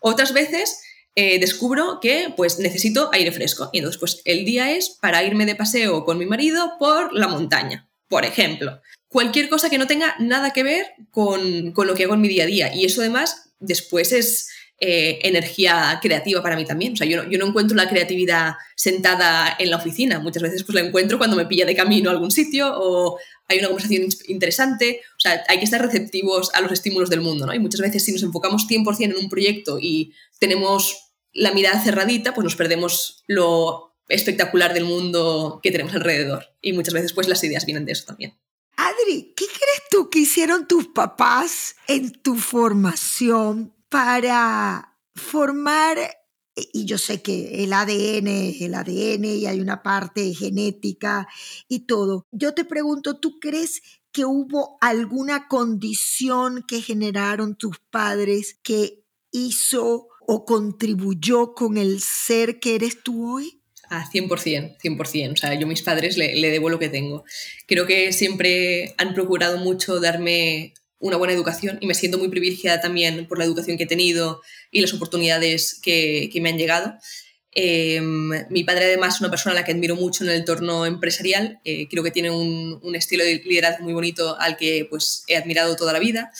Otras 0.00 0.32
veces 0.32 0.80
eh, 1.14 1.38
descubro 1.38 1.98
que 2.00 2.32
pues 2.36 2.58
necesito 2.58 3.10
aire 3.12 3.32
fresco 3.32 3.68
y 3.72 3.78
entonces 3.78 3.98
pues 3.98 4.22
el 4.24 4.44
día 4.44 4.70
es 4.70 4.90
para 4.90 5.22
irme 5.22 5.44
de 5.44 5.56
paseo 5.56 6.04
con 6.04 6.18
mi 6.18 6.24
marido 6.24 6.72
por 6.78 7.12
la 7.12 7.28
montaña, 7.28 7.88
por 8.08 8.24
ejemplo. 8.24 8.80
Cualquier 9.08 9.48
cosa 9.48 9.68
que 9.68 9.76
no 9.76 9.86
tenga 9.86 10.14
nada 10.20 10.52
que 10.52 10.62
ver 10.62 10.86
con, 11.10 11.72
con 11.72 11.86
lo 11.86 11.94
que 11.94 12.04
hago 12.04 12.14
en 12.14 12.22
mi 12.22 12.28
día 12.28 12.44
a 12.44 12.46
día 12.46 12.74
y 12.74 12.86
eso 12.86 13.02
además 13.02 13.52
después 13.58 14.12
es 14.12 14.48
eh, 14.84 15.20
energía 15.22 16.00
creativa 16.02 16.42
para 16.42 16.56
mí 16.56 16.64
también. 16.64 16.94
O 16.94 16.96
sea, 16.96 17.06
yo 17.06 17.22
no, 17.22 17.30
yo 17.30 17.38
no, 17.38 17.46
encuentro 17.46 17.76
la 17.76 17.88
creatividad 17.88 18.54
sentada 18.74 19.54
en 19.58 19.70
la 19.70 19.76
oficina. 19.76 20.18
Muchas 20.18 20.42
veces 20.42 20.64
pues 20.64 20.74
la 20.74 20.80
encuentro 20.80 21.18
cuando 21.18 21.36
me 21.36 21.46
pilla 21.46 21.64
de 21.64 21.76
camino 21.76 22.10
a 22.10 22.12
algún 22.12 22.32
sitio 22.32 22.72
o 22.74 23.16
hay 23.52 23.58
una 23.58 23.68
conversación 23.68 24.08
interesante. 24.26 25.00
O 25.16 25.20
sea, 25.20 25.44
hay 25.48 25.58
que 25.58 25.64
estar 25.64 25.80
receptivos 25.80 26.52
a 26.54 26.60
los 26.60 26.72
estímulos 26.72 27.10
del 27.10 27.20
mundo, 27.20 27.46
¿no? 27.46 27.54
Y 27.54 27.58
muchas 27.58 27.80
veces 27.80 28.04
si 28.04 28.12
nos 28.12 28.22
enfocamos 28.22 28.66
100% 28.68 29.04
en 29.04 29.16
un 29.16 29.28
proyecto 29.28 29.78
y 29.80 30.14
tenemos 30.38 31.12
la 31.32 31.52
mirada 31.52 31.82
cerradita, 31.82 32.34
pues 32.34 32.44
nos 32.44 32.56
perdemos 32.56 33.24
lo 33.26 33.94
espectacular 34.08 34.74
del 34.74 34.84
mundo 34.84 35.60
que 35.62 35.70
tenemos 35.70 35.94
alrededor. 35.94 36.46
Y 36.60 36.72
muchas 36.72 36.94
veces 36.94 37.12
pues 37.12 37.28
las 37.28 37.42
ideas 37.44 37.66
vienen 37.66 37.84
de 37.84 37.92
eso 37.92 38.04
también. 38.04 38.38
Adri, 38.76 39.34
¿qué 39.36 39.46
crees 39.46 39.82
tú 39.90 40.10
que 40.10 40.20
hicieron 40.20 40.66
tus 40.66 40.88
papás 40.88 41.76
en 41.88 42.12
tu 42.12 42.36
formación 42.36 43.74
para 43.88 44.98
formar, 45.14 45.98
y 46.54 46.84
yo 46.84 46.98
sé 46.98 47.22
que 47.22 47.64
el 47.64 47.72
ADN 47.72 48.26
es 48.28 48.60
el 48.60 48.74
ADN 48.74 49.24
y 49.24 49.46
hay 49.46 49.60
una 49.60 49.82
parte 49.82 50.34
genética 50.34 51.26
y 51.68 51.80
todo. 51.80 52.26
Yo 52.30 52.54
te 52.54 52.64
pregunto, 52.64 53.18
¿tú 53.18 53.38
crees 53.40 53.82
que 54.12 54.24
hubo 54.24 54.76
alguna 54.80 55.48
condición 55.48 56.64
que 56.68 56.82
generaron 56.82 57.56
tus 57.56 57.78
padres 57.78 58.58
que 58.62 59.02
hizo 59.30 60.08
o 60.20 60.44
contribuyó 60.44 61.54
con 61.54 61.78
el 61.78 62.00
ser 62.00 62.60
que 62.60 62.74
eres 62.74 63.02
tú 63.02 63.34
hoy? 63.34 63.62
Ah, 63.88 64.08
100%, 64.10 64.78
100%. 64.78 65.32
O 65.32 65.36
sea, 65.36 65.54
yo 65.54 65.66
a 65.66 65.68
mis 65.68 65.82
padres 65.82 66.16
le, 66.16 66.50
debo 66.50 66.70
lo 66.70 66.78
que 66.78 66.88
tengo. 66.88 67.24
Creo 67.66 67.86
que 67.86 68.12
siempre 68.12 68.94
han 68.98 69.12
procurado 69.12 69.58
mucho 69.58 70.00
darme 70.00 70.72
una 71.02 71.18
buena 71.18 71.34
educación 71.34 71.76
y 71.82 71.86
me 71.86 71.94
siento 71.94 72.16
muy 72.16 72.28
privilegiada 72.28 72.80
también 72.80 73.26
por 73.26 73.38
la 73.38 73.44
educación 73.44 73.76
que 73.76 73.84
he 73.84 73.86
tenido 73.86 74.40
y 74.70 74.80
las 74.80 74.94
oportunidades 74.94 75.78
que, 75.82 76.30
que 76.32 76.40
me 76.40 76.48
han 76.48 76.56
llegado. 76.56 76.94
Em, 77.50 78.30
mi 78.48 78.64
padre 78.64 78.86
además 78.86 79.16
es 79.16 79.20
una 79.20 79.28
persona 79.28 79.52
a 79.52 79.56
la 79.56 79.64
que 79.64 79.72
admiro 79.72 79.94
mucho 79.94 80.24
en 80.24 80.30
el 80.30 80.36
entorno 80.36 80.86
empresarial, 80.86 81.60
eh, 81.64 81.86
creo 81.90 82.02
que 82.02 82.10
tiene 82.10 82.30
un, 82.30 82.80
un, 82.82 82.94
estilo 82.94 83.24
de 83.24 83.42
liderazgo 83.44 83.84
muy 83.84 83.92
bonito 83.92 84.40
al 84.40 84.56
que 84.56 84.86
pues, 84.88 85.24
he 85.28 85.36
admirado 85.36 85.76
toda 85.76 85.92
la 85.92 85.98
vida 85.98 86.32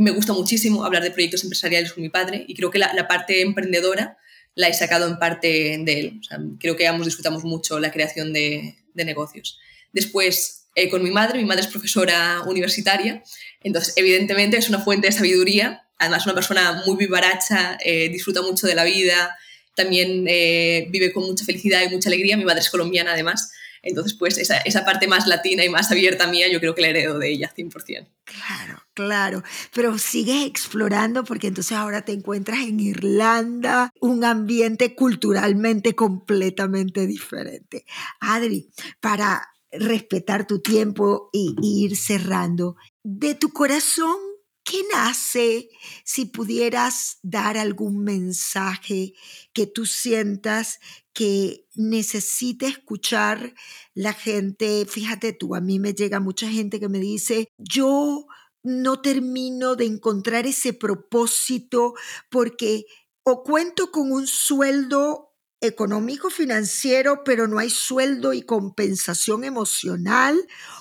me 0.00 0.10
gusta 0.12 0.32
muchísimo 0.32 0.84
hablar 0.84 1.02
de 1.02 1.10
proyectos 1.10 1.42
empresariales 1.42 1.92
con 1.92 2.02
mi 2.02 2.08
padre 2.08 2.44
y 2.46 2.54
creo 2.54 2.70
que 2.70 2.78
la, 2.78 3.06
parte 3.06 3.42
emprendedora 3.42 4.16
la 4.54 4.68
he 4.68 4.74
sacado 4.74 5.06
en 5.06 5.18
parte 5.18 5.78
de 5.84 6.00
él. 6.00 6.20
creo 6.58 6.74
que 6.76 6.86
ambos 6.86 7.06
disfrutamos 7.06 7.44
mucho 7.44 7.78
la 7.78 7.90
creación 7.90 8.32
de, 8.32 8.76
negocios. 8.94 9.58
Después, 9.92 10.68
eh, 10.74 10.90
con 10.90 11.02
mi 11.02 11.10
madre, 11.10 11.38
mi 11.38 11.44
madre 11.44 11.62
es 11.62 11.66
profesora 11.68 12.42
universitaria, 12.46 13.22
entonces 13.60 13.94
evidentemente 13.96 14.56
es 14.56 14.68
una 14.68 14.80
fuente 14.80 15.08
de 15.08 15.12
sabiduría, 15.12 15.86
además 15.98 16.24
una 16.26 16.34
persona 16.34 16.82
muy 16.86 16.96
vivaracha, 16.96 17.78
eh, 17.84 18.08
disfruta 18.08 18.42
mucho 18.42 18.66
de 18.66 18.74
la 18.74 18.84
vida, 18.84 19.36
también 19.74 20.24
eh, 20.26 20.86
vive 20.90 21.12
con 21.12 21.24
mucha 21.24 21.44
felicidad 21.44 21.82
y 21.82 21.88
mucha 21.88 22.08
alegría, 22.08 22.36
mi 22.36 22.44
madre 22.44 22.60
es 22.60 22.70
colombiana 22.70 23.12
además, 23.12 23.52
entonces, 23.82 24.14
pues 24.14 24.36
esa, 24.36 24.58
esa, 24.58 24.84
parte 24.84 25.08
más 25.08 25.26
latina 25.26 25.64
y 25.64 25.68
más 25.70 25.90
abierta 25.90 26.26
mía, 26.26 26.48
yo 26.52 26.60
creo 26.60 26.74
que 26.74 26.82
la 26.82 26.88
heredo 26.88 27.18
de 27.18 27.30
ella 27.30 27.52
100%. 27.56 28.06
Claro, 28.24 28.82
claro. 28.92 29.42
Pero 29.72 29.96
sigues 29.98 30.44
explorando 30.44 31.24
porque 31.24 31.46
entonces 31.46 31.76
ahora 31.76 32.04
te 32.04 32.12
encuentras 32.12 32.60
en 32.60 32.80
Irlanda, 32.80 33.90
un 34.00 34.24
ambiente 34.24 34.94
culturalmente 34.94 35.94
completamente 35.94 37.06
diferente. 37.06 37.86
Adri, 38.20 38.70
para 39.00 39.48
respetar 39.72 40.46
tu 40.46 40.60
tiempo 40.60 41.30
y, 41.32 41.54
y 41.62 41.84
ir 41.84 41.96
cerrando, 41.96 42.76
de 43.04 43.34
tu 43.34 43.50
corazón, 43.50 44.18
¿Qué 44.62 44.84
nace 44.92 45.68
si 46.04 46.26
pudieras 46.26 47.18
dar 47.22 47.56
algún 47.56 48.04
mensaje 48.04 49.14
que 49.52 49.66
tú 49.66 49.86
sientas 49.86 50.78
que 51.12 51.66
necesite 51.74 52.66
escuchar 52.66 53.54
la 53.94 54.12
gente? 54.12 54.86
Fíjate 54.86 55.32
tú, 55.32 55.54
a 55.54 55.60
mí 55.60 55.80
me 55.80 55.94
llega 55.94 56.20
mucha 56.20 56.48
gente 56.48 56.78
que 56.78 56.88
me 56.88 57.00
dice, 57.00 57.48
yo 57.58 58.26
no 58.62 59.00
termino 59.00 59.76
de 59.76 59.86
encontrar 59.86 60.46
ese 60.46 60.72
propósito 60.72 61.94
porque 62.28 62.84
o 63.24 63.42
cuento 63.42 63.90
con 63.90 64.12
un 64.12 64.26
sueldo 64.26 65.29
económico 65.60 66.30
financiero, 66.30 67.22
pero 67.24 67.46
no 67.46 67.58
hay 67.58 67.70
sueldo 67.70 68.32
y 68.32 68.42
compensación 68.42 69.44
emocional, 69.44 70.38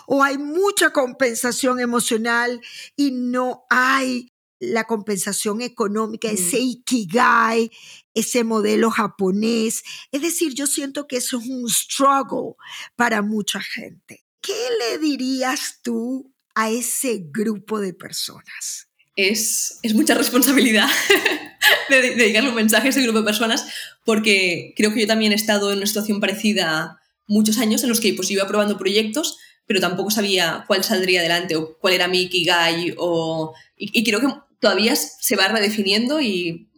o 0.07 0.23
hay 0.23 0.37
mucha 0.37 0.91
compensación 0.91 1.79
emocional 1.79 2.61
y 2.95 3.11
no 3.11 3.65
hay 3.69 4.31
la 4.59 4.85
compensación 4.85 5.61
económica, 5.61 6.29
ese 6.29 6.59
ikigai, 6.59 7.71
ese 8.13 8.43
modelo 8.43 8.91
japonés. 8.91 9.83
Es 10.11 10.21
decir, 10.21 10.53
yo 10.53 10.67
siento 10.67 11.07
que 11.07 11.17
eso 11.17 11.39
es 11.39 11.47
un 11.47 11.69
struggle 11.69 12.55
para 12.95 13.21
mucha 13.21 13.61
gente. 13.61 14.25
¿Qué 14.41 14.67
le 14.79 14.97
dirías 14.97 15.79
tú 15.81 16.33
a 16.55 16.69
ese 16.69 17.23
grupo 17.31 17.79
de 17.79 17.93
personas? 17.93 18.89
Es, 19.15 19.79
es 19.81 19.93
mucha 19.93 20.13
responsabilidad 20.13 20.89
de 21.89 22.01
dedicarle 22.15 22.49
un 22.49 22.55
mensaje 22.55 22.87
a 22.87 22.89
ese 22.89 23.01
grupo 23.01 23.19
de 23.19 23.25
personas 23.25 23.65
porque 24.09 24.73
creo 24.75 24.91
que 24.91 25.01
yo 25.01 25.05
también 25.05 25.33
he 25.33 25.35
estado 25.35 25.71
en 25.71 25.77
una 25.77 25.85
situación 25.85 26.19
parecida 26.19 26.99
muchos 27.27 27.59
años 27.59 27.83
en 27.83 27.89
los 27.89 27.99
que 27.99 28.15
pues 28.15 28.31
iba 28.31 28.47
probando 28.47 28.75
proyectos, 28.75 29.37
pero 29.67 29.79
tampoco 29.79 30.09
sabía 30.09 30.63
cuál 30.65 30.83
saldría 30.83 31.19
adelante 31.19 31.55
o 31.55 31.77
cuál 31.77 31.93
era 31.93 32.07
mi 32.07 32.21
Ikigai 32.21 32.95
o... 32.97 33.53
Y, 33.77 34.03
creo 34.03 34.19
que 34.19 34.29
todavía 34.59 34.95
se 34.95 35.35
va 35.35 35.49
redefiniendo 35.49 36.19
y 36.21 36.71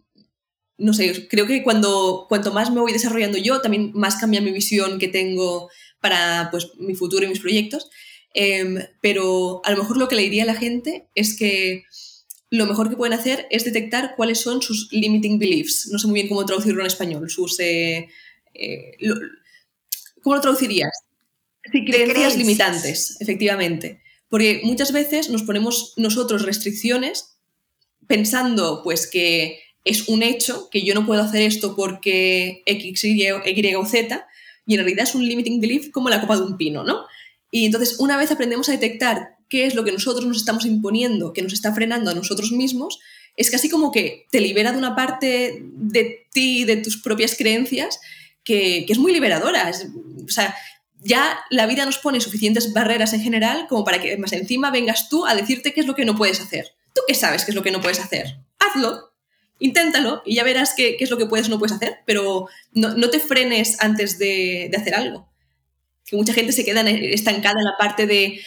no 0.76 0.92
sé, 0.92 1.26
creo 1.26 1.46
que 1.46 1.62
cuando 1.62 2.26
cuanto 2.28 2.52
más 2.52 2.70
me 2.70 2.80
voy 2.80 2.92
desarrollando 2.92 3.38
yo, 3.38 3.62
también 3.62 3.92
más 3.94 4.16
cambia 4.16 4.42
mi 4.42 4.52
visión 4.52 4.98
que 4.98 5.08
tengo 5.08 5.70
para 6.02 6.48
pues, 6.50 6.68
mi 6.80 6.94
futuro 6.94 7.24
y 7.24 7.28
mis 7.28 7.40
proyectos. 7.40 7.88
Em, 8.34 8.78
pero 9.00 9.62
a 9.64 9.70
lo 9.70 9.78
mejor 9.78 9.96
lo 9.96 10.08
que 10.08 10.16
le 10.16 10.22
diría 10.24 10.42
a 10.42 10.52
la 10.52 10.54
gente 10.54 11.08
es 11.14 11.34
que 11.34 11.84
lo 12.52 12.66
mejor 12.66 12.90
que 12.90 12.96
pueden 12.96 13.18
hacer 13.18 13.46
es 13.48 13.64
detectar 13.64 14.12
cuáles 14.14 14.40
son 14.40 14.60
sus 14.60 14.92
limiting 14.92 15.38
beliefs. 15.38 15.88
No 15.90 15.98
sé 15.98 16.06
muy 16.06 16.16
bien 16.16 16.28
cómo 16.28 16.44
traducirlo 16.44 16.82
en 16.82 16.86
español. 16.86 17.30
Sus, 17.30 17.58
eh, 17.58 18.10
eh, 18.52 18.92
¿Cómo 20.20 20.36
lo 20.36 20.42
traducirías? 20.42 20.92
Sí, 21.72 21.82
creencias 21.82 22.36
limitantes, 22.36 23.16
efectivamente. 23.20 24.02
Porque 24.28 24.60
muchas 24.64 24.92
veces 24.92 25.30
nos 25.30 25.44
ponemos 25.44 25.94
nosotros 25.96 26.42
restricciones 26.42 27.38
pensando 28.06 28.82
pues 28.84 29.06
que 29.06 29.60
es 29.84 30.08
un 30.10 30.22
hecho, 30.22 30.68
que 30.70 30.84
yo 30.84 30.92
no 30.92 31.06
puedo 31.06 31.22
hacer 31.22 31.40
esto 31.40 31.74
porque 31.74 32.62
X, 32.66 33.04
Y, 33.04 33.28
y 33.28 33.74
o 33.74 33.86
Z, 33.86 34.26
y 34.66 34.74
en 34.74 34.80
realidad 34.80 35.04
es 35.04 35.14
un 35.14 35.26
limiting 35.26 35.58
belief 35.58 35.90
como 35.90 36.10
la 36.10 36.20
copa 36.20 36.36
de 36.36 36.42
un 36.42 36.58
pino, 36.58 36.84
¿no? 36.84 37.06
Y 37.50 37.64
entonces, 37.64 37.98
una 37.98 38.18
vez 38.18 38.30
aprendemos 38.30 38.68
a 38.68 38.72
detectar 38.72 39.36
qué 39.52 39.66
es 39.66 39.74
lo 39.74 39.84
que 39.84 39.92
nosotros 39.92 40.24
nos 40.24 40.38
estamos 40.38 40.64
imponiendo, 40.64 41.34
que 41.34 41.42
nos 41.42 41.52
está 41.52 41.74
frenando 41.74 42.10
a 42.10 42.14
nosotros 42.14 42.52
mismos, 42.52 43.00
es 43.36 43.50
casi 43.50 43.68
como 43.68 43.92
que 43.92 44.26
te 44.30 44.40
libera 44.40 44.72
de 44.72 44.78
una 44.78 44.96
parte 44.96 45.62
de 45.62 46.26
ti, 46.32 46.64
de 46.64 46.78
tus 46.78 47.02
propias 47.02 47.36
creencias, 47.36 48.00
que, 48.44 48.86
es 48.88 48.96
muy 48.96 49.12
liberadora. 49.12 49.70
o 50.24 50.30
sea, 50.30 50.56
ya 51.00 51.38
la 51.50 51.66
vida 51.66 51.84
nos 51.84 51.98
pone 51.98 52.18
suficientes 52.22 52.72
barreras 52.72 53.12
en 53.12 53.20
general 53.20 53.66
como 53.68 53.84
para 53.84 54.00
que 54.00 54.16
más 54.16 54.32
encima 54.32 54.70
vengas 54.70 55.10
tú 55.10 55.26
a 55.26 55.34
decirte 55.34 55.74
qué 55.74 55.80
es 55.82 55.86
lo 55.86 55.94
que 55.94 56.06
no 56.06 56.16
puedes 56.16 56.40
hacer. 56.40 56.68
¿Tú 56.94 57.02
qué 57.06 57.12
sabes 57.14 57.44
qué 57.44 57.50
es 57.50 57.54
lo 57.54 57.62
que 57.62 57.72
no 57.72 57.82
puedes 57.82 58.00
hacer? 58.00 58.38
Hazlo, 58.58 59.12
inténtalo 59.58 60.22
y 60.24 60.36
ya 60.36 60.44
verás 60.44 60.72
qué, 60.74 60.96
es 60.98 61.10
lo 61.10 61.18
que 61.18 61.26
puedes 61.26 61.48
o 61.48 61.50
no 61.50 61.58
puedes 61.58 61.76
hacer, 61.76 61.98
pero 62.06 62.48
no, 62.72 63.10
te 63.10 63.20
frenes 63.20 63.76
antes 63.80 64.18
de, 64.18 64.68
de 64.70 64.76
hacer 64.78 64.94
algo 64.94 65.30
que 66.06 66.16
mucha 66.16 66.32
gente 66.32 66.52
se 66.52 66.64
queda 66.64 66.82
estancada 66.90 67.60
en 67.60 67.64
la 67.64 67.76
parte 67.78 68.06
de 68.06 68.40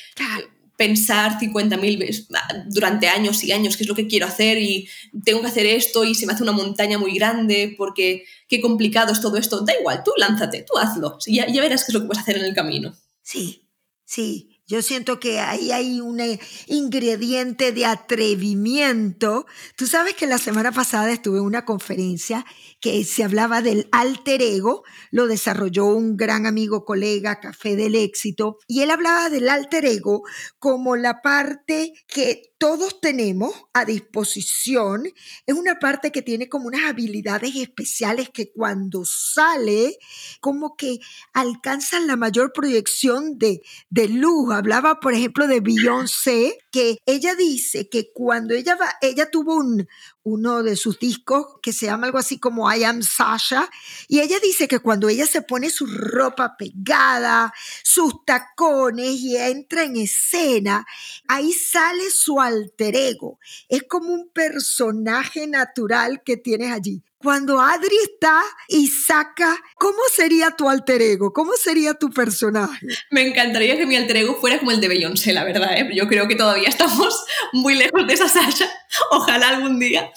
pensar 0.77 1.39
50.000 1.39 1.97
veces 1.97 2.27
durante 2.67 3.07
años 3.07 3.43
y 3.43 3.51
años 3.51 3.77
qué 3.77 3.83
es 3.83 3.89
lo 3.89 3.95
que 3.95 4.07
quiero 4.07 4.25
hacer 4.25 4.57
y 4.57 4.87
tengo 5.23 5.41
que 5.41 5.47
hacer 5.47 5.65
esto 5.65 6.03
y 6.03 6.15
se 6.15 6.25
me 6.25 6.33
hace 6.33 6.43
una 6.43 6.51
montaña 6.51 6.97
muy 6.97 7.13
grande 7.13 7.73
porque 7.77 8.25
qué 8.47 8.61
complicado 8.61 9.13
es 9.13 9.21
todo 9.21 9.37
esto. 9.37 9.61
Da 9.61 9.73
igual, 9.79 10.03
tú 10.03 10.11
lánzate, 10.17 10.63
tú 10.63 10.77
hazlo. 10.77 11.17
Ya, 11.27 11.47
ya 11.47 11.61
verás 11.61 11.83
qué 11.83 11.91
es 11.91 11.93
lo 11.93 12.01
que 12.01 12.07
vas 12.07 12.17
a 12.17 12.21
hacer 12.21 12.37
en 12.37 12.45
el 12.45 12.53
camino. 12.53 12.93
Sí, 13.21 13.67
sí. 14.05 14.51
Yo 14.67 14.81
siento 14.81 15.19
que 15.19 15.39
ahí 15.39 15.71
hay 15.71 16.01
un 16.01 16.19
ingrediente 16.65 17.71
de 17.71 17.85
atrevimiento. 17.85 19.45
Tú 19.75 19.85
sabes 19.85 20.15
que 20.15 20.25
la 20.25 20.39
semana 20.39 20.71
pasada 20.71 21.11
estuve 21.11 21.37
en 21.37 21.43
una 21.43 21.65
conferencia 21.65 22.43
que 22.85 23.03
se 23.03 23.23
hablaba 23.23 23.63
del 23.63 23.89
alter 23.91 24.43
ego, 24.43 24.83
lo 25.09 25.25
desarrolló 25.25 25.85
un 25.85 26.15
gran 26.15 26.45
amigo, 26.45 26.85
colega, 26.85 27.39
Café 27.39 27.75
del 27.75 27.95
Éxito, 27.95 28.59
y 28.67 28.83
él 28.83 28.91
hablaba 28.91 29.31
del 29.31 29.49
alter 29.49 29.85
ego 29.85 30.21
como 30.59 30.95
la 30.95 31.23
parte 31.23 31.93
que 32.07 32.53
todos 32.59 33.01
tenemos 33.01 33.53
a 33.73 33.85
disposición. 33.85 35.05
Es 35.47 35.55
una 35.55 35.79
parte 35.79 36.11
que 36.11 36.21
tiene 36.21 36.47
como 36.47 36.67
unas 36.67 36.89
habilidades 36.89 37.55
especiales 37.55 38.29
que 38.29 38.51
cuando 38.51 39.03
sale, 39.03 39.97
como 40.39 40.75
que 40.75 40.99
alcanzan 41.33 42.05
la 42.05 42.15
mayor 42.15 42.53
proyección 42.53 43.39
de, 43.39 43.61
de 43.89 44.09
luz. 44.09 44.53
Hablaba, 44.53 44.99
por 44.99 45.13
ejemplo, 45.15 45.47
de 45.47 45.59
Beyoncé, 45.59 46.59
que 46.71 46.97
ella 47.05 47.35
dice 47.35 47.89
que 47.89 48.11
cuando 48.13 48.53
ella 48.53 48.75
va, 48.75 48.93
ella 49.01 49.29
tuvo 49.29 49.55
un, 49.55 49.87
uno 50.25 50.63
de 50.63 50.75
sus 50.75 50.97
discos 50.99 51.59
que 51.61 51.71
se 51.71 51.85
llama 51.85 52.07
algo 52.07 52.17
así 52.17 52.39
como 52.39 52.71
I 52.71 52.83
Am 52.83 53.03
Sasha. 53.03 53.69
Y 54.07 54.21
ella 54.21 54.37
dice 54.41 54.67
que 54.67 54.79
cuando 54.79 55.07
ella 55.07 55.27
se 55.27 55.43
pone 55.43 55.69
su 55.69 55.85
ropa 55.85 56.57
pegada, 56.57 57.53
sus 57.83 58.25
tacones 58.25 59.11
y 59.19 59.37
entra 59.37 59.83
en 59.83 59.97
escena, 59.97 60.85
ahí 61.27 61.53
sale 61.53 62.09
su 62.09 62.41
alter 62.41 62.95
ego. 62.95 63.39
Es 63.69 63.83
como 63.83 64.13
un 64.13 64.29
personaje 64.29 65.45
natural 65.45 66.23
que 66.23 66.37
tienes 66.37 66.71
allí. 66.71 67.03
Cuando 67.17 67.59
Adri 67.59 67.95
está 68.03 68.43
y 68.67 68.87
saca, 68.87 69.57
¿cómo 69.77 69.97
sería 70.13 70.51
tu 70.51 70.69
alter 70.69 71.01
ego? 71.01 71.33
¿Cómo 71.33 71.53
sería 71.53 71.93
tu 71.93 72.11
personaje? 72.11 72.87
Me 73.09 73.27
encantaría 73.27 73.77
que 73.77 73.85
mi 73.85 73.95
alter 73.95 74.17
ego 74.17 74.35
fuera 74.35 74.59
como 74.59 74.71
el 74.71 74.81
de 74.81 74.89
Beyoncé, 74.89 75.33
la 75.33 75.43
verdad. 75.43 75.77
¿eh? 75.77 75.89
Yo 75.95 76.07
creo 76.07 76.27
que 76.27 76.35
todavía 76.35 76.67
estamos 76.67 77.25
muy 77.53 77.75
lejos 77.75 78.05
de 78.05 78.13
esa 78.13 78.27
Sasha. 78.27 78.69
Ojalá 79.11 79.49
algún 79.49 79.79
día. 79.79 80.11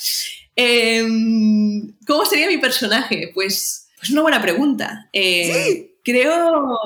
Em, 0.57 1.95
¿Cómo 2.07 2.27
sería 2.27 2.49
mi 2.49 2.59
personaje? 2.59 3.31
Pues, 3.33 3.89
pues 3.97 4.11
una 4.11 4.23
buena 4.23 4.43
pregunta. 4.43 5.09
Eh, 5.13 5.65
sí. 5.67 5.95
Creo 6.05 6.77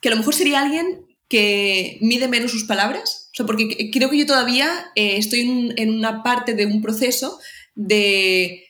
que 0.00 0.08
a 0.08 0.10
lo 0.10 0.16
mejor 0.16 0.34
sería 0.34 0.62
alguien 0.62 1.06
que 1.28 1.98
mide 2.00 2.28
menos 2.28 2.50
sus 2.50 2.64
palabras. 2.64 3.28
O 3.32 3.36
sea, 3.36 3.46
porque 3.46 3.90
creo 3.92 4.08
que 4.08 4.18
yo 4.18 4.26
todavía 4.26 4.90
eh, 4.94 5.16
estoy 5.18 5.74
en 5.76 5.90
una 5.90 6.22
parte 6.22 6.54
de 6.54 6.66
un 6.66 6.80
proceso 6.80 7.38
de 7.74 8.65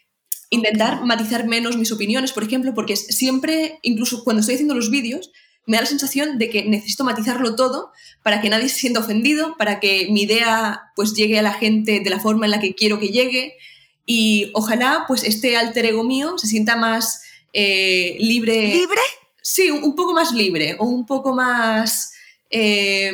intentar 0.56 1.04
matizar 1.04 1.46
menos 1.46 1.76
mis 1.76 1.92
opiniones, 1.92 2.32
por 2.32 2.42
ejemplo, 2.42 2.74
porque 2.74 2.96
siempre, 2.96 3.78
incluso 3.82 4.24
cuando 4.24 4.40
estoy 4.40 4.56
haciendo 4.56 4.74
los 4.74 4.90
vídeos, 4.90 5.30
me 5.66 5.76
da 5.76 5.82
la 5.82 5.88
sensación 5.88 6.38
de 6.38 6.48
que 6.48 6.64
necesito 6.64 7.04
matizarlo 7.04 7.56
todo 7.56 7.92
para 8.22 8.40
que 8.40 8.48
nadie 8.48 8.68
se 8.68 8.78
sienta 8.78 9.00
ofendido, 9.00 9.56
para 9.56 9.80
que 9.80 10.08
mi 10.10 10.22
idea 10.22 10.92
pues 10.94 11.14
llegue 11.14 11.38
a 11.38 11.42
la 11.42 11.52
gente 11.52 12.00
de 12.00 12.10
la 12.10 12.20
forma 12.20 12.46
en 12.46 12.52
la 12.52 12.60
que 12.60 12.74
quiero 12.74 12.98
que 12.98 13.08
llegue 13.08 13.54
y 14.06 14.50
ojalá 14.54 15.04
pues 15.08 15.24
este 15.24 15.56
alter 15.56 15.86
ego 15.86 16.04
mío 16.04 16.38
se 16.38 16.46
sienta 16.46 16.76
más 16.76 17.22
eh, 17.52 18.16
libre. 18.20 18.68
¿Libre? 18.68 19.00
Sí, 19.42 19.70
un, 19.70 19.94
poco 19.94 20.12
más 20.12 20.32
libre 20.32 20.76
o 20.78 20.84
un 20.84 21.04
poco 21.06 21.34
más 21.34 22.12
eh, 22.50 23.12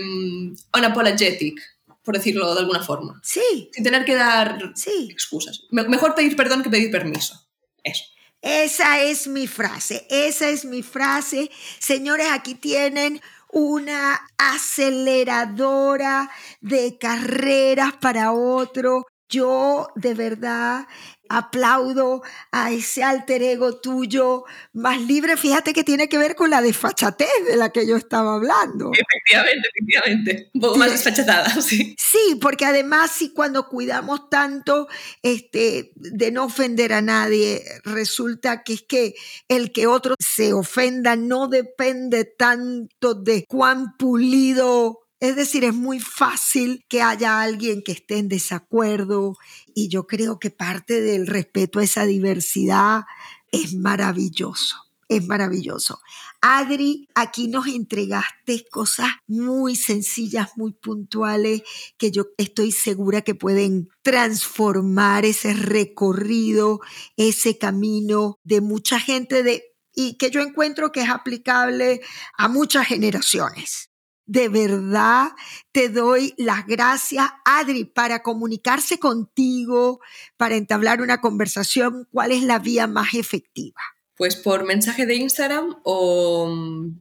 unapologetic 0.76 1.60
por 2.02 2.16
decirlo 2.16 2.54
de 2.54 2.60
alguna 2.60 2.82
forma. 2.82 3.20
Sí. 3.22 3.70
Sin 3.72 3.84
tener 3.84 4.04
que 4.04 4.14
dar 4.14 4.72
sí. 4.74 5.08
excusas. 5.10 5.62
Mejor 5.70 6.14
pedir 6.14 6.36
perdón 6.36 6.62
que 6.62 6.70
pedir 6.70 6.90
permiso. 6.90 7.48
Eso. 7.82 8.04
Esa 8.40 9.00
es 9.00 9.28
mi 9.28 9.46
frase, 9.46 10.06
esa 10.10 10.48
es 10.48 10.64
mi 10.64 10.82
frase. 10.82 11.48
Señores, 11.78 12.26
aquí 12.32 12.56
tienen 12.56 13.20
una 13.52 14.20
aceleradora 14.36 16.28
de 16.60 16.98
carreras 16.98 17.92
para 18.00 18.32
otro. 18.32 19.06
Yo 19.28 19.88
de 19.94 20.14
verdad 20.14 20.86
aplaudo 21.32 22.22
a 22.50 22.70
ese 22.70 23.02
alter 23.02 23.42
ego 23.42 23.76
tuyo 23.76 24.44
más 24.74 25.00
libre. 25.00 25.36
Fíjate 25.36 25.72
que 25.72 25.82
tiene 25.82 26.08
que 26.08 26.18
ver 26.18 26.34
con 26.34 26.50
la 26.50 26.60
desfachatez 26.60 27.28
de 27.46 27.56
la 27.56 27.70
que 27.70 27.86
yo 27.86 27.96
estaba 27.96 28.34
hablando. 28.34 28.90
Efectivamente, 28.92 29.68
efectivamente. 29.74 30.50
Un 30.52 30.60
poco 30.60 30.78
más 30.78 30.90
desfachatada, 30.90 31.48
sí. 31.62 31.96
Sí, 31.98 32.38
porque 32.40 32.66
además 32.66 33.10
si 33.10 33.32
cuando 33.32 33.68
cuidamos 33.68 34.28
tanto 34.28 34.88
este, 35.22 35.92
de 35.96 36.30
no 36.30 36.44
ofender 36.44 36.92
a 36.92 37.00
nadie, 37.00 37.64
resulta 37.84 38.62
que 38.62 38.74
es 38.74 38.82
que 38.82 39.14
el 39.48 39.72
que 39.72 39.86
otro 39.86 40.14
se 40.18 40.52
ofenda 40.52 41.16
no 41.16 41.48
depende 41.48 42.24
tanto 42.24 43.14
de 43.14 43.46
cuán 43.46 43.96
pulido 43.96 45.01
es 45.22 45.36
decir, 45.36 45.62
es 45.62 45.72
muy 45.72 46.00
fácil 46.00 46.84
que 46.88 47.00
haya 47.00 47.40
alguien 47.40 47.84
que 47.84 47.92
esté 47.92 48.18
en 48.18 48.26
desacuerdo 48.26 49.36
y 49.72 49.86
yo 49.86 50.08
creo 50.08 50.40
que 50.40 50.50
parte 50.50 51.00
del 51.00 51.28
respeto 51.28 51.78
a 51.78 51.84
esa 51.84 52.06
diversidad 52.06 53.04
es 53.52 53.72
maravilloso, 53.72 54.74
es 55.08 55.24
maravilloso. 55.28 56.00
Adri, 56.40 57.06
aquí 57.14 57.46
nos 57.46 57.68
entregaste 57.68 58.64
cosas 58.68 59.10
muy 59.28 59.76
sencillas, 59.76 60.50
muy 60.56 60.72
puntuales, 60.72 61.62
que 61.98 62.10
yo 62.10 62.24
estoy 62.36 62.72
segura 62.72 63.22
que 63.22 63.36
pueden 63.36 63.90
transformar 64.02 65.24
ese 65.24 65.54
recorrido, 65.54 66.80
ese 67.16 67.58
camino 67.58 68.40
de 68.42 68.60
mucha 68.60 68.98
gente 68.98 69.44
de, 69.44 69.62
y 69.94 70.16
que 70.16 70.32
yo 70.32 70.40
encuentro 70.40 70.90
que 70.90 71.02
es 71.02 71.10
aplicable 71.10 72.00
a 72.36 72.48
muchas 72.48 72.88
generaciones. 72.88 73.91
De 74.32 74.48
verdad 74.48 75.28
te 75.72 75.90
doy 75.90 76.32
las 76.38 76.66
gracias, 76.66 77.26
Adri, 77.44 77.84
para 77.84 78.22
comunicarse 78.22 78.98
contigo, 78.98 80.00
para 80.38 80.56
entablar 80.56 81.02
una 81.02 81.20
conversación. 81.20 82.08
¿Cuál 82.10 82.32
es 82.32 82.42
la 82.42 82.58
vía 82.58 82.86
más 82.86 83.12
efectiva? 83.12 83.82
Pues 84.16 84.36
por 84.36 84.64
mensaje 84.64 85.04
de 85.04 85.16
Instagram 85.16 85.76
o 85.84 86.46
mm, 86.46 86.98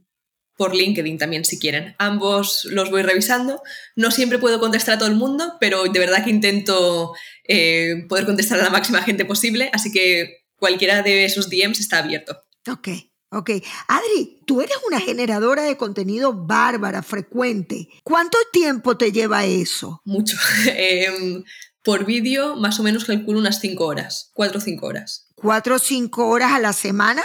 por 0.58 0.76
LinkedIn 0.76 1.18
también 1.18 1.46
si 1.46 1.58
quieren. 1.58 1.96
Ambos 2.00 2.66
los 2.66 2.92
voy 2.92 3.02
revisando. 3.02 3.64
No 3.96 4.12
siempre 4.12 4.38
puedo 4.38 4.60
contestar 4.60 4.96
a 4.96 4.98
todo 4.98 5.08
el 5.08 5.16
mundo, 5.16 5.54
pero 5.62 5.86
de 5.86 6.00
verdad 6.00 6.26
que 6.26 6.32
intento 6.32 7.14
eh, 7.48 8.08
poder 8.10 8.26
contestar 8.26 8.60
a 8.60 8.64
la 8.64 8.72
máxima 8.72 9.04
gente 9.04 9.24
posible, 9.24 9.70
así 9.72 9.90
que 9.94 10.48
cualquiera 10.58 11.02
de 11.02 11.24
esos 11.24 11.50
DMs 11.50 11.80
está 11.80 12.00
abierto. 12.00 12.44
Ok. 12.70 12.90
Ok. 13.32 13.50
Adri, 13.88 14.42
tú 14.46 14.62
eres 14.62 14.76
una 14.86 15.00
generadora 15.00 15.64
de 15.64 15.78
contenido 15.78 16.34
bárbara, 16.34 17.02
frecuente. 17.02 17.88
¿Cuánto 18.04 18.38
tiempo 18.52 18.98
te 18.98 19.12
lleva 19.12 19.46
eso? 19.46 20.02
Mucho. 20.04 20.38
Em, 20.76 21.44
por 21.82 22.06
vídeo, 22.06 22.56
más 22.58 22.80
o 22.80 22.84
menos 22.84 23.06
calculo 23.06 23.40
unas 23.40 23.60
5 23.60 23.86
horas, 23.86 24.32
4 24.34 24.58
o 24.58 24.62
5 24.62 24.86
horas. 24.86 25.28
¿4 25.38 25.76
o 25.76 25.80
5 25.80 26.28
horas 26.28 26.52
a 26.52 26.60
la 26.60 26.74
semana? 26.74 27.24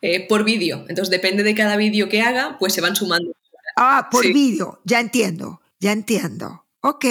Eh, 0.00 0.26
por 0.26 0.44
vídeo. 0.44 0.84
Entonces, 0.88 1.10
depende 1.10 1.42
de 1.42 1.54
cada 1.54 1.76
vídeo 1.76 2.08
que 2.08 2.22
haga, 2.22 2.56
pues 2.58 2.72
se 2.72 2.80
van 2.80 2.96
sumando. 2.96 3.32
Ah, 3.76 4.08
por 4.10 4.26
vídeo. 4.26 4.80
Ya 4.84 5.00
entiendo, 5.00 5.60
ya 5.78 5.92
entiendo. 5.92 6.64
Ok 6.80 7.04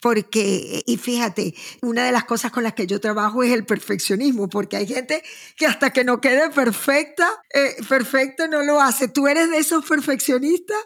porque, 0.00 0.82
y 0.86 0.96
fíjate, 0.96 1.54
una 1.82 2.04
de 2.04 2.12
las 2.12 2.24
cosas 2.24 2.50
con 2.52 2.62
las 2.62 2.74
que 2.74 2.86
yo 2.86 3.00
trabajo 3.00 3.42
es 3.42 3.52
el 3.52 3.64
perfeccionismo, 3.64 4.48
porque 4.48 4.76
hay 4.76 4.86
gente 4.86 5.22
que 5.56 5.66
hasta 5.66 5.92
que 5.92 6.04
no 6.04 6.20
quede 6.20 6.50
perfecta, 6.50 7.28
eh, 7.52 7.76
perfecto 7.88 8.48
no 8.48 8.62
lo 8.62 8.80
hace. 8.80 9.08
¿Tú 9.08 9.26
eres 9.28 9.50
de 9.50 9.58
esos 9.58 9.84
perfeccionistas? 9.84 10.78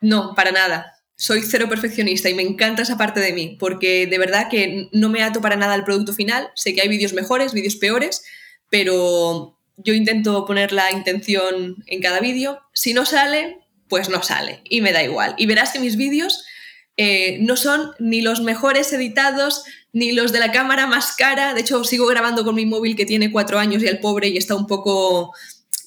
No, 0.00 0.34
para 0.34 0.52
nada. 0.52 0.92
Soy 1.16 1.42
cero 1.42 1.66
perfeccionista 1.68 2.28
y 2.28 2.34
me 2.34 2.42
encanta 2.42 2.82
esa 2.82 2.98
parte 2.98 3.20
de 3.20 3.32
mí, 3.32 3.56
porque 3.58 4.06
de 4.06 4.18
verdad 4.18 4.48
que 4.50 4.88
no 4.92 5.08
me 5.08 5.22
ato 5.22 5.40
para 5.40 5.56
nada 5.56 5.74
al 5.74 5.84
producto 5.84 6.12
final. 6.12 6.50
Sé 6.54 6.74
que 6.74 6.82
hay 6.82 6.88
vídeos 6.88 7.14
mejores, 7.14 7.54
vídeos 7.54 7.76
peores, 7.76 8.22
pero 8.70 9.58
yo 9.78 9.94
intento 9.94 10.44
poner 10.44 10.72
la 10.72 10.92
intención 10.92 11.76
en 11.86 12.02
cada 12.02 12.20
vídeo. 12.20 12.60
Si 12.74 12.92
no 12.92 13.06
sale, 13.06 13.58
pues 13.88 14.08
no 14.08 14.22
sale 14.22 14.60
y 14.64 14.80
me 14.80 14.92
da 14.92 15.02
igual. 15.02 15.34
Y 15.38 15.46
verás 15.46 15.72
que 15.72 15.78
mis 15.78 15.96
vídeos 15.96 16.44
eh, 16.96 17.38
no 17.40 17.56
son 17.56 17.92
ni 17.98 18.22
los 18.22 18.40
mejores 18.40 18.92
editados, 18.92 19.64
ni 19.92 20.12
los 20.12 20.32
de 20.32 20.40
la 20.40 20.52
cámara 20.52 20.86
más 20.86 21.14
cara. 21.16 21.54
De 21.54 21.60
hecho, 21.60 21.84
sigo 21.84 22.06
grabando 22.06 22.44
con 22.44 22.54
mi 22.54 22.66
móvil 22.66 22.96
que 22.96 23.06
tiene 23.06 23.30
cuatro 23.30 23.58
años 23.58 23.82
y 23.82 23.86
el 23.86 23.98
pobre 23.98 24.28
y 24.28 24.36
está 24.36 24.54
un 24.54 24.66
poco 24.66 25.34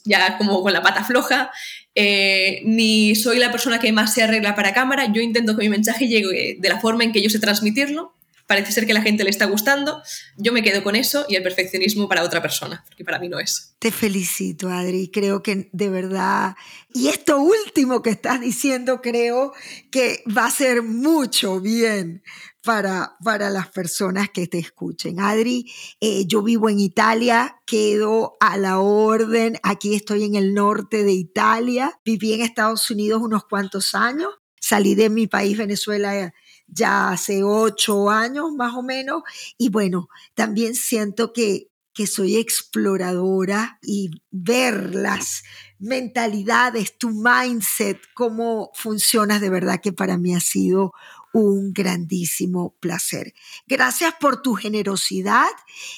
ya 0.06 0.38
como 0.38 0.62
con 0.62 0.74
la 0.74 0.82
pata 0.82 1.04
floja. 1.04 1.52
Eh, 1.96 2.62
ni 2.66 3.16
soy 3.16 3.40
la 3.40 3.52
persona 3.52 3.80
que 3.80 3.92
más 3.92 4.14
se 4.14 4.24
arregla 4.24 4.56
para 4.56 4.74
cámara. 4.74 5.12
Yo 5.12 5.22
intento 5.22 5.56
que 5.56 5.64
mi 5.64 5.70
mensaje 5.70 6.08
llegue 6.08 6.58
de 6.60 6.70
la 6.70 6.80
forma 6.80 7.04
en 7.04 7.12
que 7.12 7.22
yo 7.22 7.30
sé 7.30 7.40
transmitirlo. 7.40 8.14
Parece 8.50 8.72
ser 8.72 8.88
que 8.88 8.96
la 8.96 9.04
gente 9.04 9.24
le 9.24 9.30
está 9.30 9.46
gustando, 9.46 10.02
yo 10.36 10.52
me 10.52 10.64
quedo 10.64 10.84
con 10.84 10.96
eso 10.96 11.24
y 11.30 11.36
el 11.36 11.44
perfeccionismo 11.44 12.10
para 12.10 12.24
otra 12.24 12.42
persona, 12.42 12.84
porque 12.88 13.06
para 13.06 13.20
mí 13.20 13.30
no 13.30 13.40
es. 13.40 13.76
Te 13.78 13.92
felicito, 13.92 14.70
Adri. 14.70 15.12
Creo 15.12 15.44
que 15.44 15.70
de 15.72 15.90
verdad, 15.90 16.56
y 16.92 17.10
esto 17.10 17.40
último 17.40 18.02
que 18.02 18.10
estás 18.10 18.42
diciendo, 18.42 19.02
creo 19.04 19.54
que 19.92 20.24
va 20.36 20.48
a 20.48 20.52
ser 20.52 20.82
mucho 20.82 21.62
bien 21.62 22.24
para, 22.64 23.18
para 23.24 23.52
las 23.52 23.68
personas 23.68 24.32
que 24.32 24.48
te 24.48 24.58
escuchen. 24.58 25.20
Adri, 25.20 25.72
eh, 26.02 26.26
yo 26.26 26.42
vivo 26.42 26.70
en 26.70 26.80
Italia, 26.80 27.62
quedo 27.68 28.36
a 28.40 28.58
la 28.58 28.80
orden, 28.80 29.60
aquí 29.62 29.94
estoy 29.94 30.24
en 30.24 30.34
el 30.34 30.56
norte 30.56 31.04
de 31.04 31.12
Italia, 31.12 32.00
viví 32.04 32.34
en 32.34 32.42
Estados 32.42 32.90
Unidos 32.90 33.22
unos 33.22 33.44
cuantos 33.46 33.94
años, 33.94 34.32
salí 34.60 34.96
de 34.96 35.12
mi 35.12 35.28
país, 35.28 35.56
Venezuela, 35.56 36.34
ya 36.72 37.10
hace 37.10 37.44
ocho 37.44 38.10
años 38.10 38.52
más 38.54 38.74
o 38.76 38.84
menos. 38.84 39.24
Y 39.58 39.70
bueno, 39.70 40.10
también 40.34 40.76
siento 40.76 41.34
que, 41.34 41.70
que 41.94 42.08
soy 42.08 42.38
exploradora 42.38 43.80
y 43.82 44.12
ver 44.32 44.96
las 44.96 45.44
mentalidades, 45.80 46.98
tu 46.98 47.10
mindset, 47.10 48.00
cómo 48.14 48.72
funcionas, 48.74 49.42
de 49.42 49.50
verdad 49.50 49.80
que 49.82 49.94
para 49.94 50.18
mí 50.18 50.36
ha 50.36 50.40
sido 50.40 50.94
un 51.34 51.74
grandísimo 51.74 52.76
placer. 52.80 53.34
Gracias 53.68 54.14
por 54.20 54.42
tu 54.42 54.56
generosidad 54.56 55.50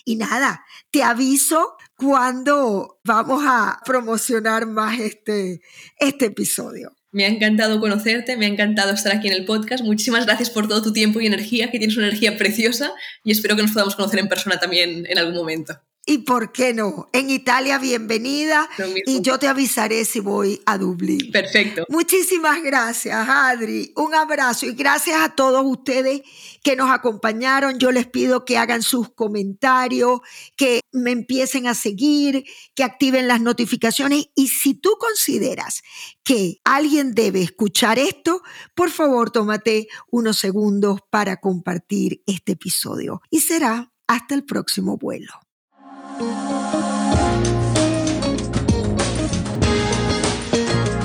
y 0.06 0.16
nada, 0.18 0.66
te 0.92 1.04
aviso 1.04 1.78
cuando 1.96 3.00
vamos 3.04 3.44
a 3.46 3.80
promocionar 3.86 4.68
más 4.68 5.00
este, 5.00 5.62
este 5.98 6.26
episodio. 6.26 6.96
Me 7.12 7.26
ha 7.26 7.28
encantado 7.28 7.80
conocerte, 7.80 8.38
me 8.38 8.46
ha 8.46 8.50
encantado 8.50 8.94
estar 8.94 9.14
aquí 9.14 9.28
en 9.28 9.34
el 9.34 9.46
podcast. 9.46 9.84
Muchísimas 9.84 10.26
gracias 10.26 10.50
por 10.50 10.68
todo 10.68 10.82
tu 10.82 10.94
tiempo 10.94 11.20
y 11.20 11.28
energía, 11.28 11.70
que 11.70 11.78
tienes 11.78 11.98
una 11.98 12.08
energía 12.08 12.38
preciosa 12.38 12.94
y 13.24 13.32
espero 13.32 13.56
que 13.56 13.64
nos 13.64 13.72
podamos 13.72 13.96
conocer 13.96 14.20
en 14.20 14.30
persona 14.30 14.60
también 14.60 15.06
en 15.10 15.18
algún 15.18 15.36
momento. 15.36 15.80
¿Y 16.04 16.20
por 16.20 16.52
qué 16.52 16.74
no? 16.74 17.10
En 17.14 17.30
Italia, 17.30 17.78
bienvenida. 17.78 18.68
Y 19.06 19.22
yo 19.22 19.38
te 19.38 19.48
avisaré 19.48 20.04
si 20.04 20.20
voy 20.20 20.60
a 20.66 20.80
Dublín. 20.80 21.32
Perfecto. 21.32 21.86
Muchísimas 21.90 22.64
gracias, 22.64 23.30
Adri. 23.30 23.94
Un 23.96 24.16
abrazo 24.16 24.66
y 24.66 24.74
gracias 24.74 25.22
a 25.22 25.36
todos 25.36 25.64
ustedes 25.64 26.22
que 26.64 26.76
nos 26.76 26.90
acompañaron. 26.90 27.78
Yo 27.78 27.92
les 27.92 28.08
pido 28.08 28.46
que 28.46 28.58
hagan 28.58 28.82
sus 28.82 29.14
comentarios, 29.14 30.22
que 30.58 30.82
me 30.92 31.12
empiecen 31.12 31.68
a 31.68 31.76
seguir, 31.76 32.46
que 32.74 32.84
activen 32.84 33.28
las 33.28 33.40
notificaciones. 33.40 34.26
Y 34.36 34.48
si 34.48 34.74
tú 34.74 34.98
consideras 35.00 35.84
que 36.24 36.62
alguien 36.64 37.14
debe 37.14 37.44
escuchar 37.44 38.00
esto, 38.00 38.42
por 38.74 38.90
favor, 38.90 39.30
tómate 39.30 39.88
unos 40.10 40.40
segundos 40.40 41.00
para 41.12 41.38
compartir 41.38 42.24
este 42.26 42.54
episodio. 42.54 43.22
Y 43.30 43.42
será 43.42 43.94
hasta 44.08 44.34
el 44.34 44.44
próximo 44.46 44.98
vuelo. 44.98 45.32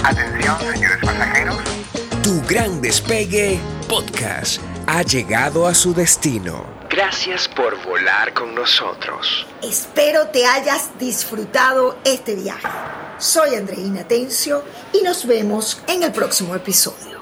Atención, 0.04 0.56
señores 0.72 0.98
pasajeros. 1.02 1.56
Tu 2.22 2.42
gran 2.46 2.80
despegue 2.80 3.58
podcast 3.88 4.60
ha 4.86 5.02
llegado 5.02 5.66
a 5.66 5.74
su 5.74 5.94
destino. 5.94 6.64
Gracias 6.88 7.48
por 7.48 7.82
volar 7.84 8.32
con 8.32 8.54
nosotros. 8.54 9.46
Espero 9.62 10.28
te 10.28 10.46
hayas 10.46 10.98
disfrutado 10.98 11.98
este 12.04 12.34
viaje. 12.36 12.68
Soy 13.18 13.54
Andreina 13.54 14.06
Tencio 14.08 14.62
y 14.92 15.02
nos 15.02 15.26
vemos 15.26 15.82
en 15.88 16.02
el 16.02 16.12
próximo 16.12 16.54
episodio. 16.54 17.15